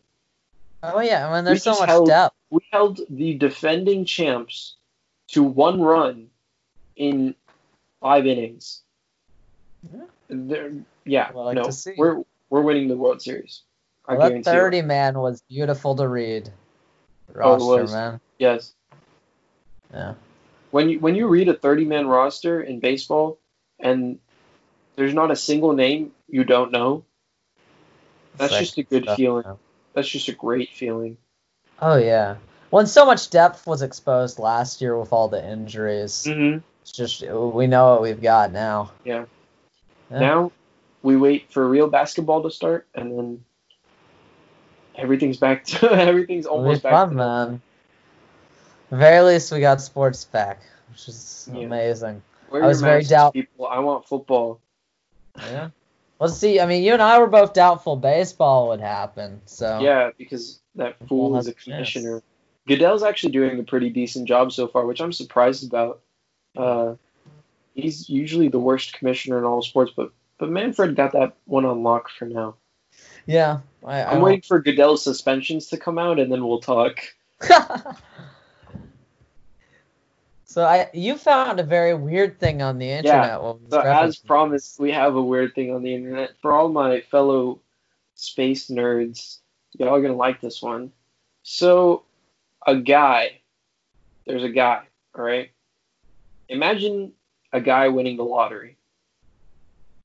Oh 0.84 1.00
yeah, 1.00 1.28
I 1.28 1.36
mean, 1.36 1.46
there's 1.46 1.64
so 1.64 1.76
much 1.76 1.90
held- 1.90 2.08
depth. 2.08 2.36
We 2.50 2.62
held 2.72 3.02
the 3.10 3.34
defending 3.36 4.06
champs 4.06 4.76
to 5.30 5.44
one 5.44 5.82
run 5.82 6.30
in 6.96 7.36
five 8.02 8.26
innings. 8.26 8.82
Yeah. 10.30 10.70
Yeah, 11.06 11.32
like 11.34 11.56
no, 11.56 11.70
we're 11.98 12.24
we're 12.50 12.62
winning 12.62 12.88
the 12.88 12.98
World 12.98 13.22
Series. 13.22 13.62
I 14.08 14.16
Well, 14.16 14.30
that. 14.30 14.44
30 14.44 14.82
man 14.84 15.20
was 15.20 15.42
beautiful 15.50 15.96
to 15.96 16.08
read. 16.08 16.52
Oh, 17.30 17.40
Roster, 17.40 17.66
was. 17.66 17.94
man. 17.94 18.20
Yes. 18.38 18.74
Yeah. 19.94 20.14
when 20.72 20.90
you 20.90 21.00
when 21.00 21.16
you 21.16 21.28
read 21.28 21.48
a 21.48 21.54
30 21.54 21.86
man 21.86 22.08
roster 22.08 22.62
in 22.62 22.80
baseball 22.80 23.40
and 23.80 24.20
there's 24.96 25.14
not 25.14 25.32
a 25.32 25.36
single 25.36 25.74
name 25.74 26.12
you 26.28 26.44
don't 26.44 26.72
know 26.72 27.06
that's 28.38 28.58
just 28.58 28.78
a 28.78 28.84
good 28.84 29.10
feeling. 29.16 29.46
That's 29.96 30.10
just 30.10 30.28
a 30.30 30.34
great 30.34 30.70
feeling 30.74 31.18
Oh 31.82 31.98
yeah. 31.98 32.38
When 32.70 32.88
so 32.88 33.06
much 33.06 33.30
depth 33.30 33.68
was 33.68 33.82
exposed 33.82 34.40
last 34.40 34.82
year 34.82 34.98
with 34.98 35.12
all 35.14 35.28
the 35.28 35.46
injuries, 35.46 36.26
mm-hmm. 36.28 36.60
it's 36.82 36.92
just 36.92 37.22
we 37.30 37.68
know 37.68 37.92
what 37.94 38.02
we've 38.02 38.22
got 38.22 38.52
now. 38.52 38.92
Yeah. 39.04 39.26
Yeah. 40.12 40.20
now 40.20 40.52
we 41.04 41.18
wait 41.18 41.52
for 41.52 41.68
real 41.68 41.88
basketball 41.90 42.44
to 42.44 42.52
start 42.52 42.88
and 42.96 43.18
then 43.18 43.44
everything's 44.96 45.38
back 45.38 45.66
to 45.66 45.92
everything's 46.10 46.46
almost 46.46 46.84
back 46.84 46.94
fun, 46.94 47.10
to 47.10 47.16
man. 47.16 47.62
At 48.92 49.00
very 49.00 49.22
least, 49.22 49.52
we 49.52 49.60
got 49.60 49.82
sports 49.82 50.24
back, 50.26 50.62
which 50.92 51.08
is 51.10 51.50
Yeah. 51.52 51.66
amazing. 51.66 52.22
Wear 52.50 52.64
I 52.64 52.68
was 52.68 52.82
very 52.82 53.00
masks, 53.00 53.10
doubt- 53.10 53.34
people 53.34 53.68
i 53.68 53.80
want 53.80 54.06
football 54.08 54.60
Yeah. 55.38 55.70
Let's 56.20 56.38
see. 56.38 56.60
I 56.60 56.66
mean, 56.66 56.84
you 56.84 56.94
and 56.94 57.02
I 57.02 57.20
were 57.20 57.28
both 57.28 57.54
doubtful 57.54 57.98
baseball 57.98 58.70
would 58.70 58.80
happen. 58.80 59.42
So 59.46 59.80
yeah 59.82 60.12
because 60.18 60.60
that 60.76 60.96
fool 61.08 61.38
is 61.38 61.48
a 61.48 61.54
commissioner 61.54 62.22
goodell's 62.68 63.04
actually 63.04 63.32
doing 63.32 63.60
a 63.60 63.64
pretty 63.64 63.90
decent 63.90 64.28
job 64.28 64.52
so 64.52 64.68
far 64.68 64.86
which 64.86 65.02
i'm 65.02 65.14
surprised 65.14 65.66
about 65.66 66.02
uh, 66.58 66.96
he's 67.74 68.10
usually 68.10 68.48
the 68.48 68.60
worst 68.60 68.94
commissioner 68.94 69.38
in 69.38 69.44
all 69.44 69.62
sports 69.62 69.92
but 69.96 70.12
but 70.38 70.50
manfred 70.50 70.96
got 70.96 71.14
that 71.14 71.34
one 71.46 71.66
on 71.66 71.84
lock 71.84 72.10
for 72.10 72.26
now 72.26 72.56
yeah. 73.26 73.60
I, 73.86 74.04
i'm 74.04 74.22
waiting 74.22 74.42
for 74.42 74.60
goodell's 74.60 75.04
suspensions 75.04 75.68
to 75.68 75.78
come 75.78 75.98
out 75.98 76.20
and 76.20 76.32
then 76.32 76.46
we'll 76.46 76.62
talk 76.62 77.02
so 80.56 80.64
I, 80.64 80.90
you 80.94 81.18
found 81.18 81.60
a 81.60 81.64
very 81.64 81.94
weird 81.94 82.40
thing 82.40 82.62
on 82.62 82.80
the 82.80 82.90
internet. 82.90 83.44
we 83.44 83.70
so 83.70 83.82
as 83.82 84.16
promised 84.16 84.80
we 84.80 84.90
have 84.94 85.18
a 85.18 85.22
weird 85.22 85.54
thing 85.54 85.76
on 85.76 85.84
the 85.84 85.94
internet. 85.94 86.32
For 86.42 86.54
all 86.54 86.70
my 86.70 87.02
fellow 87.02 87.60
space 88.14 88.70
nerds 88.70 89.40
y'all 89.74 89.94
are 89.94 90.02
gonna 90.02 90.16
like 90.16 90.40
this 90.40 90.62
one. 90.62 90.94
So 91.44 92.04
a 92.66 92.78
guy 92.78 93.42
there's 94.26 94.46
a 94.46 94.50
guy 94.50 94.84
all 95.14 95.26
right 95.26 95.52
imagine 96.48 97.12
a 97.52 97.60
guy 97.60 97.90
winning 97.90 98.16
the 98.16 98.24
lottery. 98.24 98.78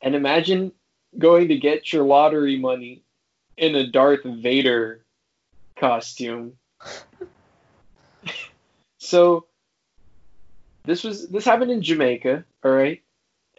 And 0.02 0.16
imagine 0.16 0.72
going 1.16 1.46
to 1.46 1.58
get 1.58 1.92
your 1.92 2.02
lottery 2.02 2.58
money 2.58 3.04
in 3.56 3.76
a 3.76 3.86
darth 3.86 4.24
vader 4.24 5.04
costume. 5.76 6.54
So 9.02 9.46
this 10.90 11.04
was 11.04 11.28
this 11.28 11.44
happened 11.44 11.70
in 11.70 11.82
jamaica 11.82 12.44
all 12.64 12.70
right 12.70 13.02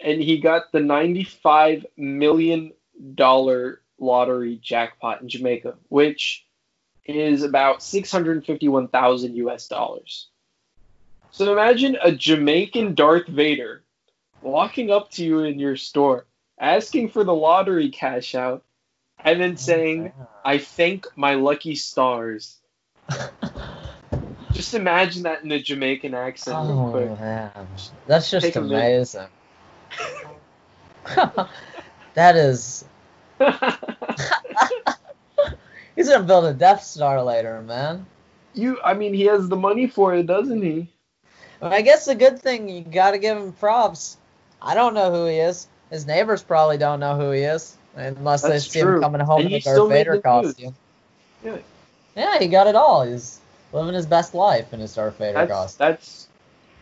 and 0.03 0.21
he 0.21 0.39
got 0.39 0.71
the 0.71 0.79
95 0.79 1.85
million 1.97 2.73
dollar 3.15 3.81
lottery 3.99 4.59
jackpot 4.61 5.21
in 5.21 5.29
Jamaica, 5.29 5.75
which 5.89 6.45
is 7.05 7.43
about 7.43 7.83
651,000 7.83 9.35
US 9.35 9.67
dollars. 9.67 10.27
So 11.31 11.51
imagine 11.53 11.97
a 12.01 12.11
Jamaican 12.11 12.95
Darth 12.95 13.27
Vader 13.27 13.83
walking 14.41 14.91
up 14.91 15.11
to 15.11 15.23
you 15.23 15.39
in 15.39 15.59
your 15.59 15.77
store, 15.77 16.25
asking 16.59 17.09
for 17.09 17.23
the 17.23 17.33
lottery 17.33 17.89
cash 17.89 18.35
out, 18.35 18.63
and 19.23 19.39
then 19.39 19.53
oh, 19.53 19.55
saying, 19.55 20.13
"I 20.43 20.57
thank 20.57 21.05
my 21.15 21.35
lucky 21.35 21.75
stars." 21.75 22.57
Just 24.61 24.75
imagine 24.75 25.23
that 25.23 25.43
in 25.43 25.51
a 25.51 25.59
Jamaican 25.59 26.13
accent, 26.13 26.59
real 26.61 26.77
Oh 26.77 26.91
quick. 26.91 27.09
man, 27.19 27.49
that's 28.05 28.29
just 28.29 28.43
Take 28.43 28.57
amazing. 28.57 29.27
that 32.13 32.35
is. 32.35 32.85
He's 35.95 36.09
gonna 36.09 36.25
build 36.25 36.45
a 36.45 36.53
Death 36.53 36.83
Star 36.83 37.23
later, 37.23 37.59
man. 37.63 38.05
you, 38.53 38.79
I 38.83 38.93
mean, 38.93 39.15
he 39.15 39.23
has 39.23 39.49
the 39.49 39.55
money 39.55 39.87
for 39.87 40.13
it, 40.13 40.27
doesn't 40.27 40.61
he? 40.61 40.91
I 41.59 41.81
guess 41.81 42.05
the 42.05 42.13
good 42.13 42.39
thing 42.39 42.69
you 42.69 42.81
gotta 42.83 43.17
give 43.17 43.35
him 43.35 43.53
props. 43.53 44.17
I 44.61 44.75
don't 44.75 44.93
know 44.93 45.11
who 45.11 45.25
he 45.25 45.37
is. 45.37 45.67
His 45.89 46.05
neighbors 46.05 46.43
probably 46.43 46.77
don't 46.77 46.99
know 46.99 47.15
who 47.17 47.31
he 47.31 47.41
is, 47.41 47.75
unless 47.95 48.45
they 48.45 48.59
see 48.59 48.79
true. 48.79 48.97
him 48.97 49.01
coming 49.01 49.21
home 49.21 49.39
And 49.39 49.47
in 49.47 49.53
a 49.55 49.59
Darth 49.59 49.89
Vader 49.89 50.17
costume. 50.19 50.75
Yeah. 51.43 51.57
Yeah, 52.15 52.37
he 52.37 52.47
got 52.47 52.67
it 52.67 52.75
all. 52.75 53.05
He's 53.05 53.40
living 53.73 53.93
his 53.93 54.05
best 54.05 54.33
life 54.33 54.73
in 54.73 54.79
his 54.79 54.93
Darth 54.95 55.17
Vader 55.17 55.33
That's 55.33 55.51
costume. 55.51 55.87
that's 55.87 56.27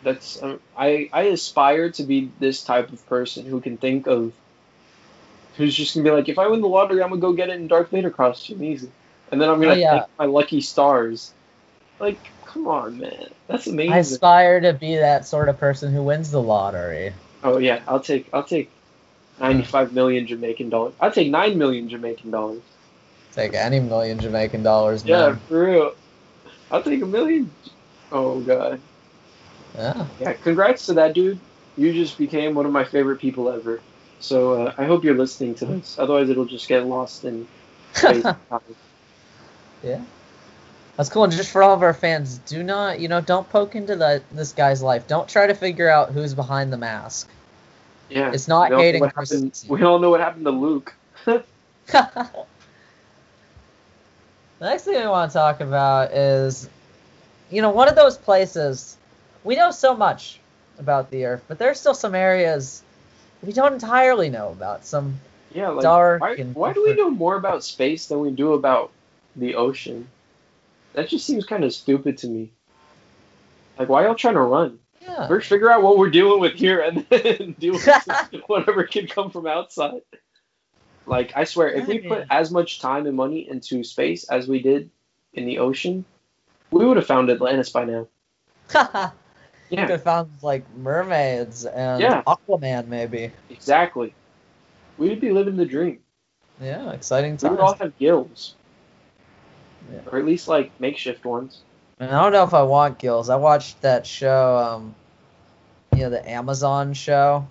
that's. 0.04 0.42
Um, 0.44 0.60
I 0.78 1.10
I 1.14 1.24
aspire 1.24 1.92
to 1.92 2.04
be 2.04 2.32
this 2.40 2.64
type 2.64 2.92
of 2.92 3.06
person 3.08 3.46
who 3.46 3.62
can 3.62 3.78
think 3.78 4.08
of. 4.08 4.34
Who's 5.58 5.76
just 5.76 5.94
gonna 5.94 6.04
be 6.06 6.12
like, 6.12 6.30
if 6.30 6.40
I 6.40 6.48
win 6.48 6.62
the 6.62 6.68
lottery, 6.68 7.04
I'm 7.04 7.10
gonna 7.10 7.22
go 7.22 7.34
get 7.34 7.50
it 7.50 7.56
in 7.60 7.68
Darth 7.68 7.90
Vader 7.90 8.10
costume, 8.12 8.64
easy, 8.64 8.90
and 9.32 9.42
then 9.42 9.50
I'm 9.50 9.60
gonna 9.60 9.74
Oh, 9.74 9.76
yeah. 9.78 10.06
my 10.18 10.26
lucky 10.26 10.62
stars. 10.62 11.34
Like, 12.00 12.32
come 12.46 12.68
on, 12.68 12.98
man, 13.00 13.28
that's 13.48 13.68
amazing. 13.68 13.94
I 13.94 13.98
aspire 14.00 14.62
to 14.62 14.74
be 14.74 14.96
that 14.96 15.26
sort 15.26 15.50
of 15.50 15.58
person 15.58 15.94
who 15.94 16.04
wins 16.04 16.32
the 16.32 16.42
lottery. 16.42 17.14
oh 17.44 17.58
yeah, 17.58 17.82
I'll 17.88 18.00
take 18.00 18.30
I'll 18.34 18.44
take. 18.44 18.72
95 19.40 19.94
million 19.94 20.28
Jamaican 20.28 20.70
dollars. 20.70 20.94
I'll 21.00 21.12
take 21.12 21.30
9 21.32 21.58
million 21.58 21.88
Jamaican 21.88 22.30
dollars. 22.32 22.62
Take 23.32 23.54
any 23.54 23.80
million 23.80 24.20
Jamaican 24.20 24.64
dollars, 24.64 25.06
Yeah, 25.06 25.30
man. 25.30 25.40
for 25.48 25.64
real. 25.66 25.92
I'll 26.72 26.84
take 26.84 27.02
a 27.02 27.06
million. 27.06 27.52
Oh, 28.12 28.40
God. 28.40 28.80
Yeah. 29.78 30.06
Yeah, 30.20 30.34
congrats 30.34 30.86
to 30.88 30.94
that 30.96 31.14
dude. 31.14 31.40
You 31.78 31.94
just 31.94 32.18
became 32.18 32.56
one 32.56 32.66
of 32.66 32.72
my 32.72 32.84
favorite 32.84 33.20
people 33.20 33.50
ever. 33.50 33.80
So 34.20 34.54
uh, 34.66 34.74
I 34.78 34.86
hope 34.86 35.04
you're 35.04 35.16
listening 35.16 35.56
to 35.56 35.66
this. 35.66 35.98
Otherwise, 35.98 36.30
it'll 36.30 36.46
just 36.46 36.68
get 36.68 36.86
lost 36.86 37.24
in 37.24 37.48
space. 37.94 38.26
yeah. 39.84 40.02
That's 40.98 41.10
cool. 41.10 41.24
And 41.24 41.32
just 41.32 41.52
for 41.52 41.64
all 41.64 41.74
of 41.74 41.82
our 41.82 41.94
fans, 41.94 42.40
do 42.40 42.62
not, 42.62 43.00
you 43.00 43.08
know, 43.08 43.22
don't 43.22 43.48
poke 43.50 43.76
into 43.76 43.96
the, 43.96 44.22
this 44.34 44.52
guy's 44.52 44.84
life. 44.84 45.08
Don't 45.08 45.30
try 45.30 45.48
to 45.48 45.54
figure 45.54 45.88
out 45.88 46.12
who's 46.12 46.34
behind 46.34 46.74
the 46.74 46.78
mask. 46.78 47.30
yeah, 48.10 48.32
It's 48.34 48.50
not 48.50 48.70
we 48.72 48.76
hating 48.78 49.00
what 49.02 49.14
Chris 49.14 49.32
happened- 49.32 49.64
We 49.70 49.84
all 49.84 50.00
know 50.00 50.10
what 50.10 50.20
happened 50.20 50.46
to 50.46 50.52
Luke. 50.52 50.94
the 54.60 54.66
next 54.66 54.84
thing 54.84 55.00
we 55.00 55.08
want 55.08 55.32
to 55.32 55.38
talk 55.38 55.62
about 55.62 56.12
is, 56.12 56.70
you 57.50 57.62
know, 57.62 57.72
one 57.72 57.88
of 57.88 57.96
those 57.96 58.18
places 58.18 58.98
we 59.44 59.56
know 59.56 59.72
so 59.72 59.96
much 59.96 60.40
about 60.78 61.10
the 61.12 61.26
Earth, 61.26 61.44
but 61.48 61.58
there's 61.58 61.80
still 61.80 61.94
some 61.94 62.14
areas 62.14 62.84
we 63.42 63.54
don't 63.54 63.74
entirely 63.74 64.30
know 64.30 64.50
about. 64.50 64.86
Some 64.86 65.20
Yeah, 65.54 65.70
like 65.70 65.84
dark 65.84 66.22
why, 66.22 66.34
and 66.34 66.54
why 66.54 66.74
do 66.74 66.84
we 66.84 66.94
know 66.94 67.10
more 67.10 67.36
about 67.36 67.64
space 67.64 68.08
than 68.08 68.20
we 68.20 68.32
do 68.32 68.54
about 68.54 68.92
the 69.36 69.56
ocean? 69.56 70.08
That 70.94 71.08
just 71.08 71.26
seems 71.26 71.46
kind 71.46 71.64
of 71.64 71.74
stupid 71.74 72.18
to 72.20 72.28
me. 72.28 72.52
Like, 73.78 73.88
why 73.88 74.04
y'all 74.04 74.16
trying 74.16 74.34
to 74.34 74.42
run? 74.42 74.80
Yeah. 75.02 75.28
First, 75.28 75.48
figure 75.48 75.72
out 75.72 75.82
what 75.82 75.98
we're 75.98 76.10
dealing 76.10 76.42
with 76.42 76.54
here, 76.54 76.82
and 76.82 77.06
then 77.10 77.56
deal 77.58 77.74
with 78.32 78.42
whatever 78.48 78.84
can 78.84 79.08
come 79.08 79.32
from 79.32 79.48
outside. 79.48 80.02
Like, 81.10 81.34
I 81.36 81.44
swear, 81.44 81.70
if 81.70 81.88
we 81.88 82.00
put 82.00 82.26
as 82.30 82.52
much 82.52 82.80
time 82.80 83.08
and 83.08 83.16
money 83.18 83.50
into 83.50 83.84
space 83.84 84.26
as 84.30 84.48
we 84.48 84.62
did 84.62 84.90
in 85.34 85.46
the 85.46 85.58
ocean, 85.58 86.06
we 86.72 86.86
would 86.86 86.98
have 86.98 87.08
found 87.08 87.30
Atlantis 87.32 87.70
by 87.72 87.86
now. 87.86 88.08
You 88.74 88.80
Yeah, 89.72 89.82
could 89.86 89.90
have 89.92 90.04
found 90.04 90.30
like 90.44 90.64
mermaids 90.78 91.66
and 91.66 92.02
Yeah. 92.02 92.22
Aquaman 92.28 92.88
maybe. 92.88 93.32
exactly. 93.50 94.14
We'd 95.00 95.20
be 95.20 95.32
living 95.32 95.58
the 95.58 95.66
dream. 95.66 96.00
Yeah, 96.62 96.92
exciting 96.92 97.38
times. 97.38 97.44
We 97.44 97.50
would 97.52 97.60
all 97.60 97.74
have 97.76 97.98
gills, 97.98 98.56
Yeah. 99.92 100.00
or 100.12 100.20
at 100.20 100.26
least 100.26 100.48
like 100.48 100.72
makeshift 100.80 101.26
ones. 101.26 101.62
And 102.00 102.12
I 102.12 102.22
don't 102.22 102.34
know 102.34 102.44
if 102.44 102.54
I 102.54 102.62
want 102.64 103.00
gills. 103.00 103.30
I 103.30 103.36
watched 103.36 103.82
that 103.82 104.06
show, 104.06 104.58
um, 104.58 104.96
you 105.96 106.04
know, 106.04 106.10
the 106.12 106.30
Amazon 106.30 106.94
show. 106.94 107.48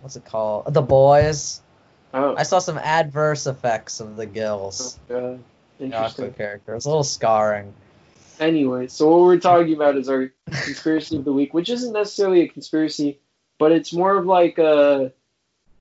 What's 0.00 0.16
it 0.16 0.24
called? 0.24 0.72
The 0.72 0.82
Boys. 0.82 1.60
Oh, 2.14 2.34
I 2.36 2.42
saw 2.42 2.58
some 2.58 2.78
adverse 2.78 3.46
effects 3.46 4.00
of 4.00 4.16
the 4.16 4.26
gills. 4.26 4.98
uh, 5.10 5.12
The 5.14 5.38
interesting. 5.80 6.32
character. 6.34 6.72
It 6.72 6.74
was 6.76 6.86
a 6.86 6.88
little 6.88 7.04
scarring. 7.04 7.72
Anyway, 8.40 8.88
so 8.88 9.08
what 9.08 9.20
we're 9.20 9.38
talking 9.38 9.74
about 9.74 9.96
is 9.96 10.08
our 10.08 10.32
conspiracy 10.46 11.16
of 11.16 11.24
the 11.24 11.32
week, 11.32 11.54
which 11.54 11.70
isn't 11.70 11.92
necessarily 11.92 12.42
a 12.42 12.48
conspiracy, 12.48 13.20
but 13.58 13.72
it's 13.72 13.92
more 13.92 14.16
of 14.16 14.26
like 14.26 14.58
a 14.58 15.12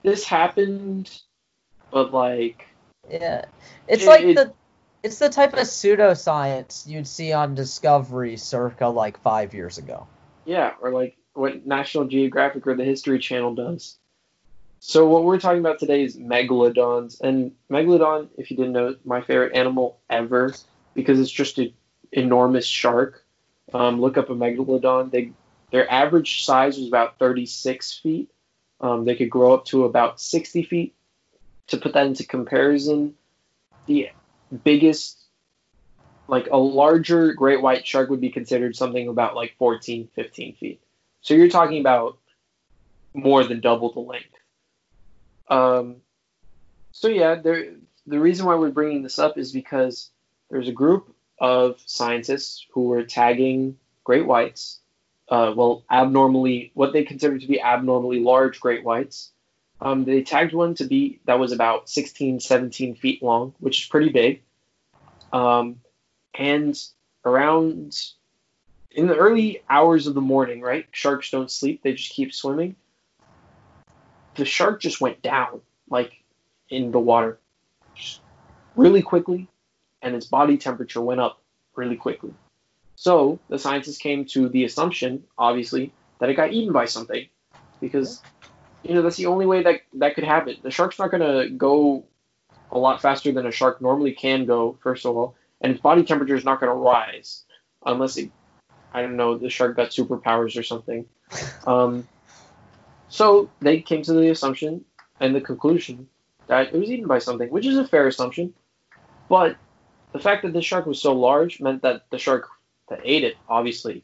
this 0.03 0.23
happened, 0.23 1.09
but 1.91 2.13
like 2.13 2.65
Yeah, 3.09 3.45
it's 3.87 4.03
It- 4.03 4.07
like 4.07 4.21
it- 4.23 4.35
the 4.35 4.53
it's 5.03 5.17
the 5.17 5.29
type 5.29 5.53
of 5.53 5.59
pseudoscience 5.61 6.87
you'd 6.87 7.07
see 7.07 7.33
on 7.33 7.55
Discovery 7.55 8.37
circa 8.37 8.87
like 8.87 9.19
five 9.21 9.53
years 9.53 9.77
ago. 9.79 10.07
yeah, 10.45 10.73
or 10.81 10.91
like 10.91 11.17
what 11.33 11.65
National 11.65 12.05
Geographic 12.05 12.67
or 12.67 12.75
the 12.75 12.83
History 12.83 13.17
Channel 13.19 13.55
does. 13.55 13.97
So 14.83 15.07
what 15.07 15.23
we're 15.25 15.39
talking 15.39 15.59
about 15.59 15.77
today 15.77 16.03
is 16.03 16.17
megalodons, 16.17 17.21
and 17.21 17.51
megalodon, 17.71 18.29
if 18.39 18.49
you 18.49 18.57
didn't 18.57 18.73
know, 18.73 18.95
my 19.05 19.21
favorite 19.21 19.55
animal 19.55 19.99
ever 20.09 20.55
because 20.95 21.19
it's 21.19 21.29
just 21.29 21.59
an 21.59 21.71
enormous 22.11 22.65
shark. 22.65 23.23
Um, 23.75 24.01
look 24.01 24.17
up 24.17 24.31
a 24.31 24.33
megalodon. 24.33 25.11
They 25.11 25.33
their 25.69 25.89
average 25.89 26.43
size 26.43 26.79
was 26.79 26.87
about 26.87 27.19
36 27.19 27.99
feet. 27.99 28.31
Um, 28.79 29.05
they 29.05 29.15
could 29.15 29.29
grow 29.29 29.53
up 29.53 29.65
to 29.65 29.85
about 29.85 30.19
60 30.19 30.63
feet. 30.63 30.95
To 31.67 31.77
put 31.77 31.93
that 31.93 32.07
into 32.07 32.25
comparison, 32.25 33.13
the 33.85 34.09
biggest, 34.63 35.23
like 36.27 36.47
a 36.51 36.57
larger 36.57 37.33
great 37.33 37.61
white 37.61 37.85
shark 37.85 38.09
would 38.09 38.19
be 38.19 38.31
considered 38.31 38.75
something 38.75 39.07
about 39.07 39.35
like 39.35 39.53
14, 39.59 40.09
15 40.15 40.55
feet. 40.55 40.81
So 41.21 41.35
you're 41.35 41.49
talking 41.49 41.81
about 41.81 42.17
more 43.13 43.43
than 43.43 43.61
double 43.61 43.93
the 43.93 43.99
length. 43.99 44.40
Um, 45.51 45.97
so 46.91 47.09
yeah, 47.09 47.35
there. 47.35 47.73
The 48.07 48.19
reason 48.19 48.47
why 48.47 48.55
we're 48.55 48.71
bringing 48.71 49.03
this 49.03 49.19
up 49.19 49.37
is 49.37 49.51
because 49.51 50.09
there's 50.49 50.67
a 50.67 50.71
group 50.73 51.13
of 51.39 51.79
scientists 51.85 52.65
who 52.73 52.85
were 52.85 53.03
tagging 53.03 53.77
great 54.03 54.25
whites, 54.25 54.79
uh, 55.29 55.53
well, 55.55 55.83
abnormally, 55.89 56.71
what 56.73 56.93
they 56.93 57.03
consider 57.03 57.37
to 57.37 57.47
be 57.47 57.61
abnormally 57.61 58.19
large 58.19 58.59
great 58.59 58.83
whites. 58.83 59.31
Um, 59.79 60.03
they 60.03 60.23
tagged 60.23 60.53
one 60.53 60.75
to 60.75 60.85
be 60.85 61.19
that 61.25 61.39
was 61.39 61.51
about 61.51 61.89
16, 61.89 62.39
17 62.39 62.95
feet 62.95 63.21
long, 63.21 63.53
which 63.59 63.81
is 63.81 63.87
pretty 63.87 64.09
big. 64.09 64.41
Um, 65.31 65.81
and 66.33 66.77
around 67.23 67.99
in 68.91 69.07
the 69.07 69.15
early 69.15 69.63
hours 69.69 70.07
of 70.07 70.13
the 70.13 70.21
morning, 70.21 70.61
right? 70.61 70.85
Sharks 70.91 71.31
don't 71.31 71.51
sleep; 71.51 71.81
they 71.83 71.93
just 71.93 72.13
keep 72.13 72.33
swimming. 72.33 72.75
The 74.35 74.45
shark 74.45 74.81
just 74.81 75.01
went 75.01 75.21
down, 75.21 75.61
like 75.89 76.13
in 76.69 76.91
the 76.91 76.99
water, 76.99 77.39
just 77.95 78.21
really 78.75 79.01
quickly, 79.01 79.47
and 80.01 80.15
its 80.15 80.25
body 80.25 80.57
temperature 80.57 81.01
went 81.01 81.19
up 81.19 81.41
really 81.75 81.97
quickly. 81.97 82.33
So 82.95 83.39
the 83.49 83.59
scientists 83.59 83.97
came 83.97 84.25
to 84.25 84.47
the 84.49 84.63
assumption, 84.63 85.23
obviously, 85.37 85.91
that 86.19 86.29
it 86.29 86.35
got 86.35 86.53
eaten 86.53 86.73
by 86.73 86.85
something, 86.85 87.27
because 87.79 88.21
you 88.83 88.93
know 88.93 89.01
that's 89.01 89.17
the 89.17 89.25
only 89.25 89.45
way 89.45 89.63
that 89.63 89.81
that 89.93 90.15
could 90.15 90.23
happen. 90.23 90.57
The 90.61 90.71
shark's 90.71 90.99
not 90.99 91.11
gonna 91.11 91.49
go 91.49 92.05
a 92.71 92.77
lot 92.77 93.01
faster 93.01 93.31
than 93.31 93.45
a 93.45 93.51
shark 93.51 93.81
normally 93.81 94.13
can 94.13 94.45
go, 94.45 94.77
first 94.81 95.05
of 95.05 95.17
all, 95.17 95.35
and 95.59 95.71
its 95.71 95.81
body 95.81 96.03
temperature 96.03 96.35
is 96.35 96.45
not 96.45 96.59
gonna 96.59 96.75
rise 96.75 97.43
unless 97.85 98.17
it, 98.17 98.31
I 98.93 99.01
don't 99.01 99.17
know, 99.17 99.37
the 99.37 99.49
shark 99.49 99.75
got 99.75 99.89
superpowers 99.89 100.57
or 100.57 100.63
something. 100.63 101.05
Um, 101.65 102.07
so 103.11 103.49
they 103.59 103.81
came 103.81 104.01
to 104.03 104.13
the 104.13 104.29
assumption 104.29 104.85
and 105.19 105.35
the 105.35 105.41
conclusion 105.41 106.07
that 106.47 106.73
it 106.73 106.79
was 106.79 106.89
eaten 106.89 107.07
by 107.07 107.19
something, 107.19 107.49
which 107.49 107.65
is 107.65 107.77
a 107.77 107.85
fair 107.85 108.07
assumption. 108.07 108.53
But 109.27 109.57
the 110.13 110.19
fact 110.19 110.43
that 110.43 110.53
this 110.53 110.63
shark 110.65 110.85
was 110.85 111.01
so 111.01 111.13
large 111.13 111.59
meant 111.59 111.81
that 111.81 112.05
the 112.09 112.17
shark 112.17 112.47
that 112.87 113.01
ate 113.03 113.25
it, 113.25 113.35
obviously, 113.49 114.03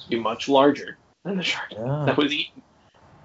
to 0.00 0.08
be 0.10 0.18
much 0.20 0.48
larger 0.48 0.98
than 1.24 1.38
the 1.38 1.42
shark 1.42 1.72
Yeah. 1.72 2.04
that 2.06 2.16
was 2.18 2.30
eaten. 2.32 2.62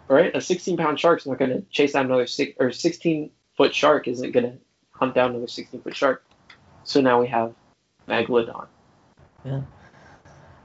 Right? 0.08 0.34
A 0.34 0.40
16 0.40 0.78
pound 0.78 0.98
shark's 0.98 1.26
not 1.26 1.38
going 1.38 1.52
to 1.52 1.62
chase 1.70 1.92
down 1.92 2.06
another 2.06 2.26
six 2.28 2.54
or 2.60 2.72
16 2.72 3.30
foot 3.58 3.76
shark 3.76 4.08
isn't 4.08 4.32
going 4.32 4.46
to 4.52 4.58
hunt 4.92 5.14
down 5.14 5.32
another 5.32 5.48
16 5.48 5.82
foot 5.82 5.96
shark. 5.96 6.24
So 6.86 7.02
now 7.02 7.20
we 7.20 7.28
have 7.28 7.54
Megalodon. 8.08 8.68
Yeah. 9.44 9.62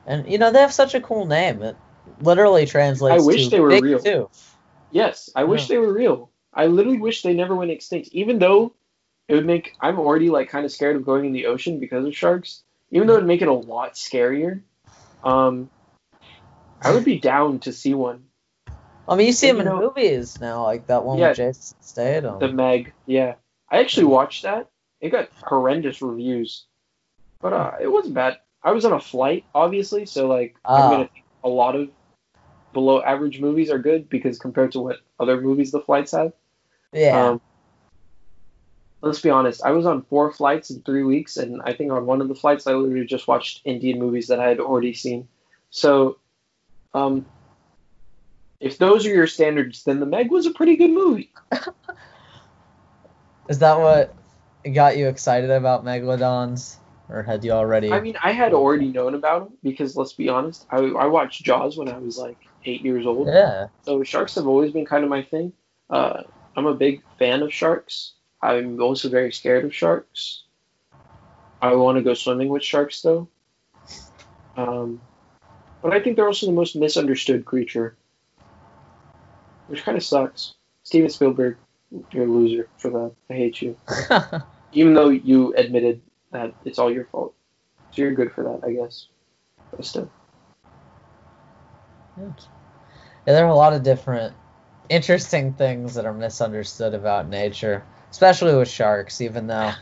And 0.07 0.31
you 0.31 0.39
know 0.39 0.53
they 0.53 0.61
have 0.61 0.73
such 0.73 0.95
a 0.95 1.01
cool 1.01 1.27
name. 1.27 1.63
It 1.63 1.77
literally 2.21 2.67
translates. 2.67 3.23
I 3.23 3.27
wish 3.27 3.45
to 3.45 3.51
they 3.51 3.61
were 3.61 3.69
real. 3.81 3.99
tooth. 3.99 4.52
Yes, 4.93 5.31
I 5.35 5.45
wish 5.45 5.63
Yeah. 5.69 5.75
they 5.75 5.79
were 5.79 5.93
real. 5.93 6.31
I 6.55 6.67
literally 6.67 6.99
wish 6.99 7.23
they 7.23 7.35
never 7.35 7.55
went 7.57 7.71
extinct. 7.71 8.11
Even 8.13 8.39
though 8.39 8.75
it 9.29 9.35
would 9.35 9.47
make 9.47 9.75
I'm 9.81 9.99
already 9.99 10.29
like 10.31 10.49
kind 10.51 10.65
of 10.65 10.71
scared 10.73 10.97
of 10.97 11.05
going 11.05 11.25
in 11.25 11.33
the 11.33 11.47
ocean 11.47 11.81
because 11.81 12.05
of 12.07 12.15
sharks. 12.15 12.63
Even 12.91 13.09
though 13.09 13.15
it'd 13.15 13.27
make 13.27 13.43
it 13.43 13.49
a 13.49 13.53
lot 13.53 13.95
scarier. 13.95 14.61
Um, 15.25 15.71
I 16.83 16.93
would 16.93 17.05
be 17.05 17.19
down 17.19 17.61
to 17.61 17.73
see 17.73 17.95
one. 17.95 18.25
I 19.09 19.17
mean, 19.17 19.27
you 19.29 19.33
see 19.33 19.47
them 19.49 19.61
in 19.61 19.67
know- 19.67 19.81
movies 19.81 20.41
now, 20.41 20.63
like 20.65 20.87
that 20.89 21.05
one 21.05 21.19
Yeah. 21.19 21.29
with 21.29 21.39
Jason 21.39 21.77
Statham. 21.81 22.39
The 22.39 22.49
Meg, 22.53 22.93
yeah. 23.07 23.35
I 23.71 23.79
actually 23.81 24.07
watched 24.07 24.43
that. 24.43 24.69
It 25.01 25.09
got 25.11 25.29
horrendous 25.43 26.03
reviews, 26.03 26.67
but 27.41 27.53
uh, 27.53 27.73
it 27.81 27.89
wasn't 27.89 28.15
bad. 28.15 28.39
I 28.63 28.71
was 28.73 28.85
on 28.85 28.93
a 28.93 29.01
flight, 29.01 29.45
obviously, 29.55 30.07
so 30.07 30.29
like 30.29 30.57
Ah. 30.65 30.85
I'm 30.85 30.91
gonna 30.91 31.09
think 31.09 31.25
a 31.43 31.49
lot 31.49 31.75
of 31.75 31.89
below 32.73 33.03
average 33.03 33.41
movies 33.41 33.71
are 33.71 33.79
good 33.79 34.09
because 34.09 34.39
compared 34.39 34.73
to 34.73 34.81
what 34.81 34.97
other 35.21 35.41
movies 35.41 35.71
the 35.71 35.81
flights 35.81 36.13
have. 36.13 36.33
yeah. 36.93 37.31
Um, 37.31 37.41
let's 39.03 39.21
be 39.21 39.31
honest. 39.31 39.63
I 39.65 39.73
was 39.73 39.85
on 39.85 40.03
four 40.03 40.33
flights 40.33 40.71
in 40.71 40.83
three 40.83 41.03
weeks, 41.03 41.37
and 41.37 41.61
I 41.63 41.75
think 41.75 41.93
on 41.93 42.07
one 42.07 42.21
of 42.21 42.29
the 42.29 42.35
flights, 42.35 42.67
I 42.67 42.73
literally 42.73 43.07
just 43.07 43.29
watched 43.29 43.61
Indian 43.65 43.99
movies 43.99 44.29
that 44.29 44.41
I 44.41 44.49
had 44.49 44.61
already 44.61 44.95
seen. 44.95 45.29
So, 45.71 46.19
um, 46.95 47.27
if 48.61 48.79
those 48.79 49.05
are 49.07 49.15
your 49.15 49.27
standards, 49.27 49.83
then 49.85 49.99
The 50.01 50.07
Meg 50.07 50.31
was 50.31 50.47
a 50.47 50.53
pretty 50.53 50.77
good 50.77 50.91
movie. 50.91 51.33
Is 53.49 53.59
that 53.59 53.79
what 53.79 54.15
got 54.73 54.97
you 54.97 55.09
excited 55.09 55.51
about 55.51 55.85
megalodons, 55.85 56.77
or 57.09 57.25
had 57.25 57.45
you 57.45 57.51
already? 57.51 57.91
I 57.91 58.01
mean, 58.01 58.17
I 58.23 58.31
had 58.31 58.55
already 58.55 58.87
known 58.87 59.17
about 59.17 59.47
them 59.47 59.59
because 59.65 59.97
let's 59.97 60.13
be 60.13 60.29
honest, 60.29 60.65
I, 60.71 60.77
I 60.79 61.07
watched 61.07 61.43
Jaws 61.43 61.77
when 61.77 61.89
I 61.89 61.99
was 61.99 62.17
like 62.17 62.39
eight 62.65 62.83
years 62.83 63.07
old. 63.07 63.29
yeah. 63.29 63.69
So 63.83 64.03
sharks 64.03 64.35
have 64.37 64.47
always 64.47 64.73
been 64.73 64.85
kind 64.85 65.05
of 65.05 65.11
my 65.11 65.23
thing. 65.23 65.53
Uh, 65.91 66.23
I'm 66.57 66.67
a 66.67 66.75
big 66.75 67.03
fan 67.19 67.43
of 67.43 67.53
sharks. 67.53 68.13
I'm 68.41 68.81
also 68.81 69.09
very 69.09 69.33
scared 69.33 69.65
of 69.65 69.75
sharks. 69.75 70.45
I 71.61 71.75
want 71.75 71.97
to 71.97 72.03
go 72.03 72.15
swimming 72.15 72.49
with 72.49 72.65
sharks 72.65 73.03
though. 73.03 73.29
Um, 74.57 75.01
but 75.81 75.93
I 75.93 76.01
think 76.01 76.17
they're 76.17 76.27
also 76.27 76.47
the 76.47 76.53
most 76.53 76.77
misunderstood 76.77 77.45
creature, 77.45 77.97
which 79.69 79.85
kind 79.85 79.97
of 79.97 80.05
sucks. 80.05 80.55
Steven 80.83 81.09
Spielberg, 81.09 81.57
you're 82.11 82.25
a 82.25 82.27
loser 82.27 82.69
for 82.79 82.91
that. 82.91 83.13
I 83.31 83.35
hate 83.35 83.63
you. 83.63 83.77
Even 84.73 84.95
though 84.95 85.09
you 85.09 85.55
admitted 85.55 86.01
that 86.33 86.55
it's 86.65 86.79
all 86.79 86.91
your 86.91 87.05
fault, 87.07 87.35
so 87.93 88.03
you're 88.03 88.15
good 88.15 88.33
for 88.33 88.45
that, 88.45 88.67
I 88.67 88.73
guess. 88.73 89.07
But 89.71 89.85
still, 89.85 90.11
Yeah, 92.19 92.31
there 93.25 93.45
are 93.45 93.49
a 93.49 93.55
lot 93.55 93.73
of 93.73 93.83
different 93.83 94.35
interesting 94.89 95.53
things 95.55 95.95
that 95.95 96.05
are 96.05 96.13
misunderstood 96.13 96.95
about 96.95 97.29
nature, 97.29 97.85
especially 98.11 98.55
with 98.55 98.69
sharks. 98.69 99.21
Even 99.21 99.47
though 99.47 99.73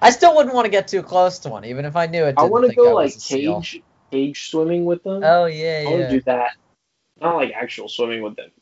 I 0.00 0.10
still 0.10 0.34
wouldn't 0.36 0.54
want 0.54 0.66
to 0.66 0.70
get 0.70 0.88
too 0.88 1.02
close 1.02 1.38
to 1.40 1.48
one, 1.48 1.64
even 1.64 1.84
if 1.84 1.96
I 1.96 2.06
knew 2.06 2.24
it. 2.24 2.36
I 2.38 2.44
want 2.44 2.66
to 2.68 2.74
go 2.74 2.94
like 2.94 3.14
a 3.14 3.20
seal. 3.20 3.56
cage 3.60 3.82
cage 4.10 4.50
swimming 4.50 4.84
with 4.84 5.02
them. 5.02 5.22
Oh 5.24 5.46
yeah, 5.46 5.82
I 5.86 5.88
want 5.88 6.00
yeah, 6.00 6.08
to 6.08 6.14
do 6.18 6.20
that. 6.22 6.50
Not 7.20 7.36
like 7.36 7.52
actual 7.52 7.88
swimming 7.88 8.22
with 8.22 8.36
them. 8.36 8.50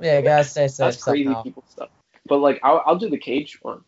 Yeah. 0.00 0.20
Gotta 0.20 0.42
stay 0.42 0.66
safe 0.66 0.78
That's 0.78 1.02
crazy 1.04 1.24
somehow. 1.24 1.42
people 1.42 1.64
stuff. 1.68 1.90
but 2.26 2.38
like 2.38 2.58
I'll, 2.64 2.82
I'll 2.84 2.98
do 2.98 3.08
the 3.08 3.18
cage 3.18 3.58
one. 3.62 3.84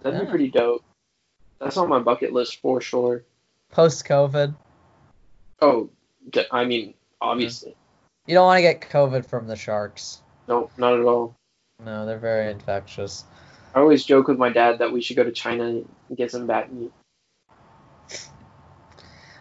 That'd 0.00 0.18
Yeah. 0.18 0.24
be 0.24 0.30
pretty 0.30 0.48
dope. 0.48 0.82
That's 1.58 1.76
on 1.76 1.90
my 1.90 1.98
bucket 1.98 2.32
list 2.32 2.60
for 2.62 2.80
sure. 2.80 3.24
Post 3.70 4.06
COVID, 4.06 4.54
Oh, 5.60 5.90
I 6.50 6.64
mean, 6.64 6.94
obviously, 7.20 7.74
you 8.26 8.34
don't 8.34 8.46
want 8.46 8.58
to 8.58 8.62
get 8.62 8.80
COVID 8.82 9.26
from 9.26 9.46
the 9.46 9.56
sharks. 9.56 10.22
no, 10.48 10.70
not 10.76 10.94
at 10.94 11.04
all. 11.04 11.34
No, 11.84 12.04
they're 12.06 12.18
very 12.18 12.50
infectious. 12.50 13.24
I 13.74 13.78
always 13.80 14.04
joke 14.04 14.28
with 14.28 14.36
my 14.38 14.50
dad 14.50 14.78
that 14.80 14.92
we 14.92 15.00
should 15.00 15.16
go 15.16 15.24
to 15.24 15.32
China 15.32 15.64
and 15.64 15.88
get 16.16 16.30
some 16.30 16.46
bat 16.46 16.72
meat. 16.72 16.92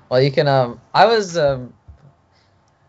Well, 0.09 0.21
you 0.21 0.32
can. 0.32 0.47
Um, 0.47 0.82
I 0.93 1.05
was 1.05 1.38
um, 1.38 1.73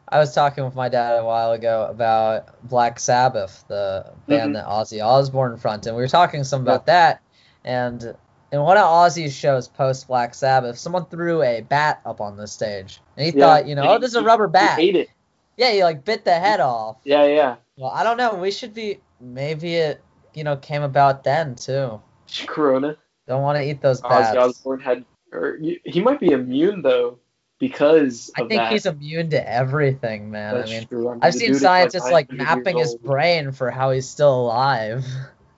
I 0.09 0.18
was 0.18 0.34
talking 0.34 0.64
with 0.64 0.74
my 0.74 0.88
dad 0.88 1.16
a 1.18 1.24
while 1.24 1.53
ago 1.53 1.86
about 1.91 2.66
Black 2.68 2.99
Sabbath, 2.99 3.64
the 3.68 4.12
band 4.26 4.51
Mhm. 4.51 4.55
that 4.55 4.66
Ozzy 4.66 5.05
Osbourne 5.05 5.57
fronted. 5.57 5.88
and 5.88 5.97
we 5.97 6.03
were 6.03 6.09
talking 6.09 6.45
some 6.45 6.62
about 6.62 6.86
that. 6.86 7.20
And 7.64 8.16
in 8.53 8.61
one 8.61 8.76
of 8.76 8.84
Ozzy's 8.84 9.34
shows 9.34 9.68
post 9.68 10.09
Black 10.09 10.34
Sabbath, 10.34 10.78
someone 10.78 11.07
threw 11.07 11.42
a 11.42 11.61
bat 11.61 12.01
up 12.05 12.20
on 12.20 12.36
the 12.36 12.46
stage, 12.46 13.01
and 13.16 13.26
he 13.26 13.32
Yeah, 13.32 13.46
thought, 13.46 13.66
you 13.66 13.74
know, 13.74 13.82
and 13.82 13.90
oh, 13.90 13.94
he- 13.94 14.01
this 14.01 14.11
is 14.11 14.16
a 14.16 14.22
rubber 14.22 14.48
bat. 14.48 14.78
He 14.78 14.88
ate 14.88 14.96
it. 14.96 15.09
Yeah, 15.57 15.72
he 15.72 15.82
like 15.84 16.05
bit 16.05 16.24
the 16.24 16.32
head 16.32 16.61
off. 16.61 16.96
Yeah, 17.05 17.24
yeah. 17.26 17.57
Well, 17.76 17.90
I 17.90 18.03
don't 18.03 18.16
know. 18.16 18.34
We 18.34 18.51
should 18.51 18.74
be. 18.74 19.01
Maybe 19.20 19.74
it, 19.74 20.03
you 20.32 20.44
know, 20.44 20.57
came 20.57 20.82
about 20.82 21.24
then 21.24 21.55
too. 21.55 22.01
Corona. 22.46 22.96
Don't 23.26 23.42
want 23.42 23.59
to 23.59 23.64
eat 23.68 23.82
those 23.82 24.01
Ozzy 24.01 24.09
bats. 24.09 24.36
Osbourne 24.38 24.80
had, 24.80 25.05
er, 25.32 25.55
or 25.55 25.59
he 25.84 26.01
might 26.01 26.18
be 26.20 26.30
immune 26.30 26.82
though 26.82 27.18
because 27.59 28.30
I 28.34 28.40
think 28.40 28.53
that. 28.53 28.72
he's 28.72 28.86
immune 28.86 29.30
to 29.30 29.48
everything, 29.53 30.30
man. 30.30 30.55
That's 30.55 30.70
I 30.70 30.74
mean, 30.80 30.88
true. 30.88 31.18
I've 31.20 31.34
seen 31.34 31.55
scientists 31.55 32.11
like 32.11 32.30
900 32.30 32.44
mapping 32.57 32.78
his 32.78 32.94
brain 32.96 33.53
for 33.53 33.70
how 33.70 33.90
he's 33.90 34.09
still 34.09 34.40
alive. 34.40 35.05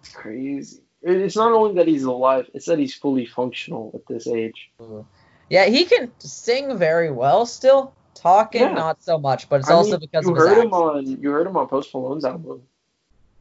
It's 0.00 0.12
crazy. 0.12 0.81
It's 1.02 1.36
not 1.36 1.52
only 1.52 1.74
that 1.76 1.88
he's 1.88 2.04
alive; 2.04 2.48
it's 2.54 2.66
that 2.66 2.78
he's 2.78 2.94
fully 2.94 3.26
functional 3.26 3.90
at 3.94 4.06
this 4.06 4.26
age. 4.26 4.70
Mm. 4.80 5.04
Yeah, 5.50 5.66
he 5.66 5.84
can 5.84 6.10
sing 6.18 6.78
very 6.78 7.10
well 7.10 7.46
still. 7.46 7.94
Talking, 8.14 8.60
Yeah. 8.60 8.74
not 8.74 9.02
so 9.02 9.18
much, 9.18 9.48
but 9.48 9.60
it's 9.60 9.70
I 9.70 9.74
also 9.74 9.92
mean, 9.92 10.00
because 10.00 10.26
you 10.26 10.32
of 10.32 10.36
his 10.36 10.46
heard 10.46 10.64
him 10.66 10.72
on 10.74 11.06
you 11.06 11.30
heard 11.30 11.46
him 11.46 11.56
on 11.56 11.66
Post 11.66 11.92
Malone's 11.92 12.24
album. 12.24 12.62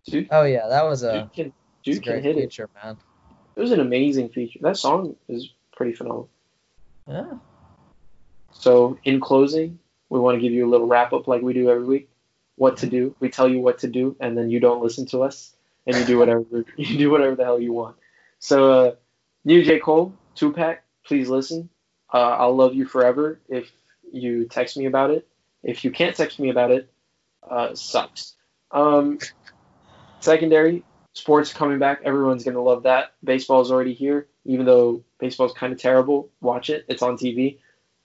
Dude, 0.06 0.28
Oh 0.32 0.44
yeah, 0.44 0.68
that 0.70 0.84
was 0.86 1.04
a, 1.04 1.22
dude 1.22 1.34
can 1.34 1.54
dude 1.84 2.04
can 2.04 2.14
great 2.14 2.24
hit 2.24 2.38
it. 2.38 2.42
feature, 2.42 2.70
man. 2.82 2.98
It 3.56 3.60
was 3.60 3.72
an 3.72 3.80
amazing 3.82 4.30
feature. 4.30 4.60
That 4.62 4.78
song 4.78 5.16
is 5.28 5.50
pretty 5.76 5.94
phenomenal. 5.94 6.30
Yeah. 7.08 7.34
So, 8.54 8.98
in 9.04 9.20
closing, 9.20 9.80
we 10.10 10.20
want 10.20 10.36
to 10.38 10.42
give 10.42 10.54
you 10.54 10.66
a 10.68 10.70
little 10.70 10.88
wrap 10.88 11.14
up 11.14 11.28
like 11.28 11.42
we 11.42 11.54
do 11.54 11.70
every 11.70 11.86
week. 11.86 12.10
What 12.56 12.78
to 12.78 12.88
do? 12.88 13.16
We 13.20 13.30
tell 13.30 13.50
you 13.50 13.60
what 13.60 13.80
to 13.80 13.88
do, 13.88 14.16
and 14.20 14.38
then 14.38 14.50
you 14.50 14.60
don't 14.60 14.82
listen 14.82 15.06
to 15.08 15.24
us, 15.24 15.54
and 15.86 15.96
you 15.96 16.06
do 16.06 16.18
whatever 16.18 16.46
you 16.78 16.98
do 16.98 17.10
whatever 17.10 17.36
the 17.36 17.44
hell 17.44 17.60
you 17.60 17.74
want. 17.74 17.96
So, 18.40 18.72
uh, 18.72 18.92
new 19.46 19.64
J 19.64 19.80
Cole, 19.80 20.14
Tupac, 20.36 20.80
please 21.06 21.30
listen. 21.30 21.70
Uh, 22.14 22.18
I'll 22.18 22.56
love 22.56 22.74
you 22.76 22.86
forever 22.86 23.40
if 23.48 23.72
you 24.12 24.46
text 24.46 24.78
me 24.78 24.86
about 24.86 25.12
it. 25.12 25.28
If 25.64 25.84
you 25.86 25.92
can't 25.92 26.16
text 26.16 26.40
me 26.40 26.50
about 26.50 26.72
it, 26.72 26.92
uh, 27.50 27.76
sucks. 27.76 28.36
Um, 28.72 29.20
secondary, 30.20 30.84
sports 31.14 31.54
coming 31.54 31.80
back. 31.80 32.02
Everyone's 32.04 32.44
gonna 32.44 32.62
love 32.62 32.84
that. 32.84 33.14
Baseball's 33.24 33.72
already 33.72 33.94
here, 33.94 34.28
even 34.46 34.66
though 34.66 35.04
baseball's 35.20 35.54
kind 35.54 35.72
of 35.72 35.80
terrible. 35.80 36.30
Watch 36.42 36.70
it; 36.70 36.86
it's 36.88 37.02
on 37.02 37.18
TV. 37.18 37.60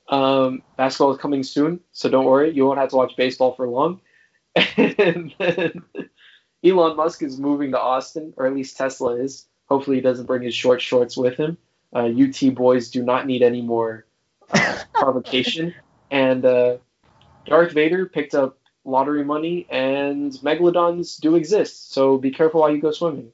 Um, 0.08 0.62
basketball 0.76 1.12
is 1.12 1.18
coming 1.18 1.42
soon, 1.42 1.80
so 1.92 2.08
don't 2.08 2.26
worry. 2.26 2.52
You 2.52 2.66
won't 2.66 2.78
have 2.78 2.90
to 2.90 2.96
watch 2.96 3.16
baseball 3.16 3.52
for 3.52 3.68
long. 3.68 4.00
And 4.78 5.34
then 5.38 5.82
Elon 6.64 6.96
Musk 6.96 7.22
is 7.22 7.38
moving 7.38 7.72
to 7.72 7.80
Austin, 7.80 8.34
or 8.36 8.46
at 8.46 8.54
least 8.54 8.76
Tesla 8.76 9.16
is. 9.16 9.46
Hopefully, 9.68 9.96
he 9.96 10.02
doesn't 10.02 10.26
bring 10.26 10.42
his 10.42 10.54
short 10.54 10.80
shorts 10.80 11.16
with 11.16 11.36
him. 11.36 11.58
Uh, 11.94 12.08
UT 12.08 12.54
boys 12.54 12.90
do 12.90 13.02
not 13.02 13.26
need 13.26 13.42
any 13.42 13.62
more 13.62 14.06
uh, 14.50 14.82
provocation. 14.94 15.74
And 16.10 16.44
uh, 16.44 16.78
Darth 17.46 17.72
Vader 17.72 18.06
picked 18.06 18.34
up 18.34 18.58
lottery 18.84 19.24
money, 19.24 19.66
and 19.68 20.32
megalodons 20.32 21.20
do 21.20 21.34
exist. 21.34 21.92
So 21.92 22.18
be 22.18 22.30
careful 22.30 22.60
while 22.60 22.70
you 22.70 22.80
go 22.80 22.92
swimming. 22.92 23.32